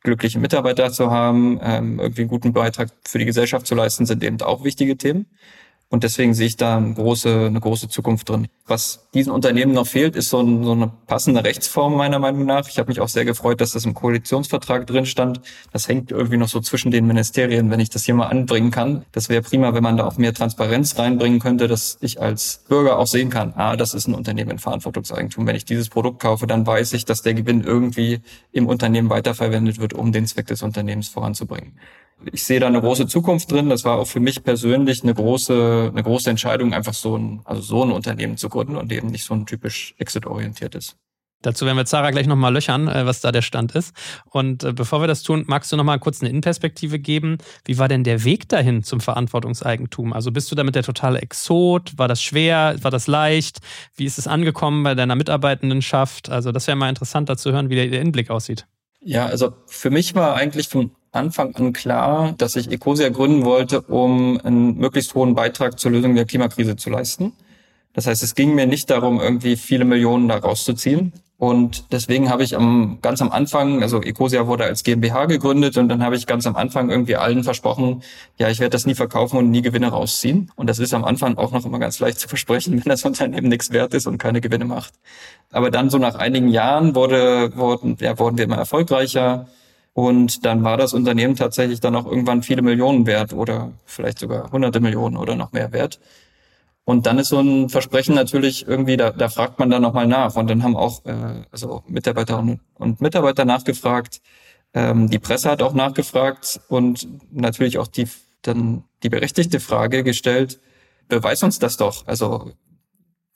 glückliche 0.00 0.38
Mitarbeiter 0.38 0.90
zu 0.92 1.10
haben, 1.10 1.60
ähm, 1.62 2.00
irgendwie 2.00 2.22
einen 2.22 2.30
guten 2.30 2.52
Beitrag 2.52 2.88
für 3.06 3.18
die 3.18 3.24
Gesellschaft 3.26 3.66
zu 3.66 3.74
leisten, 3.74 4.06
sind 4.06 4.24
eben 4.24 4.40
auch 4.40 4.64
wichtige 4.64 4.96
Themen. 4.96 5.26
Und 5.88 6.02
deswegen 6.02 6.34
sehe 6.34 6.48
ich 6.48 6.56
da 6.56 6.78
eine 6.78 6.94
große, 6.94 7.46
eine 7.46 7.60
große 7.60 7.88
Zukunft 7.88 8.28
drin. 8.28 8.48
Was 8.66 9.08
diesen 9.14 9.30
Unternehmen 9.30 9.72
noch 9.72 9.86
fehlt, 9.86 10.16
ist 10.16 10.30
so, 10.30 10.40
ein, 10.40 10.64
so 10.64 10.72
eine 10.72 10.90
passende 11.06 11.44
Rechtsform 11.44 11.96
meiner 11.96 12.18
Meinung 12.18 12.44
nach. 12.44 12.68
Ich 12.68 12.78
habe 12.78 12.88
mich 12.88 13.00
auch 13.00 13.08
sehr 13.08 13.24
gefreut, 13.24 13.60
dass 13.60 13.70
das 13.70 13.84
im 13.84 13.94
Koalitionsvertrag 13.94 14.88
drin 14.88 15.06
stand. 15.06 15.40
Das 15.72 15.86
hängt 15.86 16.10
irgendwie 16.10 16.38
noch 16.38 16.48
so 16.48 16.58
zwischen 16.58 16.90
den 16.90 17.06
Ministerien, 17.06 17.70
wenn 17.70 17.78
ich 17.78 17.88
das 17.88 18.04
hier 18.04 18.14
mal 18.14 18.26
anbringen 18.26 18.72
kann. 18.72 19.04
Das 19.12 19.28
wäre 19.28 19.42
prima, 19.42 19.74
wenn 19.74 19.84
man 19.84 19.96
da 19.96 20.06
auch 20.06 20.18
mehr 20.18 20.34
Transparenz 20.34 20.98
reinbringen 20.98 21.38
könnte, 21.38 21.68
dass 21.68 21.98
ich 22.00 22.20
als 22.20 22.64
Bürger 22.68 22.98
auch 22.98 23.06
sehen 23.06 23.30
kann, 23.30 23.52
ah, 23.54 23.76
das 23.76 23.94
ist 23.94 24.08
ein 24.08 24.14
Unternehmen 24.14 24.50
in 24.50 24.58
Verantwortungseigentum. 24.58 25.46
Wenn 25.46 25.54
ich 25.54 25.64
dieses 25.64 25.88
Produkt 25.88 26.20
kaufe, 26.20 26.48
dann 26.48 26.66
weiß 26.66 26.94
ich, 26.94 27.04
dass 27.04 27.22
der 27.22 27.34
Gewinn 27.34 27.62
irgendwie 27.62 28.22
im 28.50 28.66
Unternehmen 28.66 29.08
weiterverwendet 29.08 29.78
wird, 29.78 29.94
um 29.94 30.10
den 30.10 30.26
Zweck 30.26 30.48
des 30.48 30.62
Unternehmens 30.62 31.08
voranzubringen 31.08 31.78
ich 32.32 32.42
sehe 32.42 32.60
da 32.60 32.66
eine 32.66 32.80
große 32.80 33.06
Zukunft 33.06 33.50
drin. 33.50 33.68
Das 33.68 33.84
war 33.84 33.98
auch 33.98 34.06
für 34.06 34.20
mich 34.20 34.42
persönlich 34.42 35.02
eine 35.02 35.14
große, 35.14 35.90
eine 35.92 36.02
große 36.02 36.30
Entscheidung, 36.30 36.72
einfach 36.72 36.94
so 36.94 37.16
ein, 37.16 37.40
also 37.44 37.62
so 37.62 37.84
ein 37.84 37.92
Unternehmen 37.92 38.36
zu 38.36 38.48
gründen 38.48 38.76
und 38.76 38.90
eben 38.92 39.08
nicht 39.08 39.24
so 39.24 39.34
ein 39.34 39.46
typisch 39.46 39.94
exit-orientiertes. 39.98 40.96
Dazu 41.42 41.66
werden 41.66 41.76
wir 41.76 41.84
Zara 41.84 42.10
gleich 42.10 42.26
nochmal 42.26 42.52
löchern, 42.52 42.88
äh, 42.88 43.06
was 43.06 43.20
da 43.20 43.30
der 43.30 43.42
Stand 43.42 43.74
ist. 43.74 43.94
Und 44.24 44.64
äh, 44.64 44.72
bevor 44.72 45.00
wir 45.00 45.06
das 45.06 45.22
tun, 45.22 45.44
magst 45.46 45.70
du 45.70 45.76
nochmal 45.76 45.98
kurz 45.98 46.20
eine 46.20 46.30
Innenperspektive 46.30 46.98
geben. 46.98 47.38
Wie 47.64 47.78
war 47.78 47.88
denn 47.88 48.02
der 48.02 48.24
Weg 48.24 48.48
dahin 48.48 48.82
zum 48.82 49.00
Verantwortungseigentum? 49.00 50.12
Also 50.12 50.32
bist 50.32 50.50
du 50.50 50.56
damit 50.56 50.74
der 50.74 50.82
totale 50.82 51.20
Exot? 51.20 51.92
War 51.98 52.08
das 52.08 52.22
schwer? 52.22 52.76
War 52.80 52.90
das 52.90 53.06
leicht? 53.06 53.58
Wie 53.94 54.06
ist 54.06 54.18
es 54.18 54.26
angekommen 54.26 54.82
bei 54.82 54.94
deiner 54.94 55.14
Mitarbeitendenschaft? 55.14 56.30
Also 56.30 56.52
das 56.52 56.66
wäre 56.66 56.76
mal 56.76 56.88
interessant, 56.88 57.28
da 57.28 57.36
zu 57.36 57.52
hören, 57.52 57.70
wie 57.70 57.76
der, 57.76 58.00
Innenblick 58.00 58.30
aussieht. 58.30 58.66
Ja, 59.00 59.26
also 59.26 59.52
für 59.66 59.90
mich 59.90 60.16
war 60.16 60.34
eigentlich 60.34 60.68
von 60.68 60.90
Anfang 61.16 61.54
an 61.56 61.72
klar, 61.72 62.34
dass 62.38 62.56
ich 62.56 62.70
Ecosia 62.70 63.08
gründen 63.08 63.44
wollte, 63.44 63.80
um 63.82 64.40
einen 64.42 64.76
möglichst 64.78 65.14
hohen 65.14 65.34
Beitrag 65.34 65.78
zur 65.78 65.90
Lösung 65.90 66.14
der 66.14 66.24
Klimakrise 66.24 66.76
zu 66.76 66.90
leisten. 66.90 67.32
Das 67.92 68.06
heißt, 68.06 68.22
es 68.22 68.34
ging 68.34 68.54
mir 68.54 68.66
nicht 68.66 68.90
darum, 68.90 69.20
irgendwie 69.20 69.56
viele 69.56 69.84
Millionen 69.84 70.28
da 70.28 70.36
rauszuziehen. 70.36 71.12
Und 71.38 71.92
deswegen 71.92 72.30
habe 72.30 72.44
ich 72.44 72.56
am, 72.56 72.98
ganz 73.02 73.20
am 73.20 73.30
Anfang, 73.30 73.82
also 73.82 74.00
Ecosia 74.02 74.46
wurde 74.46 74.64
als 74.64 74.84
GmbH 74.84 75.26
gegründet 75.26 75.76
und 75.76 75.88
dann 75.88 76.02
habe 76.02 76.16
ich 76.16 76.26
ganz 76.26 76.46
am 76.46 76.56
Anfang 76.56 76.88
irgendwie 76.88 77.16
allen 77.16 77.44
versprochen, 77.44 78.02
ja, 78.38 78.48
ich 78.48 78.58
werde 78.58 78.70
das 78.70 78.86
nie 78.86 78.94
verkaufen 78.94 79.36
und 79.36 79.50
nie 79.50 79.60
Gewinne 79.60 79.88
rausziehen. 79.88 80.50
Und 80.56 80.70
das 80.70 80.78
ist 80.78 80.94
am 80.94 81.04
Anfang 81.04 81.36
auch 81.36 81.52
noch 81.52 81.66
immer 81.66 81.78
ganz 81.78 82.00
leicht 82.00 82.20
zu 82.20 82.28
versprechen, 82.28 82.72
wenn 82.84 82.88
das 82.90 83.04
Unternehmen 83.04 83.48
nichts 83.48 83.70
wert 83.70 83.92
ist 83.92 84.06
und 84.06 84.16
keine 84.16 84.40
Gewinne 84.40 84.64
macht. 84.64 84.94
Aber 85.52 85.70
dann 85.70 85.90
so 85.90 85.98
nach 85.98 86.14
einigen 86.14 86.48
Jahren 86.48 86.94
wurde, 86.94 87.54
wurden, 87.54 87.98
ja, 88.00 88.18
wurden 88.18 88.38
wir 88.38 88.44
immer 88.44 88.56
erfolgreicher. 88.56 89.46
Und 89.96 90.44
dann 90.44 90.62
war 90.62 90.76
das 90.76 90.92
Unternehmen 90.92 91.36
tatsächlich 91.36 91.80
dann 91.80 91.96
auch 91.96 92.04
irgendwann 92.04 92.42
viele 92.42 92.60
Millionen 92.60 93.06
wert 93.06 93.32
oder 93.32 93.72
vielleicht 93.86 94.18
sogar 94.18 94.52
hunderte 94.52 94.78
Millionen 94.78 95.16
oder 95.16 95.36
noch 95.36 95.52
mehr 95.52 95.72
wert. 95.72 96.00
Und 96.84 97.06
dann 97.06 97.18
ist 97.18 97.30
so 97.30 97.40
ein 97.40 97.70
Versprechen 97.70 98.14
natürlich 98.14 98.68
irgendwie, 98.68 98.98
da, 98.98 99.10
da 99.10 99.30
fragt 99.30 99.58
man 99.58 99.70
dann 99.70 99.80
nochmal 99.80 100.06
nach. 100.06 100.36
Und 100.36 100.50
dann 100.50 100.62
haben 100.62 100.76
auch 100.76 101.02
äh, 101.06 101.44
also 101.50 101.82
Mitarbeiterinnen 101.88 102.60
und 102.74 103.00
Mitarbeiter 103.00 103.46
nachgefragt. 103.46 104.20
Ähm, 104.74 105.08
die 105.08 105.18
Presse 105.18 105.50
hat 105.50 105.62
auch 105.62 105.72
nachgefragt 105.72 106.60
und 106.68 107.08
natürlich 107.32 107.78
auch 107.78 107.86
die 107.86 108.06
dann 108.42 108.84
die 109.02 109.08
berechtigte 109.08 109.60
Frage 109.60 110.04
gestellt, 110.04 110.60
beweis 111.08 111.42
uns 111.42 111.58
das 111.58 111.78
doch. 111.78 112.06
Also 112.06 112.52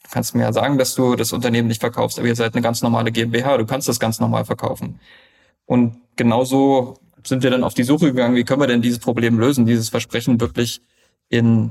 du 0.05 0.11
kannst 0.11 0.35
mir 0.35 0.43
ja 0.43 0.53
sagen, 0.53 0.77
dass 0.77 0.95
du 0.95 1.17
das 1.17 1.33
Unternehmen 1.33 1.69
nicht 1.69 1.81
verkaufst, 1.81 2.19
aber 2.19 2.29
ihr 2.29 2.37
seid 2.37 2.53
eine 2.55 2.61
ganz 2.61 2.83
normale 2.83 3.13
GmbH, 3.13 3.57
du 3.57 3.65
kannst 3.65 3.89
das 3.89 3.99
ganz 3.99 4.21
normal 4.21 4.45
verkaufen. 4.45 5.01
Und 5.71 6.01
genauso 6.17 6.97
sind 7.23 7.45
wir 7.45 7.51
dann 7.51 7.63
auf 7.63 7.75
die 7.75 7.85
Suche 7.85 8.07
gegangen, 8.07 8.35
wie 8.35 8.43
können 8.43 8.61
wir 8.61 8.67
denn 8.67 8.83
dieses 8.83 8.99
Problem 8.99 9.39
lösen, 9.39 9.67
dieses 9.67 9.89
Versprechen 9.89 10.41
wirklich 10.41 10.81
in, 11.29 11.71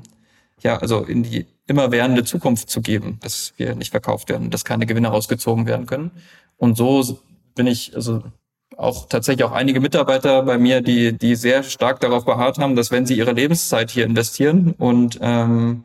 ja, 0.62 0.78
also 0.78 1.04
in 1.04 1.24
die 1.24 1.48
immerwährende 1.68 2.24
Zukunft 2.24 2.70
zu 2.70 2.80
geben, 2.80 3.20
dass 3.22 3.52
wir 3.58 3.76
nicht 3.76 3.92
verkauft 3.92 4.30
werden, 4.30 4.52
dass 4.52 4.64
keine 4.64 4.86
Gewinne 4.86 5.10
rausgezogen 5.10 5.66
werden 5.68 5.86
können. 5.86 6.12
Und 6.56 6.78
so 6.78 7.20
bin 7.56 7.68
ich, 7.68 7.94
also 7.94 8.24
auch 8.78 9.10
tatsächlich 9.10 9.44
auch 9.44 9.52
einige 9.52 9.82
Mitarbeiter 9.82 10.44
bei 10.44 10.58
mir, 10.58 10.80
die, 10.80 11.12
die 11.18 11.36
sehr 11.36 11.64
stark 11.64 12.00
darauf 12.00 12.24
beharrt 12.24 12.58
haben, 12.58 12.78
dass 12.78 12.92
wenn 12.92 13.06
sie 13.06 13.18
ihre 13.18 13.34
Lebenszeit 13.34 13.92
hier 13.92 14.06
investieren 14.06 14.76
und 14.78 15.20
ähm, 15.22 15.84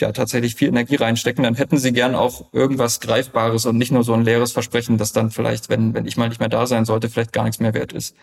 ja 0.00 0.12
tatsächlich 0.12 0.54
viel 0.54 0.68
Energie 0.68 0.96
reinstecken, 0.96 1.44
dann 1.44 1.54
hätten 1.54 1.78
sie 1.78 1.92
gern 1.92 2.14
auch 2.14 2.52
irgendwas 2.52 3.00
Greifbares 3.00 3.66
und 3.66 3.78
nicht 3.78 3.92
nur 3.92 4.04
so 4.04 4.12
ein 4.14 4.24
leeres 4.24 4.52
Versprechen, 4.52 4.98
das 4.98 5.12
dann 5.12 5.30
vielleicht, 5.30 5.68
wenn, 5.68 5.94
wenn 5.94 6.06
ich 6.06 6.16
mal 6.16 6.28
nicht 6.28 6.40
mehr 6.40 6.48
da 6.48 6.66
sein 6.66 6.84
sollte, 6.84 7.08
vielleicht 7.08 7.32
gar 7.32 7.44
nichts 7.44 7.60
mehr 7.60 7.74
wert 7.74 7.92
ist. 7.92 8.16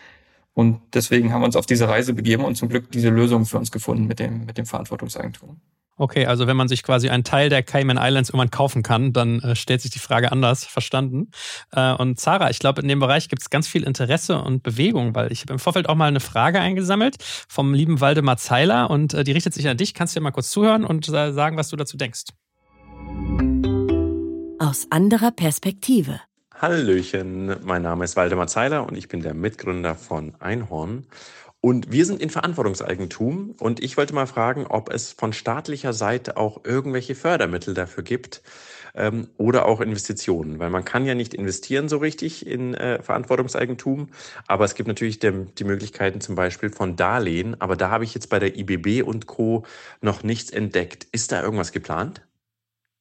Und 0.54 0.80
deswegen 0.94 1.32
haben 1.32 1.42
wir 1.42 1.46
uns 1.46 1.56
auf 1.56 1.66
diese 1.66 1.88
Reise 1.88 2.14
begeben 2.14 2.44
und 2.44 2.54
zum 2.56 2.68
Glück 2.68 2.90
diese 2.92 3.08
Lösung 3.08 3.44
für 3.44 3.58
uns 3.58 3.72
gefunden 3.72 4.06
mit 4.06 4.20
dem, 4.20 4.46
mit 4.46 4.56
dem 4.56 4.66
Verantwortungseigentum. 4.66 5.60
Okay, 5.96 6.26
also 6.26 6.48
wenn 6.48 6.56
man 6.56 6.66
sich 6.66 6.82
quasi 6.82 7.08
einen 7.08 7.22
Teil 7.22 7.48
der 7.48 7.62
Cayman 7.62 7.98
Islands 8.00 8.30
irgendwann 8.30 8.50
kaufen 8.50 8.82
kann, 8.82 9.12
dann 9.12 9.40
äh, 9.40 9.54
stellt 9.54 9.80
sich 9.80 9.92
die 9.92 10.00
Frage 10.00 10.32
anders, 10.32 10.64
verstanden. 10.64 11.30
Äh, 11.70 11.92
und 11.92 12.18
Zara, 12.18 12.50
ich 12.50 12.58
glaube, 12.58 12.82
in 12.82 12.88
dem 12.88 12.98
Bereich 12.98 13.28
gibt 13.28 13.42
es 13.42 13.50
ganz 13.50 13.68
viel 13.68 13.84
Interesse 13.84 14.40
und 14.40 14.64
Bewegung, 14.64 15.14
weil 15.14 15.30
ich 15.30 15.42
habe 15.42 15.52
im 15.52 15.60
Vorfeld 15.60 15.88
auch 15.88 15.94
mal 15.94 16.08
eine 16.08 16.20
Frage 16.20 16.58
eingesammelt 16.60 17.16
vom 17.48 17.74
lieben 17.74 18.00
Waldemar 18.00 18.38
Zeiler 18.38 18.90
und 18.90 19.14
äh, 19.14 19.22
die 19.22 19.32
richtet 19.32 19.54
sich 19.54 19.68
an 19.68 19.76
dich. 19.76 19.94
Kannst 19.94 20.16
du 20.16 20.20
dir 20.20 20.24
mal 20.24 20.32
kurz 20.32 20.50
zuhören 20.50 20.84
und 20.84 21.08
äh, 21.08 21.32
sagen, 21.32 21.56
was 21.56 21.68
du 21.68 21.76
dazu 21.76 21.96
denkst? 21.96 22.24
Aus 24.58 24.86
anderer 24.90 25.30
Perspektive. 25.30 26.20
Hallöchen, 26.60 27.54
mein 27.64 27.82
Name 27.82 28.04
ist 28.04 28.16
Waldemar 28.16 28.46
Zeiler 28.46 28.86
und 28.86 28.96
ich 28.96 29.08
bin 29.08 29.22
der 29.22 29.34
Mitgründer 29.34 29.94
von 29.94 30.34
Einhorn. 30.40 31.04
Und 31.64 31.90
wir 31.90 32.04
sind 32.04 32.20
in 32.20 32.28
Verantwortungseigentum 32.28 33.54
und 33.58 33.82
ich 33.82 33.96
wollte 33.96 34.14
mal 34.14 34.26
fragen, 34.26 34.66
ob 34.66 34.92
es 34.92 35.12
von 35.12 35.32
staatlicher 35.32 35.94
Seite 35.94 36.36
auch 36.36 36.62
irgendwelche 36.66 37.14
Fördermittel 37.14 37.72
dafür 37.72 38.02
gibt 38.02 38.42
ähm, 38.94 39.30
oder 39.38 39.64
auch 39.64 39.80
Investitionen, 39.80 40.58
weil 40.58 40.68
man 40.68 40.84
kann 40.84 41.06
ja 41.06 41.14
nicht 41.14 41.32
investieren 41.32 41.88
so 41.88 41.96
richtig 41.96 42.46
in 42.46 42.74
äh, 42.74 43.02
Verantwortungseigentum, 43.02 44.10
aber 44.46 44.66
es 44.66 44.74
gibt 44.74 44.88
natürlich 44.88 45.20
der, 45.20 45.32
die 45.32 45.64
Möglichkeiten 45.64 46.20
zum 46.20 46.34
Beispiel 46.34 46.68
von 46.68 46.96
Darlehen, 46.96 47.58
aber 47.62 47.76
da 47.76 47.88
habe 47.88 48.04
ich 48.04 48.12
jetzt 48.12 48.28
bei 48.28 48.38
der 48.38 48.58
IBB 48.58 49.02
und 49.02 49.26
Co. 49.26 49.64
noch 50.02 50.22
nichts 50.22 50.50
entdeckt. 50.50 51.06
Ist 51.12 51.32
da 51.32 51.42
irgendwas 51.42 51.72
geplant? 51.72 52.26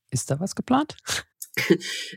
Ist 0.10 0.32
da 0.32 0.39
was 0.39 0.56
geplant? 0.56 0.95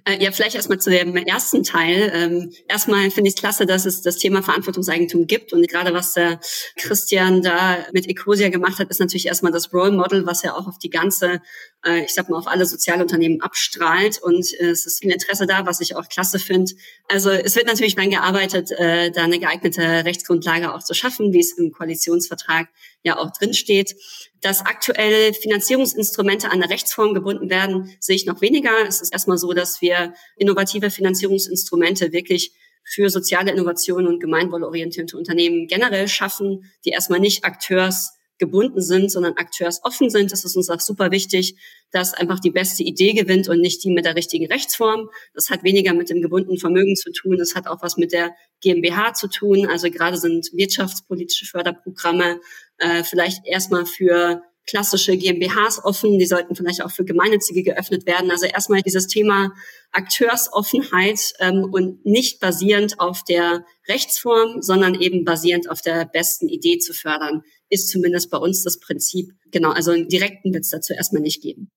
Äh, 0.05 0.23
ja, 0.23 0.31
vielleicht 0.31 0.55
erstmal 0.55 0.79
zu 0.79 0.91
dem 0.91 1.17
ersten 1.17 1.63
Teil. 1.63 2.11
Ähm, 2.15 2.53
erstmal 2.69 3.11
finde 3.11 3.29
ich 3.29 3.35
es 3.35 3.41
klasse, 3.41 3.67
dass 3.67 3.85
es 3.85 4.03
das 4.03 4.17
Thema 4.17 4.43
Verantwortungseigentum 4.43 5.27
gibt. 5.27 5.53
Und 5.53 5.69
gerade 5.69 5.93
was 5.93 6.15
der 6.15 6.41
Christian 6.77 7.43
da 7.43 7.79
mit 7.93 8.09
Ecosia 8.09 8.49
gemacht 8.49 8.79
hat, 8.79 8.89
ist 8.89 9.01
natürlich 9.01 9.27
erstmal 9.27 9.53
das 9.53 9.73
Role 9.73 9.93
Model, 9.93 10.27
was 10.27 10.43
ja 10.43 10.55
auch 10.55 10.67
auf 10.67 10.79
die 10.79 10.91
ganze, 10.91 11.43
äh, 11.87 12.05
ich 12.05 12.15
sag 12.15 12.29
mal, 12.29 12.39
auf 12.39 12.47
alle 12.47 12.67
Sozialunternehmen 12.67 13.41
abstrahlt. 13.41 14.21
Und 14.23 14.53
äh, 14.61 14.71
es 14.71 14.87
ist 14.87 15.01
viel 15.01 15.13
Interesse 15.13 15.47
da, 15.47 15.67
was 15.67 15.81
ich 15.81 15.97
auch 15.97 16.09
klasse 16.09 16.39
finde. 16.39 16.73
Also 17.09 17.31
es 17.31 17.57
wird 17.57 17.67
natürlich 17.67 17.95
daran 17.95 18.11
gearbeitet, 18.11 18.73
äh, 18.73 19.11
da 19.11 19.25
eine 19.25 19.39
geeignete 19.39 20.05
Rechtsgrundlage 20.05 20.75
auch 20.75 20.83
zu 20.83 20.95
schaffen, 20.95 21.33
wie 21.33 21.41
es 21.41 21.53
im 21.53 21.73
Koalitionsvertrag 21.73 22.69
ja 23.03 23.19
auch 23.19 23.31
drinsteht. 23.31 23.95
Dass 24.41 24.67
aktuell 24.67 25.33
Finanzierungsinstrumente 25.33 26.49
an 26.49 26.63
eine 26.63 26.71
Rechtsform 26.71 27.15
gebunden 27.15 27.49
werden, 27.49 27.97
sehe 28.01 28.17
ich 28.17 28.27
noch 28.27 28.41
weniger. 28.41 28.71
Es 28.87 29.01
ist 29.01 29.13
erstmal 29.13 29.39
so, 29.39 29.53
dass 29.53 29.81
wir 29.81 30.15
innovative 30.37 30.91
Finanzierungsinstrumente 30.91 32.13
wirklich 32.13 32.53
für 32.85 33.11
soziale 33.11 33.51
Innovationen 33.51 34.07
und 34.07 34.21
gemeinwohlorientierte 34.21 35.17
Unternehmen 35.17 35.67
generell 35.67 36.07
schaffen, 36.07 36.71
die 36.85 36.91
erstmal 36.91 37.19
nicht 37.19 37.45
Akteurs 37.45 38.16
gebunden 38.39 38.81
sind, 38.81 39.11
sondern 39.11 39.35
akteuroffen 39.35 40.11
sind. 40.11 40.33
Das 40.33 40.45
ist 40.45 40.57
uns 40.57 40.71
auch 40.71 40.81
super 40.81 41.11
wichtig, 41.11 41.57
dass 41.91 42.15
einfach 42.15 42.41
die 42.41 42.51
beste 42.51 42.83
Idee 42.83 43.13
gewinnt 43.13 43.49
und 43.49 43.61
nicht 43.61 43.83
die 43.85 43.91
mit 43.91 44.05
der 44.05 44.17
richtigen 44.17 44.47
Rechtsform. 44.47 45.09
Das 45.35 45.51
hat 45.51 45.65
weniger 45.65 45.95
mit 45.95 46.11
dem 46.11 46.21
gebundenen 46.21 46.59
Vermögen 46.59 46.97
zu 46.97 47.11
tun. 47.13 47.37
Das 47.39 47.55
hat 47.55 47.67
auch 47.67 47.83
was 47.83 47.97
mit 47.97 48.13
der 48.13 48.35
GmbH 48.61 49.15
zu 49.15 49.29
tun. 49.29 49.67
Also 49.67 49.91
gerade 49.91 50.17
sind 50.17 50.51
wirtschaftspolitische 50.53 51.47
Förderprogramme 51.47 52.41
äh, 52.79 53.05
vielleicht 53.05 53.47
erstmal 53.47 53.87
für 53.87 54.43
klassische 54.67 55.17
GmbHs 55.17 55.85
offen, 55.85 56.19
die 56.19 56.27
sollten 56.27 56.57
vielleicht 56.57 56.83
auch 56.83 56.91
für 56.91 57.05
Gemeinnützige 57.05 57.63
geöffnet 57.63 58.07
werden. 58.07 58.31
Also 58.31 58.47
erstmal 58.47 58.83
dieses 58.83 59.07
Thema 59.07 59.53
Akteursoffenheit 59.93 61.21
ähm, 61.39 61.69
und 61.73 62.05
nicht 62.05 62.41
basierend 62.41 62.99
auf 62.99 63.23
der 63.23 63.65
Rechtsform, 63.89 64.63
sondern 64.63 64.95
eben 65.01 65.25
basierend 65.25 65.71
auf 65.71 65.81
der 65.81 66.05
besten 66.05 66.49
Idee 66.49 66.79
zu 66.79 66.93
fördern, 66.93 67.43
ist 67.69 67.89
zumindest 67.89 68.31
bei 68.31 68.39
uns 68.39 68.63
das 68.63 68.79
Prinzip. 68.79 69.33
Genau, 69.51 69.71
also 69.71 69.91
einen 69.91 70.09
direkten 70.09 70.53
wird 70.53 70.65
es 70.65 70.71
dazu 70.71 70.93
erstmal 70.93 71.23
nicht 71.23 71.43
geben. 71.43 71.71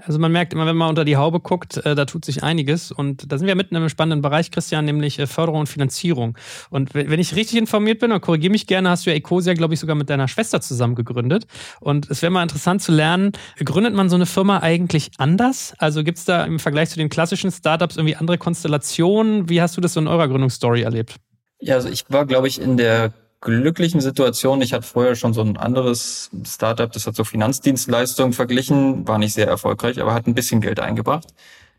Also 0.00 0.18
man 0.18 0.32
merkt 0.32 0.52
immer, 0.52 0.66
wenn 0.66 0.76
man 0.76 0.88
unter 0.88 1.04
die 1.04 1.16
Haube 1.16 1.38
guckt, 1.38 1.76
äh, 1.76 1.94
da 1.94 2.04
tut 2.04 2.24
sich 2.24 2.42
einiges. 2.42 2.90
Und 2.90 3.30
da 3.30 3.38
sind 3.38 3.46
wir 3.46 3.54
mitten 3.54 3.74
in 3.74 3.80
einem 3.80 3.88
spannenden 3.88 4.22
Bereich, 4.22 4.50
Christian, 4.50 4.84
nämlich 4.84 5.20
äh, 5.20 5.28
Förderung 5.28 5.60
und 5.60 5.68
Finanzierung. 5.68 6.36
Und 6.70 6.94
wenn 6.94 7.20
ich 7.20 7.36
richtig 7.36 7.58
informiert 7.58 8.00
bin, 8.00 8.10
und 8.10 8.20
korrigiere 8.20 8.50
mich 8.50 8.66
gerne, 8.66 8.90
hast 8.90 9.06
du 9.06 9.10
ja 9.10 9.16
Ecosia, 9.16 9.54
glaube 9.54 9.74
ich, 9.74 9.80
sogar 9.80 9.94
mit 9.94 10.10
deiner 10.10 10.26
Schwester 10.26 10.60
zusammen 10.60 10.96
gegründet. 10.96 11.46
Und 11.80 12.10
es 12.10 12.22
wäre 12.22 12.32
mal 12.32 12.42
interessant 12.42 12.82
zu 12.82 12.90
lernen, 12.90 13.32
gründet 13.64 13.94
man 13.94 14.08
so 14.08 14.16
eine 14.16 14.26
Firma 14.26 14.58
eigentlich 14.60 15.12
anders? 15.18 15.74
Also 15.78 16.02
gibt 16.02 16.18
es 16.18 16.24
da 16.24 16.44
im 16.44 16.58
Vergleich 16.58 16.90
zu 16.90 16.96
den 16.96 17.08
klassischen 17.08 17.52
Startups 17.52 17.96
irgendwie 17.96 18.16
andere 18.16 18.36
Konstellationen? 18.36 19.48
Wie 19.48 19.62
hast 19.62 19.76
du 19.76 19.80
das 19.80 19.92
so 19.92 20.00
in 20.00 20.08
eurer 20.08 20.26
Gründungsstory 20.26 20.82
erlebt? 20.82 21.16
Ja, 21.60 21.76
also 21.76 21.88
ich 21.88 22.04
war, 22.08 22.26
glaube 22.26 22.48
ich, 22.48 22.60
in 22.60 22.76
der 22.76 23.14
glücklichen 23.44 24.00
Situation. 24.00 24.60
Ich 24.62 24.72
hatte 24.72 24.86
vorher 24.86 25.14
schon 25.14 25.32
so 25.32 25.42
ein 25.42 25.56
anderes 25.56 26.30
Startup, 26.44 26.90
das 26.90 27.06
hat 27.06 27.14
so 27.14 27.22
Finanzdienstleistungen 27.22 28.32
verglichen, 28.32 29.06
war 29.06 29.18
nicht 29.18 29.34
sehr 29.34 29.46
erfolgreich, 29.46 30.00
aber 30.00 30.12
hat 30.12 30.26
ein 30.26 30.34
bisschen 30.34 30.60
Geld 30.60 30.80
eingebracht. 30.80 31.28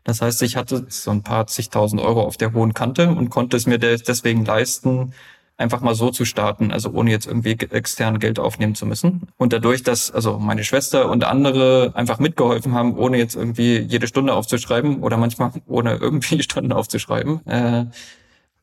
Das 0.04 0.22
heißt, 0.22 0.40
ich 0.42 0.56
hatte 0.56 0.86
so 0.88 1.10
ein 1.10 1.22
paar 1.22 1.48
zigtausend 1.48 2.00
Euro 2.00 2.22
auf 2.22 2.36
der 2.36 2.54
hohen 2.54 2.72
Kante 2.72 3.10
und 3.10 3.28
konnte 3.28 3.56
es 3.56 3.66
mir 3.66 3.78
deswegen 3.78 4.44
leisten, 4.44 5.12
einfach 5.58 5.80
mal 5.80 5.94
so 5.94 6.10
zu 6.10 6.24
starten, 6.24 6.70
also 6.70 6.90
ohne 6.90 7.10
jetzt 7.10 7.26
irgendwie 7.26 7.58
extern 7.70 8.18
Geld 8.18 8.38
aufnehmen 8.38 8.74
zu 8.74 8.86
müssen. 8.86 9.28
Und 9.36 9.52
dadurch, 9.52 9.82
dass 9.82 10.10
also 10.10 10.38
meine 10.38 10.64
Schwester 10.64 11.10
und 11.10 11.24
andere 11.24 11.92
einfach 11.94 12.18
mitgeholfen 12.18 12.72
haben, 12.72 12.96
ohne 12.96 13.18
jetzt 13.18 13.34
irgendwie 13.34 13.78
jede 13.78 14.06
Stunde 14.06 14.34
aufzuschreiben 14.34 15.02
oder 15.02 15.16
manchmal 15.16 15.50
ohne 15.66 15.96
irgendwie 16.00 16.42
Stunden 16.42 16.72
aufzuschreiben, 16.72 17.44
äh, 17.46 17.86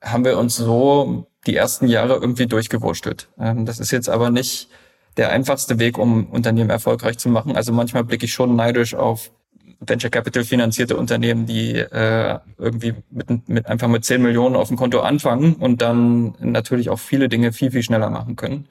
haben 0.01 0.25
wir 0.25 0.37
uns 0.37 0.55
so 0.55 1.27
die 1.45 1.55
ersten 1.55 1.87
Jahre 1.87 2.15
irgendwie 2.15 2.47
durchgewurschtelt. 2.47 3.29
Ähm, 3.39 3.65
das 3.65 3.79
ist 3.79 3.91
jetzt 3.91 4.09
aber 4.09 4.29
nicht 4.29 4.69
der 5.17 5.31
einfachste 5.31 5.79
Weg, 5.79 5.97
um 5.97 6.27
Unternehmen 6.27 6.69
erfolgreich 6.69 7.17
zu 7.17 7.29
machen. 7.29 7.55
Also 7.55 7.71
manchmal 7.71 8.03
blicke 8.03 8.25
ich 8.25 8.33
schon 8.33 8.55
neidisch 8.55 8.95
auf 8.95 9.31
Venture 9.79 10.09
Capital 10.09 10.43
finanzierte 10.43 10.95
Unternehmen, 10.97 11.45
die 11.45 11.75
äh, 11.75 12.39
irgendwie 12.57 12.95
mit, 13.11 13.47
mit 13.49 13.65
einfach 13.67 13.87
mit 13.87 14.05
10 14.05 14.21
Millionen 14.21 14.55
auf 14.55 14.69
dem 14.69 14.77
Konto 14.77 15.01
anfangen 15.01 15.55
und 15.55 15.81
dann 15.81 16.35
natürlich 16.39 16.89
auch 16.89 16.99
viele 16.99 17.29
Dinge 17.29 17.51
viel, 17.51 17.71
viel 17.71 17.83
schneller 17.83 18.09
machen 18.09 18.35
können. 18.35 18.67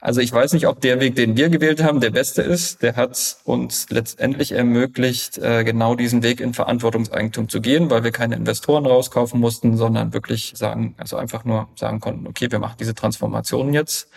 Also 0.00 0.20
ich 0.20 0.32
weiß 0.32 0.52
nicht, 0.52 0.68
ob 0.68 0.80
der 0.80 1.00
Weg, 1.00 1.16
den 1.16 1.36
wir 1.36 1.48
gewählt 1.48 1.82
haben, 1.82 2.00
der 2.00 2.10
beste 2.10 2.42
ist. 2.42 2.82
Der 2.82 2.94
hat 2.94 3.38
uns 3.44 3.90
letztendlich 3.90 4.52
ermöglicht, 4.52 5.38
äh, 5.38 5.64
genau 5.64 5.96
diesen 5.96 6.22
Weg 6.22 6.40
in 6.40 6.54
Verantwortungseigentum 6.54 7.48
zu 7.48 7.60
gehen, 7.60 7.90
weil 7.90 8.04
wir 8.04 8.12
keine 8.12 8.36
Investoren 8.36 8.86
rauskaufen 8.86 9.40
mussten, 9.40 9.76
sondern 9.76 10.12
wirklich 10.12 10.52
sagen, 10.54 10.94
also 10.98 11.16
einfach 11.16 11.44
nur 11.44 11.68
sagen 11.74 11.98
konnten, 11.98 12.28
okay, 12.28 12.50
wir 12.50 12.60
machen 12.60 12.76
diese 12.78 12.94
Transformation 12.94 13.74
jetzt. 13.74 14.08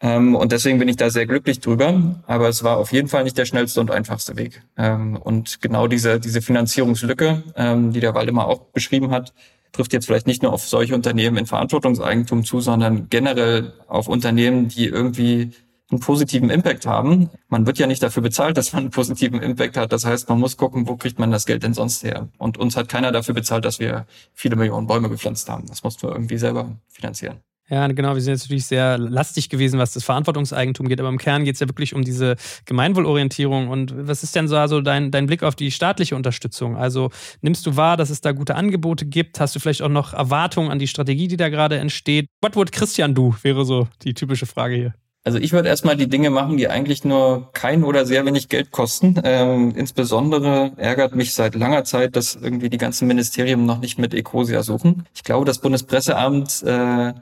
Ähm, 0.00 0.36
und 0.36 0.52
deswegen 0.52 0.78
bin 0.78 0.88
ich 0.88 0.96
da 0.96 1.10
sehr 1.10 1.26
glücklich 1.26 1.58
drüber. 1.58 2.22
Aber 2.26 2.48
es 2.48 2.62
war 2.62 2.76
auf 2.76 2.92
jeden 2.92 3.08
Fall 3.08 3.24
nicht 3.24 3.36
der 3.36 3.46
schnellste 3.46 3.80
und 3.80 3.90
einfachste 3.90 4.36
Weg. 4.36 4.62
Ähm, 4.76 5.16
und 5.16 5.60
genau 5.60 5.88
diese, 5.88 6.20
diese 6.20 6.40
Finanzierungslücke, 6.40 7.42
ähm, 7.56 7.92
die 7.92 8.00
der 8.00 8.14
Waldemar 8.14 8.46
auch 8.46 8.60
beschrieben 8.72 9.10
hat, 9.10 9.34
trifft 9.72 9.92
jetzt 9.92 10.06
vielleicht 10.06 10.26
nicht 10.26 10.42
nur 10.42 10.52
auf 10.52 10.66
solche 10.66 10.94
Unternehmen 10.94 11.36
in 11.36 11.46
Verantwortungseigentum 11.46 12.44
zu, 12.44 12.60
sondern 12.60 13.08
generell 13.08 13.72
auf 13.88 14.08
Unternehmen, 14.08 14.68
die 14.68 14.86
irgendwie 14.86 15.52
einen 15.90 16.00
positiven 16.00 16.50
Impact 16.50 16.86
haben. 16.86 17.30
Man 17.48 17.66
wird 17.66 17.78
ja 17.78 17.86
nicht 17.86 18.02
dafür 18.02 18.22
bezahlt, 18.22 18.56
dass 18.56 18.72
man 18.72 18.84
einen 18.84 18.90
positiven 18.90 19.42
Impact 19.42 19.76
hat. 19.76 19.92
Das 19.92 20.04
heißt, 20.04 20.28
man 20.28 20.38
muss 20.38 20.56
gucken, 20.56 20.86
wo 20.88 20.96
kriegt 20.96 21.18
man 21.18 21.30
das 21.30 21.46
Geld 21.46 21.62
denn 21.62 21.74
sonst 21.74 22.04
her? 22.04 22.28
Und 22.38 22.58
uns 22.58 22.76
hat 22.76 22.88
keiner 22.88 23.12
dafür 23.12 23.34
bezahlt, 23.34 23.64
dass 23.64 23.80
wir 23.80 24.06
viele 24.32 24.56
Millionen 24.56 24.86
Bäume 24.86 25.08
gepflanzt 25.08 25.48
haben. 25.48 25.66
Das 25.66 25.82
mussten 25.82 26.06
wir 26.06 26.12
irgendwie 26.12 26.38
selber 26.38 26.76
finanzieren. 26.88 27.40
Ja, 27.70 27.86
genau. 27.86 28.14
Wir 28.14 28.20
sind 28.20 28.32
jetzt 28.32 28.42
natürlich 28.42 28.66
sehr 28.66 28.98
lastig 28.98 29.48
gewesen, 29.48 29.78
was 29.78 29.92
das 29.92 30.02
Verantwortungseigentum 30.02 30.88
geht. 30.88 30.98
Aber 30.98 31.08
im 31.08 31.18
Kern 31.18 31.44
geht 31.44 31.54
es 31.54 31.60
ja 31.60 31.68
wirklich 31.68 31.94
um 31.94 32.02
diese 32.02 32.34
Gemeinwohlorientierung. 32.64 33.68
Und 33.68 33.94
was 33.96 34.24
ist 34.24 34.34
denn 34.34 34.48
so 34.48 34.56
also 34.56 34.80
dein, 34.80 35.12
dein 35.12 35.26
Blick 35.26 35.44
auf 35.44 35.54
die 35.54 35.70
staatliche 35.70 36.16
Unterstützung? 36.16 36.76
Also 36.76 37.10
nimmst 37.42 37.64
du 37.66 37.76
wahr, 37.76 37.96
dass 37.96 38.10
es 38.10 38.20
da 38.20 38.32
gute 38.32 38.56
Angebote 38.56 39.06
gibt? 39.06 39.38
Hast 39.38 39.54
du 39.54 39.60
vielleicht 39.60 39.82
auch 39.82 39.88
noch 39.88 40.12
Erwartungen 40.12 40.70
an 40.70 40.80
die 40.80 40.88
Strategie, 40.88 41.28
die 41.28 41.36
da 41.36 41.48
gerade 41.48 41.78
entsteht? 41.78 42.26
What 42.42 42.56
would 42.56 42.72
Christian 42.72 43.14
do? 43.14 43.36
Wäre 43.42 43.64
so 43.64 43.86
die 44.02 44.14
typische 44.14 44.46
Frage 44.46 44.74
hier. 44.74 44.94
Also 45.22 45.38
ich 45.38 45.52
würde 45.52 45.68
erstmal 45.68 45.96
die 45.96 46.08
Dinge 46.08 46.30
machen, 46.30 46.56
die 46.56 46.68
eigentlich 46.68 47.04
nur 47.04 47.52
kein 47.52 47.84
oder 47.84 48.06
sehr 48.06 48.24
wenig 48.24 48.48
Geld 48.48 48.70
kosten. 48.70 49.20
Ähm, 49.22 49.74
insbesondere 49.76 50.72
ärgert 50.78 51.14
mich 51.14 51.34
seit 51.34 51.54
langer 51.54 51.84
Zeit, 51.84 52.16
dass 52.16 52.36
irgendwie 52.36 52.70
die 52.70 52.78
ganzen 52.78 53.06
Ministerien 53.06 53.66
noch 53.66 53.80
nicht 53.80 53.98
mit 53.98 54.14
Ecosia 54.14 54.62
suchen. 54.62 55.04
Ich 55.14 55.22
glaube, 55.22 55.44
das 55.44 55.58
Bundespresseamt 55.58 56.62
äh, 56.62 57.12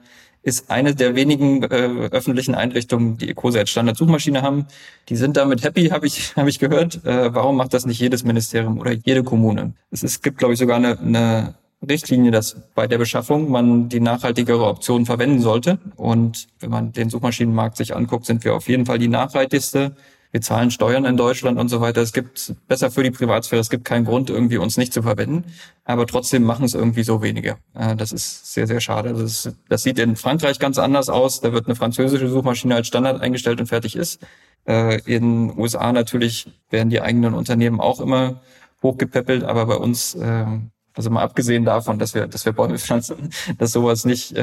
ist 0.41 0.71
eine 0.71 0.95
der 0.95 1.15
wenigen 1.15 1.63
äh, 1.63 2.09
öffentlichen 2.11 2.55
Einrichtungen, 2.55 3.17
die 3.17 3.29
Ecosia 3.29 3.61
als 3.61 3.69
Standardsuchmaschine 3.69 4.41
haben. 4.41 4.67
Die 5.09 5.15
sind 5.15 5.37
damit 5.37 5.63
happy, 5.63 5.89
habe 5.89 6.07
ich, 6.07 6.33
hab 6.35 6.47
ich 6.47 6.59
gehört. 6.59 7.05
Äh, 7.05 7.33
warum 7.33 7.57
macht 7.57 7.73
das 7.73 7.85
nicht 7.85 7.99
jedes 7.99 8.23
Ministerium 8.23 8.79
oder 8.79 8.91
jede 8.91 9.23
Kommune? 9.23 9.73
Es 9.91 10.03
ist, 10.03 10.23
gibt, 10.23 10.37
glaube 10.37 10.53
ich, 10.53 10.59
sogar 10.59 10.77
eine, 10.77 10.97
eine 10.99 11.55
Richtlinie, 11.87 12.31
dass 12.31 12.57
bei 12.75 12.87
der 12.87 12.97
Beschaffung 12.97 13.49
man 13.49 13.89
die 13.89 13.99
nachhaltigere 13.99 14.65
Option 14.65 15.05
verwenden 15.05 15.41
sollte. 15.41 15.77
Und 15.95 16.47
wenn 16.59 16.69
man 16.69 16.91
den 16.91 17.09
Suchmaschinenmarkt 17.09 17.77
sich 17.77 17.95
anguckt, 17.95 18.25
sind 18.25 18.43
wir 18.43 18.55
auf 18.55 18.67
jeden 18.67 18.85
Fall 18.85 18.99
die 18.99 19.07
nachhaltigste 19.07 19.95
wir 20.31 20.41
zahlen 20.41 20.69
Steuern 20.69 21.05
in 21.05 21.17
Deutschland 21.17 21.57
und 21.57 21.69
so 21.69 21.81
weiter. 21.81 22.01
Es 22.01 22.13
gibt 22.13 22.53
besser 22.67 22.91
für 22.91 23.01
die 23.01 23.09
Privatsphäre, 23.09 23.59
es 23.59 23.69
gibt 23.69 23.85
keinen 23.85 24.05
Grund, 24.05 24.29
irgendwie 24.29 24.57
uns 24.57 24.77
nicht 24.77 24.93
zu 24.93 25.01
verwenden. 25.01 25.45
Aber 25.85 26.05
trotzdem 26.05 26.43
machen 26.43 26.65
es 26.65 26.75
irgendwie 26.75 27.03
so 27.03 27.23
wenige. 27.23 27.57
Äh, 27.73 27.95
das 27.95 28.11
ist 28.11 28.53
sehr, 28.53 28.67
sehr 28.67 28.79
schade. 28.79 29.13
Das, 29.13 29.21
ist, 29.21 29.55
das 29.69 29.83
sieht 29.83 29.97
in 29.97 30.15
Frankreich 30.15 30.59
ganz 30.59 30.77
anders 30.77 31.09
aus. 31.09 31.41
Da 31.41 31.51
wird 31.51 31.65
eine 31.65 31.75
französische 31.75 32.29
Suchmaschine 32.29 32.75
als 32.75 32.87
Standard 32.87 33.21
eingestellt 33.21 33.59
und 33.59 33.67
fertig 33.67 33.95
ist. 33.95 34.21
Äh, 34.67 35.01
in 35.05 35.57
USA 35.57 35.91
natürlich 35.91 36.51
werden 36.69 36.89
die 36.89 37.01
eigenen 37.01 37.33
Unternehmen 37.33 37.79
auch 37.79 37.99
immer 37.99 38.41
hochgepäppelt, 38.83 39.43
aber 39.43 39.65
bei 39.65 39.75
uns, 39.75 40.13
äh, 40.13 40.45
also 40.93 41.09
mal 41.09 41.23
abgesehen 41.23 41.65
davon, 41.65 41.97
dass 41.97 42.13
wir, 42.13 42.27
dass 42.27 42.45
wir 42.45 42.53
Bäume 42.53 42.77
pflanzen, 42.77 43.31
dass 43.57 43.71
sowas 43.71 44.05
nicht, 44.05 44.35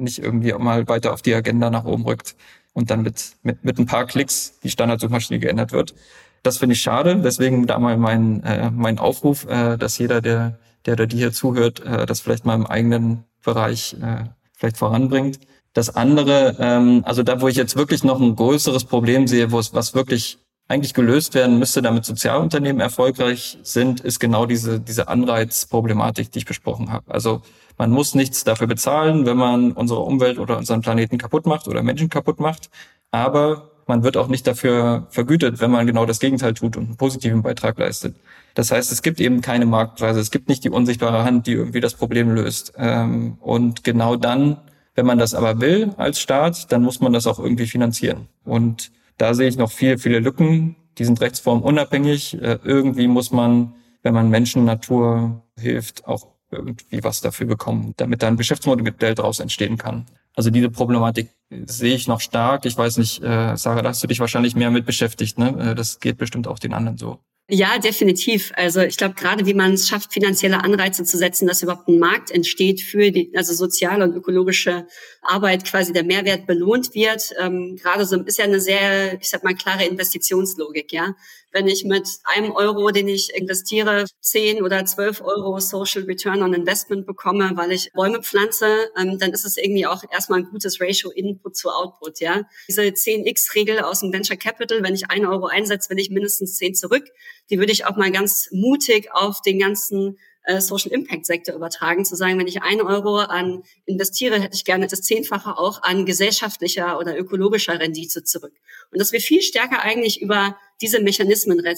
nicht 0.00 0.18
irgendwie 0.18 0.52
mal 0.52 0.88
weiter 0.88 1.12
auf 1.12 1.22
die 1.22 1.34
Agenda 1.34 1.70
nach 1.70 1.84
oben 1.84 2.04
rückt 2.04 2.36
und 2.72 2.90
dann 2.90 3.02
mit, 3.02 3.32
mit, 3.42 3.64
mit 3.64 3.78
ein 3.78 3.86
paar 3.86 4.06
Klicks 4.06 4.58
die 4.62 4.70
Standardsuchmaschine 4.70 5.38
geändert 5.38 5.72
wird. 5.72 5.94
Das 6.42 6.58
finde 6.58 6.74
ich 6.74 6.82
schade. 6.82 7.16
Deswegen 7.16 7.66
da 7.66 7.78
mal 7.78 7.96
mein, 7.96 8.42
äh, 8.44 8.70
mein 8.70 8.98
Aufruf, 8.98 9.46
äh, 9.46 9.76
dass 9.76 9.98
jeder, 9.98 10.20
der, 10.20 10.58
der 10.86 10.94
oder 10.94 11.06
die 11.06 11.18
hier 11.18 11.32
zuhört, 11.32 11.80
äh, 11.80 12.06
das 12.06 12.20
vielleicht 12.20 12.46
mal 12.46 12.54
im 12.54 12.66
eigenen 12.66 13.24
Bereich 13.44 13.96
äh, 14.00 14.24
vielleicht 14.54 14.78
voranbringt. 14.78 15.40
Das 15.72 15.94
andere, 15.94 16.56
ähm, 16.58 17.02
also 17.04 17.22
da, 17.22 17.40
wo 17.40 17.48
ich 17.48 17.56
jetzt 17.56 17.76
wirklich 17.76 18.02
noch 18.02 18.20
ein 18.20 18.34
größeres 18.36 18.84
Problem 18.84 19.26
sehe, 19.26 19.52
wo 19.52 19.58
es 19.58 19.74
was 19.74 19.94
wirklich 19.94 20.38
eigentlich 20.66 20.94
gelöst 20.94 21.34
werden 21.34 21.58
müsste, 21.58 21.82
damit 21.82 22.04
Sozialunternehmen 22.04 22.80
erfolgreich 22.80 23.58
sind, 23.62 24.00
ist 24.00 24.20
genau 24.20 24.46
diese, 24.46 24.78
diese 24.78 25.08
Anreizproblematik, 25.08 26.30
die 26.30 26.38
ich 26.38 26.44
besprochen 26.46 26.92
habe. 26.92 27.12
Also 27.12 27.42
man 27.80 27.92
muss 27.92 28.14
nichts 28.14 28.44
dafür 28.44 28.66
bezahlen, 28.66 29.24
wenn 29.24 29.38
man 29.38 29.72
unsere 29.72 30.00
Umwelt 30.00 30.38
oder 30.38 30.58
unseren 30.58 30.82
Planeten 30.82 31.16
kaputt 31.16 31.46
macht 31.46 31.66
oder 31.66 31.82
Menschen 31.82 32.10
kaputt 32.10 32.38
macht. 32.38 32.68
Aber 33.10 33.70
man 33.86 34.02
wird 34.02 34.18
auch 34.18 34.28
nicht 34.28 34.46
dafür 34.46 35.06
vergütet, 35.08 35.62
wenn 35.62 35.70
man 35.70 35.86
genau 35.86 36.04
das 36.04 36.20
Gegenteil 36.20 36.52
tut 36.52 36.76
und 36.76 36.88
einen 36.88 36.96
positiven 36.98 37.40
Beitrag 37.40 37.78
leistet. 37.78 38.16
Das 38.52 38.70
heißt, 38.70 38.92
es 38.92 39.00
gibt 39.00 39.18
eben 39.18 39.40
keine 39.40 39.64
Marktpreise, 39.64 40.20
es 40.20 40.30
gibt 40.30 40.50
nicht 40.50 40.62
die 40.62 40.68
unsichtbare 40.68 41.24
Hand, 41.24 41.46
die 41.46 41.52
irgendwie 41.52 41.80
das 41.80 41.94
Problem 41.94 42.34
löst. 42.34 42.74
Ähm, 42.76 43.38
und 43.40 43.82
genau 43.82 44.14
dann, 44.16 44.58
wenn 44.94 45.06
man 45.06 45.16
das 45.16 45.32
aber 45.32 45.62
will 45.62 45.94
als 45.96 46.20
Staat, 46.20 46.70
dann 46.72 46.82
muss 46.82 47.00
man 47.00 47.14
das 47.14 47.26
auch 47.26 47.38
irgendwie 47.38 47.66
finanzieren. 47.66 48.28
Und 48.44 48.92
da 49.16 49.32
sehe 49.32 49.48
ich 49.48 49.56
noch 49.56 49.72
viele, 49.72 49.96
viele 49.96 50.18
Lücken. 50.18 50.76
Die 50.98 51.06
sind 51.06 51.22
rechtsformunabhängig. 51.22 52.42
Äh, 52.42 52.58
irgendwie 52.62 53.08
muss 53.08 53.32
man, 53.32 53.72
wenn 54.02 54.12
man 54.12 54.28
Menschen, 54.28 54.66
Natur 54.66 55.42
hilft, 55.56 56.06
auch 56.06 56.26
irgendwie 56.50 57.02
was 57.02 57.20
dafür 57.20 57.46
bekommen, 57.46 57.94
damit 57.96 58.22
da 58.22 58.28
ein 58.28 58.36
Geschäftsmodell 58.36 59.14
daraus 59.14 59.40
entstehen 59.40 59.78
kann. 59.78 60.06
Also 60.34 60.50
diese 60.50 60.70
Problematik 60.70 61.30
sehe 61.66 61.94
ich 61.94 62.06
noch 62.06 62.20
stark. 62.20 62.64
Ich 62.64 62.76
weiß 62.76 62.98
nicht, 62.98 63.22
äh, 63.22 63.56
Sarah, 63.56 63.82
da 63.82 63.88
hast 63.88 64.02
du 64.02 64.06
dich 64.06 64.20
wahrscheinlich 64.20 64.54
mehr 64.54 64.70
mit 64.70 64.86
beschäftigt. 64.86 65.38
Ne? 65.38 65.70
Äh, 65.70 65.74
das 65.74 66.00
geht 66.00 66.18
bestimmt 66.18 66.46
auch 66.46 66.58
den 66.58 66.72
anderen 66.72 66.98
so. 66.98 67.18
Ja, 67.52 67.78
definitiv. 67.78 68.52
Also 68.54 68.80
ich 68.80 68.96
glaube, 68.96 69.16
gerade 69.16 69.44
wie 69.44 69.54
man 69.54 69.72
es 69.72 69.88
schafft, 69.88 70.12
finanzielle 70.12 70.62
Anreize 70.62 71.02
zu 71.02 71.18
setzen, 71.18 71.48
dass 71.48 71.62
überhaupt 71.62 71.88
ein 71.88 71.98
Markt 71.98 72.30
entsteht 72.30 72.80
für 72.80 73.10
die, 73.10 73.32
also 73.34 73.52
soziale 73.52 74.04
und 74.04 74.14
ökologische 74.14 74.86
Arbeit, 75.20 75.64
quasi 75.64 75.92
der 75.92 76.04
Mehrwert 76.04 76.46
belohnt 76.46 76.94
wird. 76.94 77.34
Ähm, 77.40 77.76
gerade 77.82 78.06
so 78.06 78.22
ist 78.22 78.38
ja 78.38 78.44
eine 78.44 78.60
sehr, 78.60 79.20
ich 79.20 79.28
sag 79.28 79.42
mal, 79.42 79.56
klare 79.56 79.84
Investitionslogik, 79.84 80.92
ja. 80.92 81.16
Wenn 81.52 81.66
ich 81.66 81.84
mit 81.84 82.08
einem 82.24 82.52
Euro, 82.52 82.90
den 82.90 83.08
ich 83.08 83.34
investiere, 83.34 84.04
zehn 84.20 84.62
oder 84.62 84.84
zwölf 84.84 85.20
Euro 85.20 85.58
Social 85.60 86.04
Return 86.04 86.42
on 86.42 86.54
Investment 86.54 87.06
bekomme, 87.06 87.52
weil 87.54 87.72
ich 87.72 87.92
Bäume 87.92 88.22
pflanze, 88.22 88.90
ähm, 88.96 89.18
dann 89.18 89.32
ist 89.32 89.44
es 89.44 89.56
irgendwie 89.56 89.86
auch 89.86 90.02
erstmal 90.10 90.40
ein 90.40 90.50
gutes 90.50 90.80
Ratio 90.80 91.10
Input 91.10 91.56
zu 91.56 91.70
Output, 91.70 92.20
ja. 92.20 92.42
Diese 92.68 92.82
10x-Regel 92.82 93.80
aus 93.80 94.00
dem 94.00 94.12
Venture 94.12 94.36
Capital, 94.36 94.82
wenn 94.82 94.94
ich 94.94 95.10
einen 95.10 95.26
Euro 95.26 95.46
einsetze, 95.46 95.90
will 95.90 95.98
ich 95.98 96.10
mindestens 96.10 96.56
zehn 96.56 96.74
zurück 96.74 97.04
die 97.50 97.58
würde 97.58 97.72
ich 97.72 97.84
auch 97.84 97.96
mal 97.96 98.12
ganz 98.12 98.48
mutig 98.52 99.12
auf 99.12 99.42
den 99.42 99.58
ganzen 99.58 100.18
äh, 100.44 100.60
Social 100.60 100.92
Impact 100.92 101.26
Sektor 101.26 101.54
übertragen, 101.54 102.04
zu 102.04 102.16
sagen, 102.16 102.38
wenn 102.38 102.46
ich 102.46 102.62
einen 102.62 102.80
Euro 102.80 103.18
an 103.18 103.62
investiere, 103.84 104.40
hätte 104.40 104.54
ich 104.54 104.64
gerne 104.64 104.86
das 104.86 105.02
Zehnfache 105.02 105.58
auch 105.58 105.82
an 105.82 106.06
gesellschaftlicher 106.06 106.98
oder 106.98 107.18
ökologischer 107.18 107.78
Rendite 107.78 108.24
zurück. 108.24 108.54
Und 108.90 109.00
dass 109.00 109.12
wir 109.12 109.20
viel 109.20 109.42
stärker 109.42 109.82
eigentlich 109.82 110.22
über 110.22 110.56
diese 110.80 111.00
Mechanismen 111.00 111.64
äh, 111.64 111.74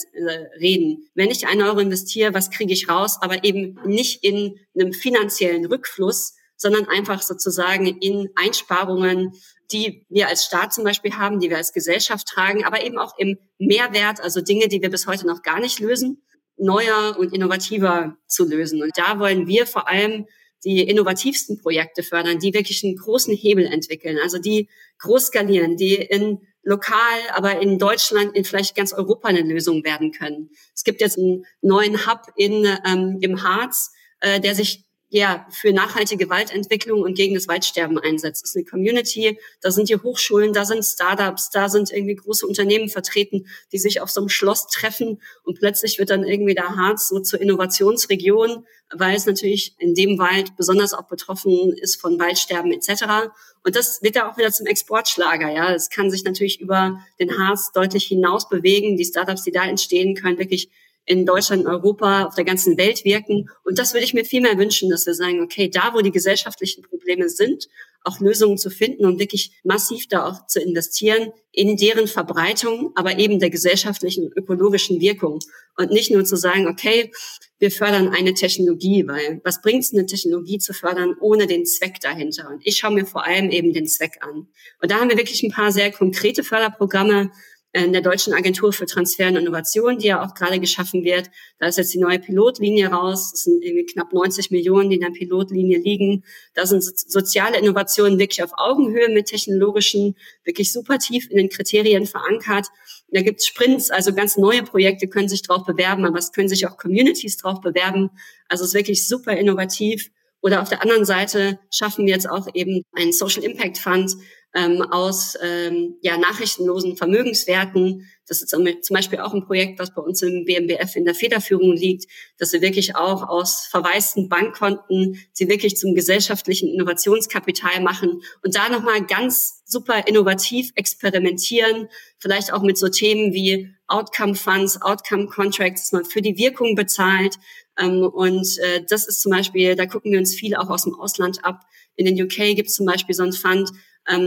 reden. 0.59 1.09
Wenn 1.15 1.31
ich 1.31 1.47
einen 1.47 1.63
Euro 1.63 1.81
investiere, 1.81 2.35
was 2.35 2.51
kriege 2.51 2.73
ich 2.73 2.89
raus? 2.89 3.19
Aber 3.21 3.45
eben 3.45 3.79
nicht 3.85 4.23
in 4.25 4.59
einem 4.75 4.93
finanziellen 4.93 5.67
Rückfluss, 5.67 6.35
sondern 6.57 6.87
einfach 6.89 7.23
sozusagen 7.23 7.87
in 7.87 8.31
Einsparungen, 8.37 9.33
die 9.73 10.07
wir 10.09 10.29
als 10.29 10.45
Staat 10.45 10.73
zum 10.73 10.85
Beispiel 10.85 11.15
haben, 11.15 11.41
die 11.41 11.51
wir 11.51 11.57
als 11.57 11.73
Gesellschaft 11.73 12.27
tragen, 12.27 12.65
aber 12.65 12.85
eben 12.85 12.99
auch 12.99 13.19
im 13.19 13.39
Mehrwert, 13.59 14.21
also 14.21 14.41
Dinge, 14.41 14.69
die 14.69 14.83
wir 14.83 14.91
bis 14.91 15.07
heute 15.07 15.27
noch 15.27 15.43
gar 15.43 15.61
nicht 15.61 15.81
lösen, 15.81 16.23
neuer 16.57 17.17
und 17.19 17.35
innovativer 17.35 18.17
zu 18.27 18.45
lösen. 18.45 18.83
Und 18.83 18.93
da 18.97 19.19
wollen 19.19 19.47
wir 19.49 19.67
vor 19.67 19.89
allem 19.89 20.27
die 20.65 20.83
innovativsten 20.83 21.59
Projekte 21.59 22.03
fördern, 22.03 22.39
die 22.39 22.55
wirklich 22.55 22.85
einen 22.85 22.97
großen 22.97 23.35
Hebel 23.35 23.67
entwickeln, 23.67 24.19
also 24.23 24.39
die 24.39 24.69
groß 24.99 25.27
skalieren, 25.27 25.77
die 25.77 25.95
in 25.95 26.41
lokal, 26.63 27.19
aber 27.35 27.61
in 27.61 27.79
Deutschland, 27.79 28.37
in 28.37 28.45
vielleicht 28.45 28.77
ganz 28.77 28.93
Europa 28.93 29.29
eine 29.29 29.43
Lösung 29.43 29.85
werden 29.85 30.13
können. 30.13 30.51
Es 30.75 30.85
gibt 30.85 31.01
jetzt 31.01 31.19
einen 31.19 31.45
neuen 31.61 32.07
Hub 32.07 32.21
in, 32.37 32.65
ähm, 32.87 33.19
im 33.21 33.43
Harz, 33.43 33.93
äh, 34.21 34.41
der 34.41 34.55
sich 34.55 34.85
ja, 35.15 35.47
für 35.51 35.75
nachhaltige 35.75 36.31
Waldentwicklung 36.31 37.03
und 37.03 37.15
gegen 37.15 37.35
das 37.35 37.47
Waldsterben 37.47 37.99
einsetzt. 37.99 38.45
Das 38.45 38.51
ist 38.51 38.57
eine 38.57 38.65
Community, 38.65 39.39
da 39.61 39.71
sind 39.71 39.91
die 39.91 39.97
Hochschulen, 39.97 40.55
da 40.55 40.65
sind 40.65 40.83
Startups, 40.83 41.51
da 41.51 41.69
sind 41.69 41.93
irgendwie 41.93 42.15
große 42.15 42.47
Unternehmen 42.47 42.89
vertreten, 42.89 43.47
die 43.73 43.79
sich 43.79 44.01
auf 44.01 44.11
so 44.11 44.23
einem 44.23 44.31
Schloss 44.31 44.69
treffen 44.69 45.21
und 45.45 45.59
plötzlich 45.59 45.99
wird 45.99 46.09
dann 46.09 46.25
irgendwie 46.25 46.55
der 46.55 46.77
Harz 46.77 47.11
so 47.11 47.21
zur 47.21 47.43
Innovationsregion, 47.43 48.65
weil 48.95 49.15
es 49.15 49.27
natürlich 49.27 49.75
in 49.79 49.95
dem 49.95 50.19
Wald 50.19 50.57
besonders 50.57 50.95
auch 50.95 51.09
betroffen 51.09 51.75
ist 51.75 52.01
von 52.01 52.19
Waldsterben 52.19 52.73
etc. 52.73 53.33
Und 53.65 53.77
das 53.77 54.03
wird 54.03 54.17
ja 54.17 54.31
auch 54.31 54.39
wieder 54.39 54.51
zum 54.51 54.65
Exportschlager. 54.65 55.53
Ja, 55.53 55.75
es 55.75 55.91
kann 55.91 56.11
sich 56.11 56.25
natürlich 56.25 56.59
über 56.59 57.01
den 57.21 57.39
Harz 57.39 57.71
deutlich 57.73 58.07
hinaus 58.07 58.49
bewegen. 58.49 58.97
Die 58.97 59.05
Startups, 59.05 59.43
die 59.43 59.53
da 59.53 59.65
entstehen, 59.65 60.15
können 60.15 60.39
wirklich 60.39 60.71
in 61.05 61.27
Deutschland, 61.27 61.67
Europa, 61.67 62.27
auf 62.27 62.35
der 62.35 62.45
ganzen 62.45 62.77
Welt 62.79 63.05
wirken. 63.05 63.49
Und 63.65 63.79
das 63.79 63.93
würde 63.93 64.05
ich 64.05 64.15
mir 64.15 64.25
viel 64.25 64.41
mehr 64.41 64.59
wünschen, 64.59 64.91
dass 64.91 65.07
wir 65.07 65.15
sagen, 65.15 65.43
okay, 65.43 65.69
da, 65.69 65.95
wo 65.95 66.01
die 66.01 66.13
gesellschaftlichen 66.13 66.83
Probleme 66.83 67.29
sind, 67.29 67.69
auch 68.05 68.21
Lösungen 68.21 68.59
zu 68.59 68.71
finden 68.71 69.05
und 69.05 69.19
wirklich 69.19 69.53
massiv 69.65 70.09
da 70.09 70.27
auch 70.27 70.47
zu 70.47 70.61
investieren 70.61 71.33
in 71.53 71.77
deren 71.77 72.09
Verbreitung, 72.09 72.93
aber 72.95 73.19
eben 73.19 73.39
der 73.39 73.51
gesellschaftlichen 73.51 74.31
ökologischen 74.35 75.01
Wirkung. 75.01 75.39
Und 75.77 75.91
nicht 75.91 76.11
nur 76.11 76.25
zu 76.25 76.37
sagen, 76.37 76.67
okay, 76.67 77.11
wir 77.59 77.71
fördern 77.71 78.09
eine 78.09 78.35
Technologie, 78.35 79.07
weil 79.07 79.41
was 79.45 79.63
bringt 79.63 79.85
es, 79.85 79.93
eine 79.93 80.07
Technologie 80.07 80.59
zu 80.59 80.73
fördern 80.75 81.15
ohne 81.21 81.47
den 81.47 81.65
Zweck 81.65 82.01
dahinter? 82.01 82.49
Und 82.51 82.67
ich 82.67 82.77
schaue 82.77 82.93
mir 82.93 83.07
vor 83.07 83.25
allem 83.25 83.51
eben 83.51 83.73
den 83.73 83.87
Zweck 83.87 84.19
an. 84.21 84.49
Und 84.81 84.91
da 84.91 84.99
haben 84.99 85.11
wir 85.11 85.17
wirklich 85.17 85.43
ein 85.43 85.53
paar 85.53 85.71
sehr 85.71 85.93
konkrete 85.93 86.43
Förderprogramme, 86.43 87.31
in 87.75 87.93
der 87.93 88.03
Deutschen 88.03 88.35
Agentur 88.35 88.73
für 88.73 88.85
Transfer 88.85 89.29
und 89.29 89.37
Innovation, 89.37 89.99
die 89.99 90.09
ja 90.09 90.23
auch 90.23 90.35
gerade 90.35 90.61
geschaffen 90.61 91.05
wird. 91.05 91.31
Da 91.59 91.67
ist 91.67 91.79
jetzt 91.79 91.95
die 91.95 91.99
neue 91.99 92.19
Pilotlinie 92.19 92.89
raus. 92.89 93.31
Das 93.33 93.45
sind 93.45 93.65
irgendwie 93.65 93.87
knapp 93.87 94.13
90 94.13 94.51
Millionen, 94.51 94.91
die 94.91 94.97
in 94.97 95.03
der 95.03 95.11
Pilotlinie 95.11 95.79
liegen. 95.79 96.25
Da 96.55 96.67
sind 96.67 96.83
soziale 96.83 97.59
Innovationen 97.59 98.19
wirklich 98.19 98.43
auf 98.43 98.51
Augenhöhe 98.57 99.09
mit 99.09 99.27
technologischen, 99.27 100.17
wirklich 100.45 100.71
super 100.71 100.99
tief 100.99 101.31
in 101.31 101.39
den 101.39 101.49
Kriterien 101.49 102.07
verankert. 102.07 102.67
Da 103.11 103.23
gibt's 103.23 103.47
Sprints, 103.47 103.91
also 103.91 104.15
ganz 104.15 104.37
neue 104.37 104.63
Projekte 104.63 105.09
können 105.09 105.29
sich 105.29 105.43
drauf 105.43 105.65
bewerben, 105.65 106.05
aber 106.05 106.19
es 106.19 106.33
können 106.33 106.49
sich 106.49 106.67
auch 106.67 106.77
Communities 106.77 107.39
drauf 107.39 107.61
bewerben. 107.61 108.11
Also 108.49 108.65
es 108.65 108.71
ist 108.71 108.75
wirklich 108.75 109.09
super 109.09 109.35
innovativ. 109.35 110.11
Oder 110.43 110.61
auf 110.61 110.69
der 110.69 110.83
anderen 110.83 111.05
Seite 111.05 111.61
schaffen 111.71 112.05
wir 112.05 112.15
jetzt 112.15 112.29
auch 112.29 112.49
eben 112.53 112.83
einen 112.93 113.13
Social 113.13 113.45
Impact 113.45 113.79
Fund, 113.79 114.17
ähm, 114.55 114.83
aus 114.83 115.37
ähm, 115.43 115.97
ja, 116.03 116.19
nachrichtenlosen 116.19 116.97
Vermögenswerten. 116.97 118.09
Das 118.27 118.43
ist 118.43 118.51
zum 118.51 118.95
Beispiel 118.95 119.19
auch 119.21 119.35
ein 119.35 119.45
Projekt, 119.45 119.79
was 119.79 119.95
bei 119.95 120.03
uns 120.03 120.23
im 120.23 120.45
BMBF 120.45 120.95
in 120.97 121.05
der 121.05 121.15
Federführung 121.15 121.73
liegt, 121.73 122.11
dass 122.39 122.53
wir 122.53 122.61
wirklich 122.61 122.95
auch 122.95 123.29
aus 123.29 123.67
verwaisten 123.67 124.29
Bankkonten 124.29 125.19
sie 125.33 125.49
wirklich 125.49 125.77
zum 125.77 125.95
gesellschaftlichen 125.95 126.69
Innovationskapital 126.69 127.81
machen 127.81 128.23
und 128.43 128.55
da 128.55 128.69
nochmal 128.69 129.05
ganz 129.07 129.63
super 129.65 130.07
innovativ 130.07 130.71
experimentieren, 130.77 131.89
vielleicht 132.19 132.53
auch 132.53 132.63
mit 132.63 132.79
so 132.79 132.89
Themen 132.89 133.33
wie 133.33 133.75
Outcome 133.87 134.35
Funds, 134.35 134.81
Outcome 134.81 135.27
Contracts, 135.27 135.83
dass 135.83 135.93
man 135.93 136.05
für 136.05 136.23
die 136.23 136.37
Wirkung 136.37 136.75
bezahlt. 136.75 137.37
Ähm, 137.79 138.05
und 138.05 138.47
äh, 138.59 138.85
das 138.89 139.09
ist 139.09 139.23
zum 139.23 139.33
Beispiel, 139.33 139.75
da 139.75 139.87
gucken 139.87 140.13
wir 140.13 140.19
uns 140.19 140.35
viel 140.35 140.55
auch 140.55 140.69
aus 140.71 140.85
dem 140.85 140.95
Ausland 140.95 141.45
ab. 141.45 141.61
In 141.97 142.07
den 142.07 142.23
UK 142.23 142.55
gibt 142.55 142.69
es 142.69 142.75
zum 142.75 142.87
Beispiel 142.87 143.15
so 143.15 143.23
ein 143.23 143.33
Fund, 143.33 143.71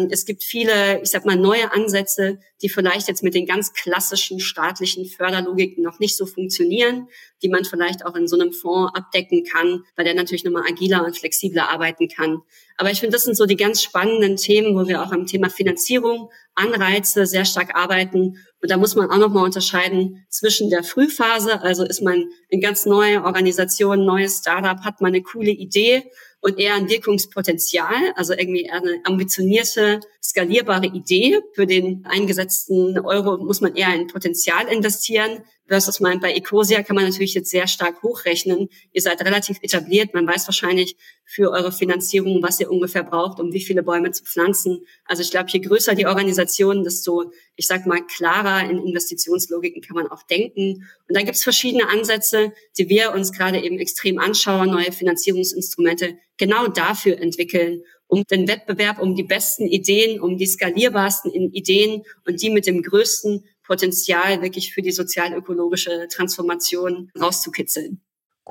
es 0.10 0.26
gibt 0.26 0.44
viele, 0.44 1.02
ich 1.02 1.10
sag 1.10 1.26
mal, 1.26 1.36
neue 1.36 1.74
Ansätze, 1.74 2.40
die 2.62 2.70
vielleicht 2.70 3.10
jetzt 3.10 3.24
mit 3.24 3.36
den 3.36 3.46
ganz 3.46 3.74
klassischen 3.74 4.40
staatlichen 4.40 5.06
Förderlogiken 5.06 5.84
noch 5.84 6.00
nicht 6.00 6.16
so 6.16 6.26
funktionieren, 6.26 7.10
die 7.44 7.50
man 7.50 7.66
vielleicht 7.66 8.06
auch 8.06 8.16
in 8.16 8.28
so 8.28 8.40
einem 8.40 8.54
Fonds 8.54 8.94
abdecken 8.96 9.44
kann, 9.44 9.84
weil 9.98 10.06
der 10.06 10.14
natürlich 10.14 10.46
nochmal 10.46 10.64
agiler 10.70 11.04
und 11.06 11.18
flexibler 11.18 11.70
arbeiten 11.70 12.08
kann. 12.08 12.40
Aber 12.78 12.90
ich 12.90 13.02
finde, 13.02 13.16
das 13.16 13.24
sind 13.24 13.36
so 13.36 13.46
die 13.46 13.58
ganz 13.58 13.84
spannenden 13.84 14.38
Themen, 14.38 14.76
wo 14.76 14.88
wir 14.88 15.04
auch 15.04 15.12
am 15.12 15.26
Thema 15.26 15.50
Finanzierung, 15.50 16.30
Anreize 16.56 17.26
sehr 17.26 17.44
stark 17.44 17.76
arbeiten. 17.76 18.38
Und 18.62 18.72
da 18.72 18.78
muss 18.78 18.96
man 18.96 19.12
auch 19.12 19.18
nochmal 19.18 19.44
unterscheiden 19.44 20.26
zwischen 20.30 20.70
der 20.70 20.84
Frühphase, 20.84 21.62
also 21.62 21.84
ist 21.84 22.02
man 22.02 22.30
in 22.48 22.62
ganz 22.62 22.86
neue 22.86 23.24
Organisation, 23.24 24.06
neues 24.06 24.40
Startup, 24.40 24.80
hat 24.86 25.02
man 25.02 25.10
eine 25.10 25.22
coole 25.22 25.52
Idee 25.52 26.10
und 26.46 26.60
eher 26.60 26.76
ein 26.76 26.90
Wirkungspotenzial, 26.90 28.14
also 28.16 28.34
irgendwie 28.34 28.70
eine 28.70 29.00
ambitionierte, 29.04 30.00
skalierbare 30.24 30.86
Idee. 30.86 31.40
Für 31.54 31.66
den 31.66 32.06
eingesetzten 32.06 33.00
Euro 33.00 33.38
muss 33.44 33.62
man 33.62 33.76
eher 33.76 33.88
ein 33.88 34.06
Potenzial 34.06 34.68
investieren. 34.68 35.40
Versus 35.68 36.00
mal 36.00 36.20
bei 36.20 36.34
Ecosia 36.34 36.84
kann 36.84 36.96
man 36.96 37.06
natürlich 37.06 37.34
jetzt 37.34 37.50
sehr 37.50 37.68
stark 37.68 38.04
hochrechnen. 38.04 38.70
Ihr 38.94 39.02
seid 39.02 39.20
relativ 39.22 39.58
etabliert. 39.64 40.14
Man 40.14 40.28
weiß 40.28 40.48
wahrscheinlich 40.48 40.96
für 41.24 41.50
eure 41.52 41.72
Finanzierung, 41.72 42.44
was 42.44 42.60
ihr 42.60 42.70
ungefähr 42.70 43.04
braucht, 43.04 43.40
um 43.40 43.52
wie 43.52 43.64
viele 43.64 43.82
Bäume 43.82 44.12
zu 44.12 44.24
pflanzen. 44.24 44.86
Also 45.06 45.24
ich 45.24 45.32
glaube, 45.32 45.50
je 45.50 45.60
größer 45.60 45.96
die 45.96 46.06
Organisation, 46.06 46.84
desto, 46.84 47.32
ich 47.56 47.66
sag 47.66 47.88
mal, 47.88 48.06
klarer 48.06 48.70
in 48.70 48.78
Investitionslogiken 48.78 49.82
kann 49.82 49.96
man 49.96 50.08
auch 50.08 50.22
denken. 50.24 50.88
Und 51.08 51.18
da 51.18 51.22
gibt 51.22 51.36
es 51.36 51.44
verschiedene 51.44 51.90
Ansätze, 51.90 52.54
die 52.78 52.88
wir 52.88 53.14
uns 53.14 53.32
gerade 53.32 53.60
eben 53.60 53.80
extrem 53.80 54.20
anschauen, 54.20 54.70
neue 54.70 54.92
Finanzierungsinstrumente 54.92 56.18
genau 56.38 56.68
dafür 56.68 57.18
entwickeln, 57.20 57.82
um 58.08 58.24
den 58.30 58.48
Wettbewerb, 58.48 59.00
um 59.02 59.16
die 59.16 59.24
besten 59.24 59.68
Ideen, 59.68 60.20
um 60.20 60.38
die 60.38 60.46
skalierbarsten 60.46 61.32
Ideen 61.32 62.04
und 62.26 62.42
die 62.42 62.50
mit 62.50 62.68
dem 62.68 62.84
größten 62.84 63.44
Potenzial 63.68 64.42
wirklich 64.42 64.74
für 64.74 64.82
die 64.82 64.92
sozial-ökologische 64.92 66.08
Transformation 66.10 67.12
rauszukitzeln. 67.20 68.02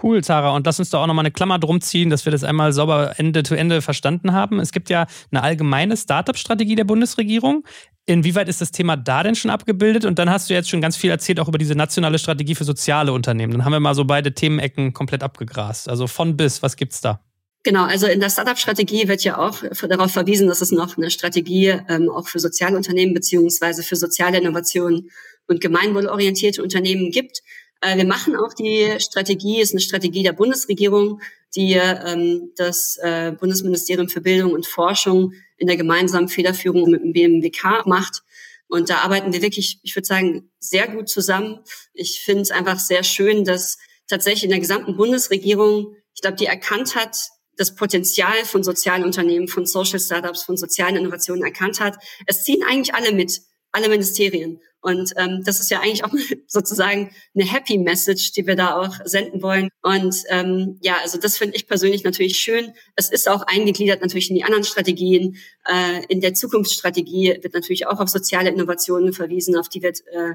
Cool, 0.02 0.24
Sarah. 0.24 0.56
Und 0.56 0.66
lass 0.66 0.80
uns 0.80 0.90
doch 0.90 1.00
auch 1.02 1.06
nochmal 1.06 1.22
eine 1.22 1.30
Klammer 1.30 1.60
drum 1.60 1.80
ziehen, 1.80 2.10
dass 2.10 2.24
wir 2.24 2.32
das 2.32 2.42
einmal 2.42 2.72
sauber 2.72 3.14
Ende 3.16 3.44
zu 3.44 3.54
Ende 3.54 3.80
verstanden 3.80 4.32
haben. 4.32 4.58
Es 4.58 4.72
gibt 4.72 4.90
ja 4.90 5.06
eine 5.30 5.42
allgemeine 5.42 5.96
Startup-Strategie 5.96 6.74
der 6.74 6.84
Bundesregierung. 6.84 7.64
Inwieweit 8.04 8.48
ist 8.48 8.60
das 8.60 8.72
Thema 8.72 8.96
da 8.96 9.22
denn 9.22 9.36
schon 9.36 9.52
abgebildet? 9.52 10.04
Und 10.04 10.18
dann 10.18 10.28
hast 10.30 10.50
du 10.50 10.54
jetzt 10.54 10.68
schon 10.68 10.80
ganz 10.80 10.96
viel 10.96 11.10
erzählt, 11.10 11.38
auch 11.38 11.46
über 11.46 11.58
diese 11.58 11.76
nationale 11.76 12.18
Strategie 12.18 12.56
für 12.56 12.64
soziale 12.64 13.12
Unternehmen. 13.12 13.52
Dann 13.52 13.64
haben 13.64 13.72
wir 13.72 13.80
mal 13.80 13.94
so 13.94 14.04
beide 14.04 14.34
Themenecken 14.34 14.94
komplett 14.94 15.22
abgegrast. 15.22 15.88
Also 15.88 16.08
von 16.08 16.36
bis, 16.36 16.60
was 16.60 16.74
gibt's 16.76 17.00
da? 17.00 17.20
Genau, 17.64 17.84
also 17.84 18.06
in 18.06 18.20
der 18.20 18.28
Startup-Strategie 18.28 19.08
wird 19.08 19.24
ja 19.24 19.38
auch 19.38 19.62
darauf 19.88 20.12
verwiesen, 20.12 20.48
dass 20.48 20.60
es 20.60 20.70
noch 20.70 20.98
eine 20.98 21.10
Strategie 21.10 21.80
ähm, 21.88 22.10
auch 22.10 22.28
für 22.28 22.38
soziale 22.38 22.76
Unternehmen 22.76 23.14
beziehungsweise 23.14 23.82
für 23.82 23.96
soziale 23.96 24.36
Innovationen 24.36 25.10
und 25.46 25.62
gemeinwohlorientierte 25.62 26.62
Unternehmen 26.62 27.10
gibt. 27.10 27.40
Äh, 27.80 27.96
wir 27.96 28.04
machen 28.04 28.36
auch 28.36 28.52
die 28.52 28.94
Strategie, 28.98 29.62
ist 29.62 29.72
eine 29.72 29.80
Strategie 29.80 30.22
der 30.22 30.34
Bundesregierung, 30.34 31.22
die 31.56 31.72
ähm, 31.72 32.52
das 32.56 32.98
äh, 33.00 33.32
Bundesministerium 33.32 34.10
für 34.10 34.20
Bildung 34.20 34.52
und 34.52 34.66
Forschung 34.66 35.32
in 35.56 35.66
der 35.66 35.78
gemeinsamen 35.78 36.28
Federführung 36.28 36.90
mit 36.90 37.02
dem 37.02 37.14
BMWK 37.14 37.86
macht. 37.86 38.24
Und 38.68 38.90
da 38.90 38.98
arbeiten 38.98 39.32
wir 39.32 39.40
wirklich, 39.40 39.78
ich 39.82 39.96
würde 39.96 40.06
sagen, 40.06 40.50
sehr 40.58 40.86
gut 40.86 41.08
zusammen. 41.08 41.60
Ich 41.94 42.20
finde 42.20 42.42
es 42.42 42.50
einfach 42.50 42.78
sehr 42.78 43.04
schön, 43.04 43.44
dass 43.44 43.78
tatsächlich 44.06 44.44
in 44.44 44.50
der 44.50 44.60
gesamten 44.60 44.98
Bundesregierung, 44.98 45.96
ich 46.14 46.20
glaube, 46.20 46.36
die 46.36 46.46
erkannt 46.46 46.94
hat, 46.94 47.16
das 47.56 47.74
Potenzial 47.74 48.44
von 48.44 48.62
sozialen 48.62 49.04
Unternehmen, 49.04 49.48
von 49.48 49.66
Social 49.66 50.00
Startups, 50.00 50.42
von 50.42 50.56
sozialen 50.56 50.96
Innovationen 50.96 51.44
erkannt 51.44 51.80
hat. 51.80 51.96
Es 52.26 52.44
ziehen 52.44 52.62
eigentlich 52.62 52.94
alle 52.94 53.12
mit, 53.12 53.40
alle 53.72 53.88
Ministerien. 53.88 54.60
Und 54.84 55.14
ähm, 55.16 55.42
das 55.44 55.60
ist 55.60 55.70
ja 55.70 55.80
eigentlich 55.80 56.04
auch 56.04 56.12
sozusagen 56.46 57.10
eine 57.34 57.50
Happy 57.50 57.78
Message, 57.78 58.32
die 58.32 58.46
wir 58.46 58.54
da 58.54 58.78
auch 58.78 58.94
senden 59.04 59.40
wollen. 59.40 59.70
Und 59.80 60.14
ähm, 60.28 60.78
ja, 60.82 60.96
also 61.02 61.18
das 61.18 61.38
finde 61.38 61.56
ich 61.56 61.66
persönlich 61.66 62.04
natürlich 62.04 62.36
schön. 62.36 62.74
Es 62.94 63.10
ist 63.10 63.26
auch 63.26 63.42
eingegliedert 63.46 64.02
natürlich 64.02 64.28
in 64.28 64.36
die 64.36 64.44
anderen 64.44 64.64
Strategien. 64.64 65.38
Äh, 65.66 66.04
in 66.08 66.20
der 66.20 66.34
Zukunftsstrategie 66.34 67.38
wird 67.40 67.54
natürlich 67.54 67.86
auch 67.86 67.98
auf 67.98 68.10
soziale 68.10 68.50
Innovationen 68.50 69.14
verwiesen, 69.14 69.56
auf 69.56 69.70
die 69.70 69.82
wird 69.82 70.00
äh, 70.12 70.34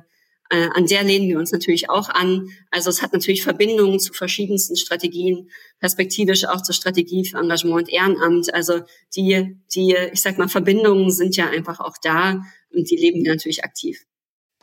äh, 0.49 0.67
an 0.73 0.87
der 0.87 1.03
lehnen 1.03 1.27
wir 1.27 1.37
uns 1.37 1.51
natürlich 1.51 1.89
auch 1.89 2.09
an. 2.09 2.49
Also 2.71 2.89
es 2.89 3.01
hat 3.01 3.13
natürlich 3.13 3.43
Verbindungen 3.43 3.99
zu 3.99 4.13
verschiedensten 4.13 4.75
Strategien, 4.75 5.49
perspektivisch 5.79 6.45
auch 6.45 6.61
zur 6.61 6.73
Strategie 6.73 7.25
für 7.25 7.37
Engagement 7.37 7.83
und 7.83 7.89
Ehrenamt. 7.89 8.53
Also 8.53 8.81
die, 9.15 9.57
die, 9.75 9.95
ich 10.11 10.21
sag 10.21 10.37
mal, 10.37 10.49
Verbindungen 10.49 11.11
sind 11.11 11.35
ja 11.35 11.49
einfach 11.49 11.79
auch 11.79 11.97
da 12.01 12.41
und 12.73 12.89
die 12.89 12.95
leben 12.95 13.23
wir 13.23 13.31
natürlich 13.31 13.63
aktiv. 13.63 14.05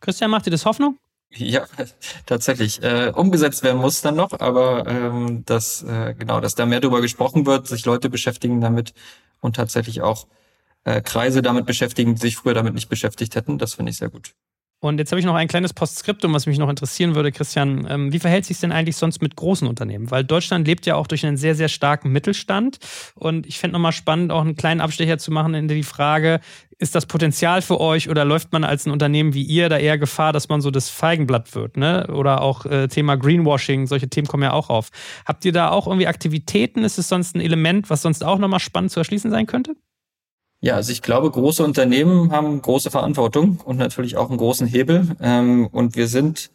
Christian, 0.00 0.30
macht 0.30 0.46
dir 0.46 0.50
das 0.50 0.64
Hoffnung? 0.64 0.98
Ja, 1.30 1.66
tatsächlich. 2.24 2.82
Äh, 2.82 3.12
umgesetzt 3.14 3.62
werden 3.62 3.80
muss 3.80 4.00
dann 4.00 4.16
noch, 4.16 4.32
aber 4.40 4.86
ähm, 4.86 5.44
dass 5.44 5.82
äh, 5.82 6.14
genau, 6.18 6.40
dass 6.40 6.54
da 6.54 6.66
mehr 6.66 6.80
darüber 6.80 7.00
gesprochen 7.00 7.46
wird, 7.46 7.66
sich 7.66 7.84
Leute 7.84 8.08
beschäftigen 8.08 8.60
damit 8.60 8.92
und 9.40 9.56
tatsächlich 9.56 10.02
auch 10.02 10.26
äh, 10.84 11.00
Kreise 11.00 11.42
damit 11.42 11.66
beschäftigen, 11.66 12.14
die 12.14 12.20
sich 12.20 12.36
früher 12.36 12.54
damit 12.54 12.74
nicht 12.74 12.88
beschäftigt 12.88 13.34
hätten, 13.34 13.58
das 13.58 13.74
finde 13.74 13.90
ich 13.90 13.98
sehr 13.98 14.08
gut. 14.08 14.34
Und 14.80 14.98
jetzt 14.98 15.10
habe 15.10 15.18
ich 15.18 15.26
noch 15.26 15.34
ein 15.34 15.48
kleines 15.48 15.72
Postskriptum, 15.72 16.34
was 16.34 16.46
mich 16.46 16.58
noch 16.58 16.68
interessieren 16.68 17.14
würde, 17.14 17.32
Christian. 17.32 17.86
Ähm, 17.88 18.12
wie 18.12 18.18
verhält 18.18 18.44
sich 18.44 18.60
denn 18.60 18.72
eigentlich 18.72 18.96
sonst 18.96 19.22
mit 19.22 19.34
großen 19.34 19.66
Unternehmen? 19.66 20.10
Weil 20.10 20.22
Deutschland 20.22 20.66
lebt 20.66 20.84
ja 20.84 20.96
auch 20.96 21.06
durch 21.06 21.24
einen 21.24 21.38
sehr, 21.38 21.54
sehr 21.54 21.68
starken 21.68 22.12
Mittelstand. 22.12 22.78
Und 23.14 23.46
ich 23.46 23.58
fände 23.58 23.72
nochmal 23.72 23.92
spannend, 23.92 24.32
auch 24.32 24.42
einen 24.42 24.54
kleinen 24.54 24.82
Abstecher 24.82 25.16
zu 25.16 25.30
machen 25.30 25.54
in 25.54 25.66
die 25.66 25.82
Frage, 25.82 26.40
ist 26.78 26.94
das 26.94 27.06
Potenzial 27.06 27.62
für 27.62 27.80
euch 27.80 28.10
oder 28.10 28.26
läuft 28.26 28.52
man 28.52 28.62
als 28.62 28.86
ein 28.86 28.90
Unternehmen 28.90 29.32
wie 29.32 29.42
ihr 29.42 29.70
da 29.70 29.78
eher 29.78 29.96
Gefahr, 29.96 30.34
dass 30.34 30.50
man 30.50 30.60
so 30.60 30.70
das 30.70 30.90
Feigenblatt 30.90 31.54
wird? 31.54 31.78
Ne? 31.78 32.06
Oder 32.08 32.42
auch 32.42 32.66
äh, 32.66 32.88
Thema 32.88 33.16
Greenwashing, 33.16 33.86
solche 33.86 34.08
Themen 34.08 34.26
kommen 34.26 34.42
ja 34.42 34.52
auch 34.52 34.68
auf. 34.68 34.90
Habt 35.24 35.44
ihr 35.46 35.52
da 35.52 35.70
auch 35.70 35.86
irgendwie 35.86 36.06
Aktivitäten? 36.06 36.84
Ist 36.84 36.98
es 36.98 37.08
sonst 37.08 37.34
ein 37.34 37.40
Element, 37.40 37.88
was 37.88 38.02
sonst 38.02 38.22
auch 38.22 38.38
nochmal 38.38 38.60
spannend 38.60 38.90
zu 38.90 39.00
erschließen 39.00 39.30
sein 39.30 39.46
könnte? 39.46 39.74
Ja, 40.60 40.74
also 40.74 40.90
ich 40.90 41.02
glaube, 41.02 41.30
große 41.30 41.62
Unternehmen 41.62 42.32
haben 42.32 42.60
große 42.62 42.90
Verantwortung 42.90 43.60
und 43.64 43.76
natürlich 43.76 44.16
auch 44.16 44.30
einen 44.30 44.38
großen 44.38 44.66
Hebel. 44.66 45.16
Ähm, 45.20 45.66
und 45.66 45.96
wir 45.96 46.08
sind 46.08 46.50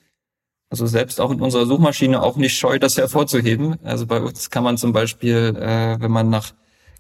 also 0.70 0.88
selbst 0.88 1.20
auch 1.22 1.32
in 1.32 1.42
unserer 1.42 1.66
Suchmaschine 1.66 2.22
auch 2.22 2.38
nicht 2.38 2.58
scheu, 2.58 2.80
das 2.80 2.98
hervorzuheben. 2.98 3.78
Also 3.84 4.08
bei 4.08 4.20
uns 4.22 4.50
kann 4.50 4.64
man 4.64 4.78
zum 4.78 4.94
Beispiel, 4.94 5.56
äh, 5.58 6.00
wenn 6.00 6.12
man 6.12 6.30
nach 6.30 6.54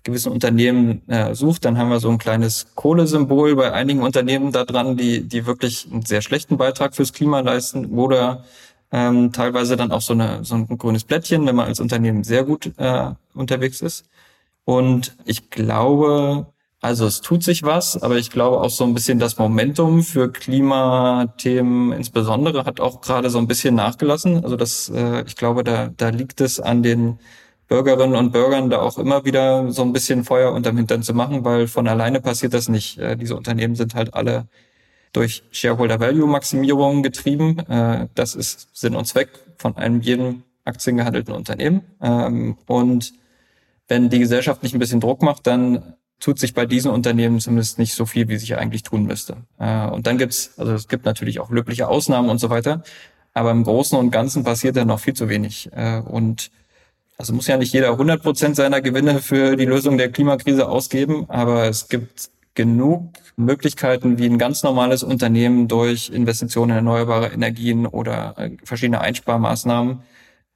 gewissen 0.03 0.31
Unternehmen 0.31 1.07
äh, 1.07 1.35
sucht, 1.35 1.65
dann 1.65 1.77
haben 1.77 1.89
wir 1.89 1.99
so 1.99 2.09
ein 2.09 2.17
kleines 2.17 2.67
Kohlesymbol 2.75 3.55
bei 3.55 3.71
einigen 3.71 4.01
Unternehmen 4.01 4.51
da 4.51 4.65
dran, 4.65 4.97
die, 4.97 5.27
die 5.27 5.45
wirklich 5.45 5.87
einen 5.91 6.03
sehr 6.03 6.21
schlechten 6.21 6.57
Beitrag 6.57 6.95
fürs 6.95 7.13
Klima 7.13 7.41
leisten 7.41 7.85
oder 7.97 8.43
ähm, 8.91 9.31
teilweise 9.31 9.77
dann 9.77 9.91
auch 9.91 10.01
so, 10.01 10.13
eine, 10.13 10.43
so 10.43 10.55
ein 10.55 10.67
grünes 10.77 11.03
Blättchen, 11.03 11.45
wenn 11.45 11.55
man 11.55 11.67
als 11.67 11.79
Unternehmen 11.79 12.23
sehr 12.23 12.43
gut 12.43 12.71
äh, 12.77 13.11
unterwegs 13.33 13.81
ist. 13.81 14.05
Und 14.65 15.15
ich 15.25 15.49
glaube, 15.49 16.47
also 16.81 17.05
es 17.05 17.21
tut 17.21 17.43
sich 17.43 17.61
was, 17.61 18.01
aber 18.01 18.17
ich 18.17 18.31
glaube 18.31 18.59
auch 18.59 18.71
so 18.71 18.83
ein 18.83 18.95
bisschen 18.95 19.19
das 19.19 19.37
Momentum 19.37 20.01
für 20.01 20.31
Klimathemen 20.31 21.91
insbesondere 21.91 22.65
hat 22.65 22.79
auch 22.79 23.01
gerade 23.01 23.29
so 23.29 23.37
ein 23.37 23.47
bisschen 23.47 23.75
nachgelassen. 23.75 24.43
Also 24.43 24.55
das, 24.55 24.89
äh, 24.89 25.23
ich 25.27 25.35
glaube, 25.35 25.63
da, 25.63 25.91
da 25.95 26.09
liegt 26.09 26.41
es 26.41 26.59
an 26.59 26.81
den 26.81 27.19
Bürgerinnen 27.67 28.15
und 28.15 28.31
Bürgern 28.31 28.71
da 28.71 28.79
auch 28.81 28.97
immer 28.97 29.25
wieder 29.25 29.71
so 29.71 29.83
ein 29.83 29.93
bisschen 29.93 30.23
Feuer 30.23 30.51
unterm 30.53 30.75
Hintern 30.77 31.03
zu 31.03 31.13
machen, 31.13 31.45
weil 31.45 31.67
von 31.67 31.87
alleine 31.87 32.19
passiert 32.19 32.53
das 32.55 32.67
nicht. 32.67 32.97
Äh, 32.97 33.15
diese 33.15 33.35
Unternehmen 33.37 33.75
sind 33.75 33.93
halt 33.93 34.15
alle 34.15 34.47
durch 35.13 35.43
Shareholder 35.51 35.99
Value 35.99 36.27
Maximierung 36.27 37.03
getrieben. 37.03 37.59
Äh, 37.59 38.07
das 38.15 38.33
ist 38.33 38.69
Sinn 38.73 38.95
und 38.95 39.05
Zweck 39.05 39.29
von 39.57 39.77
einem 39.77 40.01
jedem 40.01 40.43
aktiengehandelten 40.65 41.33
Unternehmen. 41.35 41.81
Ähm, 42.01 42.57
und 42.65 43.13
wenn 43.87 44.09
die 44.09 44.19
Gesellschaft 44.19 44.63
nicht 44.63 44.73
ein 44.73 44.79
bisschen 44.79 44.99
Druck 44.99 45.21
macht, 45.21 45.45
dann 45.45 45.95
tut 46.21 46.39
sich 46.39 46.53
bei 46.53 46.65
diesen 46.65 46.91
Unternehmen 46.91 47.39
zumindest 47.39 47.79
nicht 47.79 47.95
so 47.95 48.05
viel, 48.05 48.29
wie 48.29 48.37
sich 48.37 48.55
eigentlich 48.55 48.83
tun 48.83 49.05
müsste. 49.05 49.37
Äh, 49.59 49.87
und 49.87 50.07
dann 50.07 50.17
gibt's, 50.17 50.53
also 50.57 50.73
es 50.73 50.87
gibt 50.87 51.03
natürlich 51.03 51.39
auch 51.41 51.49
löbliche 51.49 51.89
Ausnahmen 51.89 52.29
und 52.29 52.37
so 52.37 52.49
weiter, 52.49 52.83
aber 53.33 53.51
im 53.51 53.63
Großen 53.63 53.97
und 53.97 54.11
Ganzen 54.11 54.43
passiert 54.43 54.77
da 54.77 54.85
noch 54.85 54.99
viel 54.99 55.15
zu 55.15 55.27
wenig. 55.27 55.69
Äh, 55.73 55.99
und 55.99 56.51
also 57.17 57.33
muss 57.33 57.47
ja 57.47 57.57
nicht 57.57 57.73
jeder 57.73 57.91
100 57.91 58.21
Prozent 58.21 58.55
seiner 58.55 58.81
Gewinne 58.81 59.19
für 59.19 59.55
die 59.55 59.65
Lösung 59.65 59.97
der 59.97 60.11
Klimakrise 60.11 60.69
ausgeben, 60.69 61.25
aber 61.27 61.67
es 61.67 61.89
gibt 61.89 62.29
genug 62.53 63.13
Möglichkeiten, 63.35 64.17
wie 64.17 64.25
ein 64.25 64.37
ganz 64.37 64.61
normales 64.61 65.03
Unternehmen 65.03 65.67
durch 65.67 66.09
Investitionen 66.09 66.71
in 66.71 66.75
erneuerbare 66.77 67.27
Energien 67.27 67.87
oder 67.87 68.35
äh, 68.37 68.51
verschiedene 68.63 69.01
Einsparmaßnahmen 69.01 70.03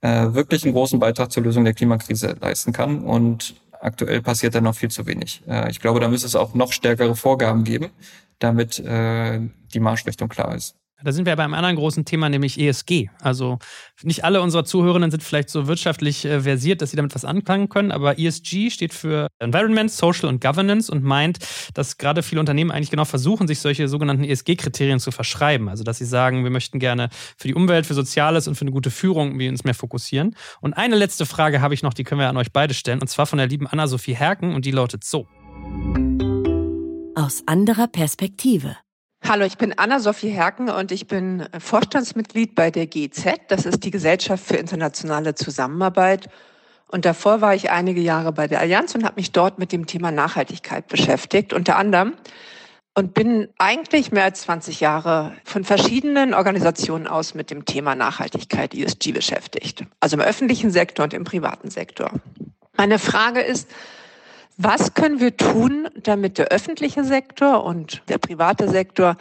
wirklich 0.01 0.63
einen 0.63 0.73
großen 0.73 0.99
Beitrag 0.99 1.31
zur 1.31 1.41
Lösung 1.41 1.63
der 1.63 1.73
Klimakrise 1.73 2.35
leisten 2.39 2.73
kann. 2.73 3.03
Und 3.03 3.55
Aktuell 3.85 4.23
passiert 4.23 4.55
da 4.55 4.61
noch 4.61 4.75
viel 4.75 4.89
zu 4.89 5.05
wenig. 5.05 5.43
Äh, 5.47 5.69
ich 5.69 5.79
glaube, 5.79 5.99
da 5.99 6.07
müsste 6.07 6.25
es 6.25 6.35
auch 6.35 6.55
noch 6.55 6.73
stärkere 6.73 7.15
Vorgaben 7.15 7.63
geben, 7.63 7.91
damit 8.39 8.79
äh, 8.79 9.39
die 9.73 9.79
Marschrichtung 9.79 10.27
klar 10.27 10.55
ist. 10.55 10.75
Da 11.03 11.11
sind 11.11 11.25
wir 11.25 11.35
bei 11.35 11.43
einem 11.43 11.53
anderen 11.53 11.75
großen 11.75 12.05
Thema, 12.05 12.29
nämlich 12.29 12.57
ESG. 12.57 13.09
Also 13.19 13.59
nicht 14.01 14.23
alle 14.23 14.41
unserer 14.41 14.63
Zuhörenden 14.63 15.11
sind 15.11 15.23
vielleicht 15.23 15.49
so 15.49 15.67
wirtschaftlich 15.67 16.23
äh, 16.23 16.41
versiert, 16.41 16.81
dass 16.81 16.91
sie 16.91 16.95
damit 16.95 17.13
was 17.13 17.25
anfangen 17.25 17.67
können, 17.67 17.91
aber 17.91 18.17
ESG 18.17 18.69
steht 18.69 18.93
für 18.93 19.27
Environment, 19.39 19.91
Social 19.91 20.29
und 20.29 20.39
Governance 20.39 20.89
und 20.89 21.03
meint, 21.03 21.39
dass 21.73 21.97
gerade 21.97 22.23
viele 22.23 22.39
Unternehmen 22.39 22.71
eigentlich 22.71 22.91
genau 22.91 23.03
versuchen, 23.03 23.45
sich 23.45 23.59
solche 23.59 23.89
sogenannten 23.89 24.23
ESG-Kriterien 24.23 24.99
zu 24.99 25.11
verschreiben. 25.11 25.67
Also 25.67 25.83
dass 25.83 25.97
sie 25.97 26.05
sagen, 26.05 26.43
wir 26.43 26.51
möchten 26.51 26.79
gerne 26.79 27.09
für 27.37 27.49
die 27.49 27.55
Umwelt, 27.55 27.85
für 27.85 27.93
Soziales 27.93 28.47
und 28.47 28.55
für 28.55 28.61
eine 28.61 28.71
gute 28.71 28.89
Führung 28.89 29.37
wir 29.37 29.49
uns 29.49 29.65
mehr 29.65 29.75
fokussieren. 29.75 30.35
Und 30.61 30.73
eine 30.73 30.95
letzte 30.95 31.25
Frage 31.25 31.59
habe 31.59 31.73
ich 31.73 31.83
noch, 31.83 31.93
die 31.93 32.05
können 32.05 32.21
wir 32.21 32.29
an 32.29 32.37
euch 32.37 32.53
beide 32.53 32.73
stellen, 32.73 33.01
und 33.01 33.07
zwar 33.09 33.25
von 33.25 33.37
der 33.37 33.47
lieben 33.47 33.67
Anna-Sophie 33.67 34.15
Herken 34.15 34.55
und 34.55 34.63
die 34.63 34.71
lautet 34.71 35.03
so. 35.03 35.27
Aus 37.15 37.43
anderer 37.45 37.87
Perspektive. 37.87 38.77
Hallo, 39.27 39.43
ich 39.43 39.57
bin 39.57 39.73
Anna-Sophie 39.75 40.29
Herken 40.29 40.69
und 40.69 40.91
ich 40.91 41.07
bin 41.07 41.49
Vorstandsmitglied 41.57 42.53
bei 42.53 42.69
der 42.69 42.85
GZ. 42.85 43.39
Das 43.47 43.65
ist 43.65 43.83
die 43.83 43.89
Gesellschaft 43.89 44.45
für 44.45 44.55
internationale 44.55 45.33
Zusammenarbeit. 45.33 46.29
Und 46.89 47.05
davor 47.05 47.41
war 47.41 47.55
ich 47.55 47.71
einige 47.71 48.01
Jahre 48.01 48.31
bei 48.33 48.47
der 48.47 48.59
Allianz 48.59 48.93
und 48.93 49.03
habe 49.03 49.15
mich 49.15 49.31
dort 49.31 49.57
mit 49.57 49.71
dem 49.71 49.87
Thema 49.87 50.11
Nachhaltigkeit 50.11 50.87
beschäftigt, 50.87 51.53
unter 51.53 51.75
anderem. 51.75 52.13
Und 52.93 53.15
bin 53.15 53.47
eigentlich 53.57 54.11
mehr 54.11 54.25
als 54.25 54.41
20 54.41 54.79
Jahre 54.79 55.35
von 55.43 55.63
verschiedenen 55.63 56.35
Organisationen 56.35 57.07
aus 57.07 57.33
mit 57.33 57.49
dem 57.49 57.65
Thema 57.65 57.95
Nachhaltigkeit, 57.95 58.75
ESG, 58.75 59.11
beschäftigt. 59.11 59.85
Also 60.01 60.17
im 60.17 60.21
öffentlichen 60.21 60.69
Sektor 60.69 61.03
und 61.03 61.15
im 61.15 61.23
privaten 61.23 61.71
Sektor. 61.71 62.11
Meine 62.77 62.99
Frage 62.99 63.41
ist, 63.41 63.71
was 64.57 64.93
können 64.93 65.19
wir 65.19 65.35
tun, 65.35 65.87
damit 66.01 66.37
der 66.37 66.47
öffentliche 66.47 67.03
Sektor 67.03 67.63
und 67.63 68.01
der 68.07 68.17
private 68.17 68.69
Sektor 68.69 69.17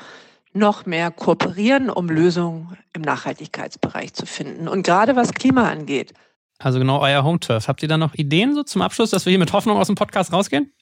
noch 0.52 0.86
mehr 0.86 1.10
kooperieren, 1.10 1.90
um 1.90 2.08
Lösungen 2.08 2.76
im 2.92 3.02
Nachhaltigkeitsbereich 3.02 4.14
zu 4.14 4.26
finden? 4.26 4.68
Und 4.68 4.84
gerade 4.84 5.16
was 5.16 5.32
Klima 5.34 5.68
angeht. 5.68 6.14
Also 6.58 6.78
genau 6.78 7.00
euer 7.00 7.24
Home-Turf. 7.24 7.66
Habt 7.66 7.82
ihr 7.82 7.88
da 7.88 7.98
noch 7.98 8.14
Ideen 8.14 8.54
so 8.54 8.62
zum 8.62 8.82
Abschluss, 8.82 9.10
dass 9.10 9.26
wir 9.26 9.30
hier 9.30 9.40
mit 9.40 9.52
Hoffnung 9.52 9.76
aus 9.76 9.88
dem 9.88 9.96
Podcast 9.96 10.32
rausgehen? 10.32 10.72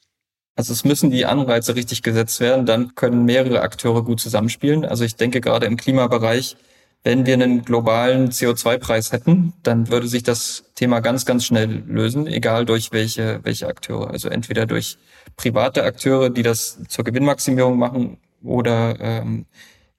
Also 0.55 0.75
es 0.75 0.85
müssen 0.85 1.11
die 1.11 1.25
Anreize 1.25 1.75
richtig 1.75 2.03
gesetzt 2.03 2.39
werden, 2.41 2.67
dann 2.67 2.95
können 2.95 3.25
mehrere 3.25 3.63
Akteure 3.63 4.05
gut 4.05 4.21
zusammenspielen. 4.21 4.85
Also 4.85 5.03
ich 5.05 5.17
denke 5.17 5.41
gerade 5.41 5.65
im 5.65 5.79
Klimabereich 5.79 6.57
wenn 7.05 7.27
wir 7.27 7.35
einen 7.35 7.65
globalen 7.65 8.31
CO2-Preis 8.31 9.13
hätten, 9.13 9.55
dann 9.63 9.89
würde 9.89 10.07
sich 10.07 10.23
das 10.23 10.65
Thema 10.75 11.01
ganz, 11.01 11.27
ganz 11.27 11.45
schnell 11.45 11.83
lösen, 11.87 12.27
egal 12.27 12.65
durch 12.65 12.93
welche, 12.93 13.41
welche 13.43 13.67
Akteure. 13.67 14.11
Also 14.11 14.29
entweder 14.29 14.67
durch 14.67 14.99
private 15.37 15.83
Akteure, 15.85 16.31
die 16.31 16.43
das 16.43 16.79
zur 16.89 17.05
Gewinnmaximierung 17.05 17.79
machen, 17.79 18.19
oder 18.43 18.97
ähm, 19.01 19.47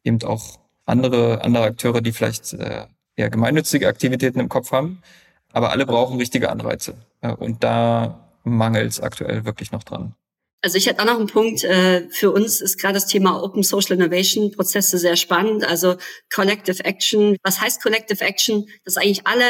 eben 0.03 0.21
auch 0.23 0.59
andere, 0.85 1.43
andere 1.43 1.63
Akteure, 1.65 2.01
die 2.01 2.11
vielleicht 2.11 2.53
äh, 2.53 2.85
eher 3.15 3.29
gemeinnützige 3.29 3.87
Aktivitäten 3.87 4.39
im 4.39 4.49
Kopf 4.49 4.71
haben. 4.71 5.01
Aber 5.51 5.71
alle 5.71 5.85
brauchen 5.85 6.17
richtige 6.17 6.49
Anreize. 6.49 6.95
Äh, 7.21 7.33
und 7.33 7.63
da 7.63 8.29
mangelt 8.43 8.91
es 8.91 8.99
aktuell 8.99 9.45
wirklich 9.45 9.71
noch 9.71 9.83
dran. 9.83 10.15
Also 10.63 10.77
ich 10.77 10.87
hätte 10.87 11.01
auch 11.01 11.05
noch 11.05 11.17
einen 11.19 11.27
Punkt. 11.27 11.65
Äh, 11.65 12.07
für 12.09 12.31
uns 12.31 12.61
ist 12.61 12.79
gerade 12.79 12.93
das 12.93 13.05
Thema 13.05 13.43
Open 13.43 13.63
Social 13.63 13.97
Innovation 13.97 14.49
Prozesse 14.51 14.97
sehr 14.97 15.17
spannend. 15.17 15.65
Also 15.65 15.97
Collective 16.33 16.85
Action. 16.85 17.35
Was 17.43 17.59
heißt 17.59 17.83
Collective 17.83 18.23
Action? 18.23 18.65
Dass 18.85 18.95
eigentlich 18.95 19.27
alle 19.27 19.45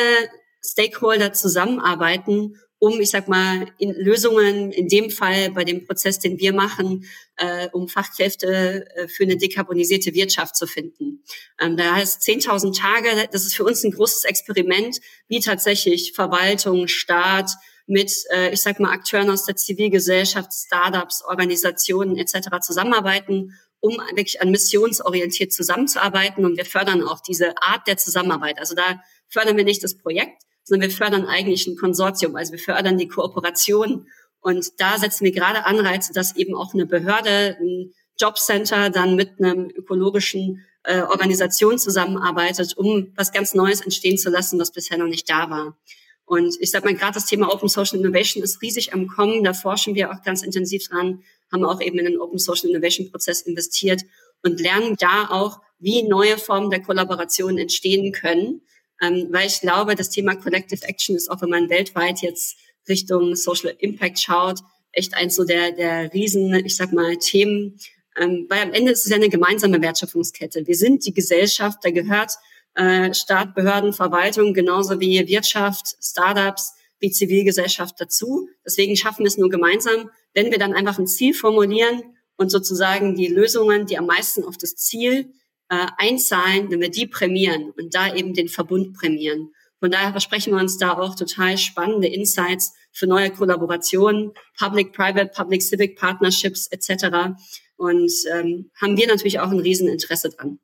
Stakeholder 0.66 1.32
zusammenarbeiten, 1.32 2.56
um, 2.80 3.00
ich 3.00 3.12
sag 3.12 3.28
mal, 3.28 3.68
in 3.78 3.94
Lösungen, 3.94 4.72
in 4.72 4.88
dem 4.88 5.12
Fall 5.12 5.52
bei 5.52 5.64
dem 5.64 5.86
Prozess, 5.86 6.18
den 6.18 6.40
wir 6.40 6.52
machen, 6.52 7.06
äh, 7.38 7.70
um 7.74 7.88
Fachkräfte 7.88 8.88
äh, 8.96 9.08
für 9.08 9.24
eine 9.24 9.38
dekarbonisierte 9.38 10.16
Wirtschaft 10.16 10.56
zu 10.56 10.66
finden. 10.66 11.24
Ähm, 11.62 11.78
da 11.78 11.94
heißt 11.94 12.24
10.000 12.24 12.76
Tage, 12.76 13.30
das 13.32 13.46
ist 13.46 13.56
für 13.56 13.66
uns 13.66 13.84
ein 13.84 13.92
großes 13.92 14.24
Experiment, 14.24 15.00
wie 15.28 15.42
tatsächlich 15.42 16.14
Verwaltung, 16.14 16.88
Staat, 16.88 17.52
mit, 17.86 18.12
äh, 18.32 18.52
ich 18.54 18.62
sag 18.62 18.80
mal, 18.80 18.92
Akteuren 18.92 19.30
aus 19.30 19.46
der 19.46 19.56
Zivilgesellschaft, 19.56 20.52
Startups, 20.54 21.24
Organisationen 21.26 22.18
etc. 22.18 22.60
zusammenarbeiten, 22.62 23.54
um 23.80 23.98
wirklich 24.16 24.42
an 24.42 24.52
missionsorientiert 24.52 25.52
zusammenzuarbeiten. 25.52 26.46
Und 26.46 26.58
wir 26.58 26.66
fördern 26.66 27.04
auch 27.04 27.20
diese 27.20 27.58
Art 27.62 27.88
der 27.88 27.98
Zusammenarbeit. 27.98 28.60
Also 28.60 28.76
da 28.76 29.02
fördern 29.28 29.58
wir 29.58 29.66
nicht 29.66 29.84
das 29.84 29.98
Projekt, 29.98 30.44
sondern 30.64 30.90
wir 30.90 30.96
fördern 30.96 31.26
eigentlich 31.26 31.68
ein 31.68 31.76
Konsortium. 31.76 32.36
Also 32.36 32.54
wir 32.54 32.60
fördern 32.60 32.98
die 32.98 33.08
Kooperation. 33.10 34.08
Und 34.40 34.68
da 34.78 34.98
setzen 34.98 35.26
wir 35.26 35.32
gerade 35.32 35.66
Anreize, 35.66 36.14
dass 36.14 36.36
eben 36.36 36.56
auch 36.56 36.74
eine 36.74 36.86
Behörde, 36.86 37.58
ein 37.60 37.94
Jobcenter 38.20 38.90
dann 38.90 39.16
mit 39.16 39.40
einem 39.40 39.70
ökologischen 39.76 40.66
äh, 40.84 41.02
Organisation 41.02 41.80
zusammenarbeitet, 41.80 42.78
um 42.78 43.12
was 43.16 43.32
ganz 43.32 43.54
Neues 43.54 43.82
entstehen 43.82 44.18
zu 44.18 44.30
lassen, 44.30 44.60
was 44.60 44.72
bisher 44.72 44.98
noch 44.98 45.08
nicht 45.08 45.30
da 45.30 45.50
war. 45.50 45.78
Und 46.26 46.56
ich 46.60 46.72
sag 46.72 46.86
mal, 46.86 46.94
gerade 46.94 47.16
das 47.16 47.26
Thema 47.26 47.54
Open 47.54 47.68
Social 47.70 48.00
Innovation 48.00 48.44
ist 48.44 48.62
riesig 48.62 48.94
am 48.94 49.08
Kommen. 49.08 49.44
Da 49.44 49.54
forschen 49.54 49.96
wir 49.96 50.12
auch 50.12 50.24
ganz 50.24 50.42
intensiv 50.42 50.88
dran, 50.88 51.24
haben 51.52 51.66
auch 51.66 51.82
eben 51.82 52.00
in 52.00 52.06
den 52.06 52.20
Open 52.20 52.40
Social 52.40 52.70
Innovation 52.70 53.12
Prozess 53.12 53.42
investiert 53.42 54.04
und 54.42 54.60
lernen 54.60 54.96
da 54.98 55.30
auch, 55.30 55.60
wie 55.80 56.04
neue 56.04 56.38
Formen 56.38 56.70
der 56.70 56.82
Kollaboration 56.82 57.58
entstehen 57.58 58.14
können. 58.14 58.62
Ähm, 59.02 59.28
weil 59.32 59.48
ich 59.48 59.60
glaube, 59.60 59.96
das 59.96 60.10
Thema 60.10 60.36
Collective 60.36 60.86
Action 60.88 61.16
ist 61.16 61.30
auch, 61.30 61.42
wenn 61.42 61.50
man 61.50 61.70
weltweit 61.70 62.22
jetzt 62.22 62.58
Richtung 62.88 63.36
Social 63.36 63.76
Impact 63.80 64.20
schaut, 64.20 64.60
echt 64.92 65.14
eins 65.16 65.36
so 65.36 65.44
der, 65.44 65.72
der 65.72 66.14
riesen, 66.14 66.54
ich 66.66 66.78
sag 66.78 66.94
mal, 66.94 67.18
Themen. 67.18 67.80
Ähm, 68.18 68.46
weil 68.50 68.62
am 68.62 68.74
Ende 68.74 68.92
ist 68.92 69.06
es 69.06 69.10
ja 69.10 69.18
eine 69.18 69.30
gemeinsame 69.30 69.82
Wertschöpfungskette. 69.82 70.68
Wir 70.68 70.76
sind 70.76 71.06
die 71.06 71.14
Gesellschaft, 71.14 71.80
da 71.82 71.90
gehört 71.90 72.32
äh, 72.76 73.14
Staat, 73.14 73.56
Behörden, 73.56 73.94
Verwaltung, 73.94 74.54
genauso 74.54 75.00
wie 75.00 75.28
Wirtschaft, 75.28 75.96
Startups, 76.02 76.74
wie 77.00 77.12
Zivilgesellschaft 77.12 77.96
dazu. 78.00 78.48
Deswegen 78.66 78.96
schaffen 78.96 79.20
wir 79.20 79.28
es 79.28 79.38
nur 79.38 79.50
gemeinsam, 79.50 80.10
wenn 80.34 80.52
wir 80.52 80.58
dann 80.58 80.74
einfach 80.74 80.98
ein 80.98 81.08
Ziel 81.08 81.34
formulieren 81.34 82.02
und 82.38 82.50
sozusagen 82.50 83.16
die 83.16 83.28
Lösungen, 83.28 83.86
die 83.86 83.98
am 83.98 84.06
meisten 84.06 84.44
auf 84.44 84.58
das 84.58 84.76
Ziel 84.76 85.34
äh, 85.70 85.88
einzahlen, 85.98 86.72
wenn 86.72 86.82
wir 86.82 86.90
die 86.90 87.08
prämieren 87.08 87.72
und 87.78 87.94
da 87.94 88.14
eben 88.14 88.34
den 88.34 88.48
Verbund 88.48 88.94
prämieren. 88.94 89.52
Von 89.80 89.92
daher 89.92 90.12
versprechen 90.12 90.54
wir 90.54 90.62
uns 90.62 90.78
da 90.78 90.98
auch 90.98 91.16
total 91.16 91.58
spannende 91.58 92.08
Insights 92.08 92.74
für 92.94 93.06
neue 93.06 93.32
Kollaborationen, 93.32 94.32
Public-Private, 94.58 95.32
Public-Civic 95.36 95.98
Partnerships 95.98 96.68
etc. 96.68 97.36
Und 97.76 98.12
ähm, 98.32 98.72
haben 98.80 98.96
wir 98.96 99.08
natürlich 99.08 99.42
auch 99.42 99.52
ein 99.52 99.60
Rieseninteresse 99.60 100.30
dran. 100.30 100.60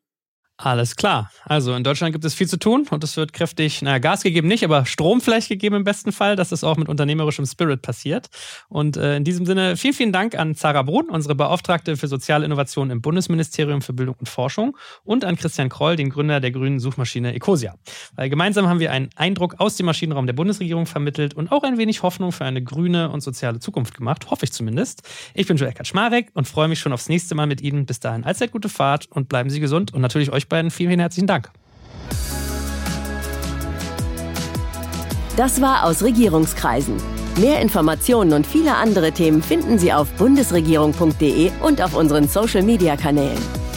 Alles 0.61 0.97
klar. 0.97 1.31
Also 1.45 1.73
in 1.73 1.85
Deutschland 1.85 2.11
gibt 2.11 2.25
es 2.25 2.33
viel 2.33 2.49
zu 2.49 2.59
tun 2.59 2.85
und 2.89 3.01
es 3.01 3.15
wird 3.15 3.31
kräftig, 3.31 3.81
naja, 3.81 3.99
Gas 3.99 4.23
gegeben 4.23 4.49
nicht, 4.49 4.65
aber 4.65 4.85
Strom 4.85 5.21
vielleicht 5.21 5.47
gegeben 5.47 5.77
im 5.77 5.85
besten 5.85 6.11
Fall, 6.11 6.35
dass 6.35 6.51
es 6.51 6.65
auch 6.65 6.75
mit 6.75 6.89
unternehmerischem 6.89 7.45
Spirit 7.45 7.81
passiert. 7.81 8.27
Und 8.67 8.97
äh, 8.97 9.15
in 9.15 9.23
diesem 9.23 9.45
Sinne 9.45 9.77
vielen, 9.77 9.93
vielen 9.93 10.11
Dank 10.11 10.37
an 10.37 10.55
Zara 10.55 10.81
Brun, 10.81 11.09
unsere 11.09 11.33
Beauftragte 11.33 11.95
für 11.95 12.09
soziale 12.09 12.43
Innovation 12.43 12.89
im 12.89 13.01
Bundesministerium 13.01 13.81
für 13.81 13.93
Bildung 13.93 14.15
und 14.19 14.27
Forschung 14.27 14.75
und 15.05 15.23
an 15.23 15.37
Christian 15.37 15.69
Kroll, 15.69 15.95
den 15.95 16.09
Gründer 16.09 16.41
der 16.41 16.51
grünen 16.51 16.81
Suchmaschine 16.81 17.33
Ecosia. 17.33 17.75
Weil 18.17 18.29
gemeinsam 18.29 18.67
haben 18.67 18.81
wir 18.81 18.91
einen 18.91 19.11
Eindruck 19.15 19.61
aus 19.61 19.77
dem 19.77 19.85
Maschinenraum 19.85 20.25
der 20.25 20.33
Bundesregierung 20.33 20.87
vermittelt 20.87 21.35
und 21.35 21.53
auch 21.53 21.63
ein 21.63 21.77
wenig 21.77 22.03
Hoffnung 22.03 22.33
für 22.33 22.43
eine 22.43 22.61
grüne 22.61 23.11
und 23.11 23.21
soziale 23.21 23.59
Zukunft 23.59 23.95
gemacht, 23.95 24.29
hoffe 24.29 24.43
ich 24.43 24.51
zumindest. 24.51 25.03
Ich 25.33 25.47
bin 25.47 25.55
Joel 25.55 25.71
Kaczmarek 25.71 26.31
und 26.33 26.49
freue 26.49 26.67
mich 26.67 26.79
schon 26.79 26.91
aufs 26.91 27.07
nächste 27.07 27.33
Mal 27.33 27.47
mit 27.47 27.61
Ihnen. 27.61 27.85
Bis 27.85 28.01
dahin 28.01 28.25
allzeit 28.25 28.51
gute 28.51 28.67
Fahrt 28.67 29.07
und 29.09 29.29
bleiben 29.29 29.49
Sie 29.49 29.61
gesund 29.61 29.93
und 29.93 30.01
natürlich 30.01 30.33
beiden 30.49 30.71
vielen, 30.71 30.89
vielen 30.89 30.99
herzlichen 30.99 31.27
Dank. 31.27 31.49
Das 35.37 35.61
war 35.61 35.85
aus 35.85 36.03
Regierungskreisen. 36.03 36.97
Mehr 37.37 37.61
Informationen 37.61 38.33
und 38.33 38.45
viele 38.45 38.75
andere 38.75 39.13
Themen 39.13 39.41
finden 39.41 39.79
Sie 39.79 39.93
auf 39.93 40.11
bundesregierung.de 40.17 41.51
und 41.61 41.81
auf 41.81 41.95
unseren 41.95 42.27
Social-Media-Kanälen. 42.27 43.68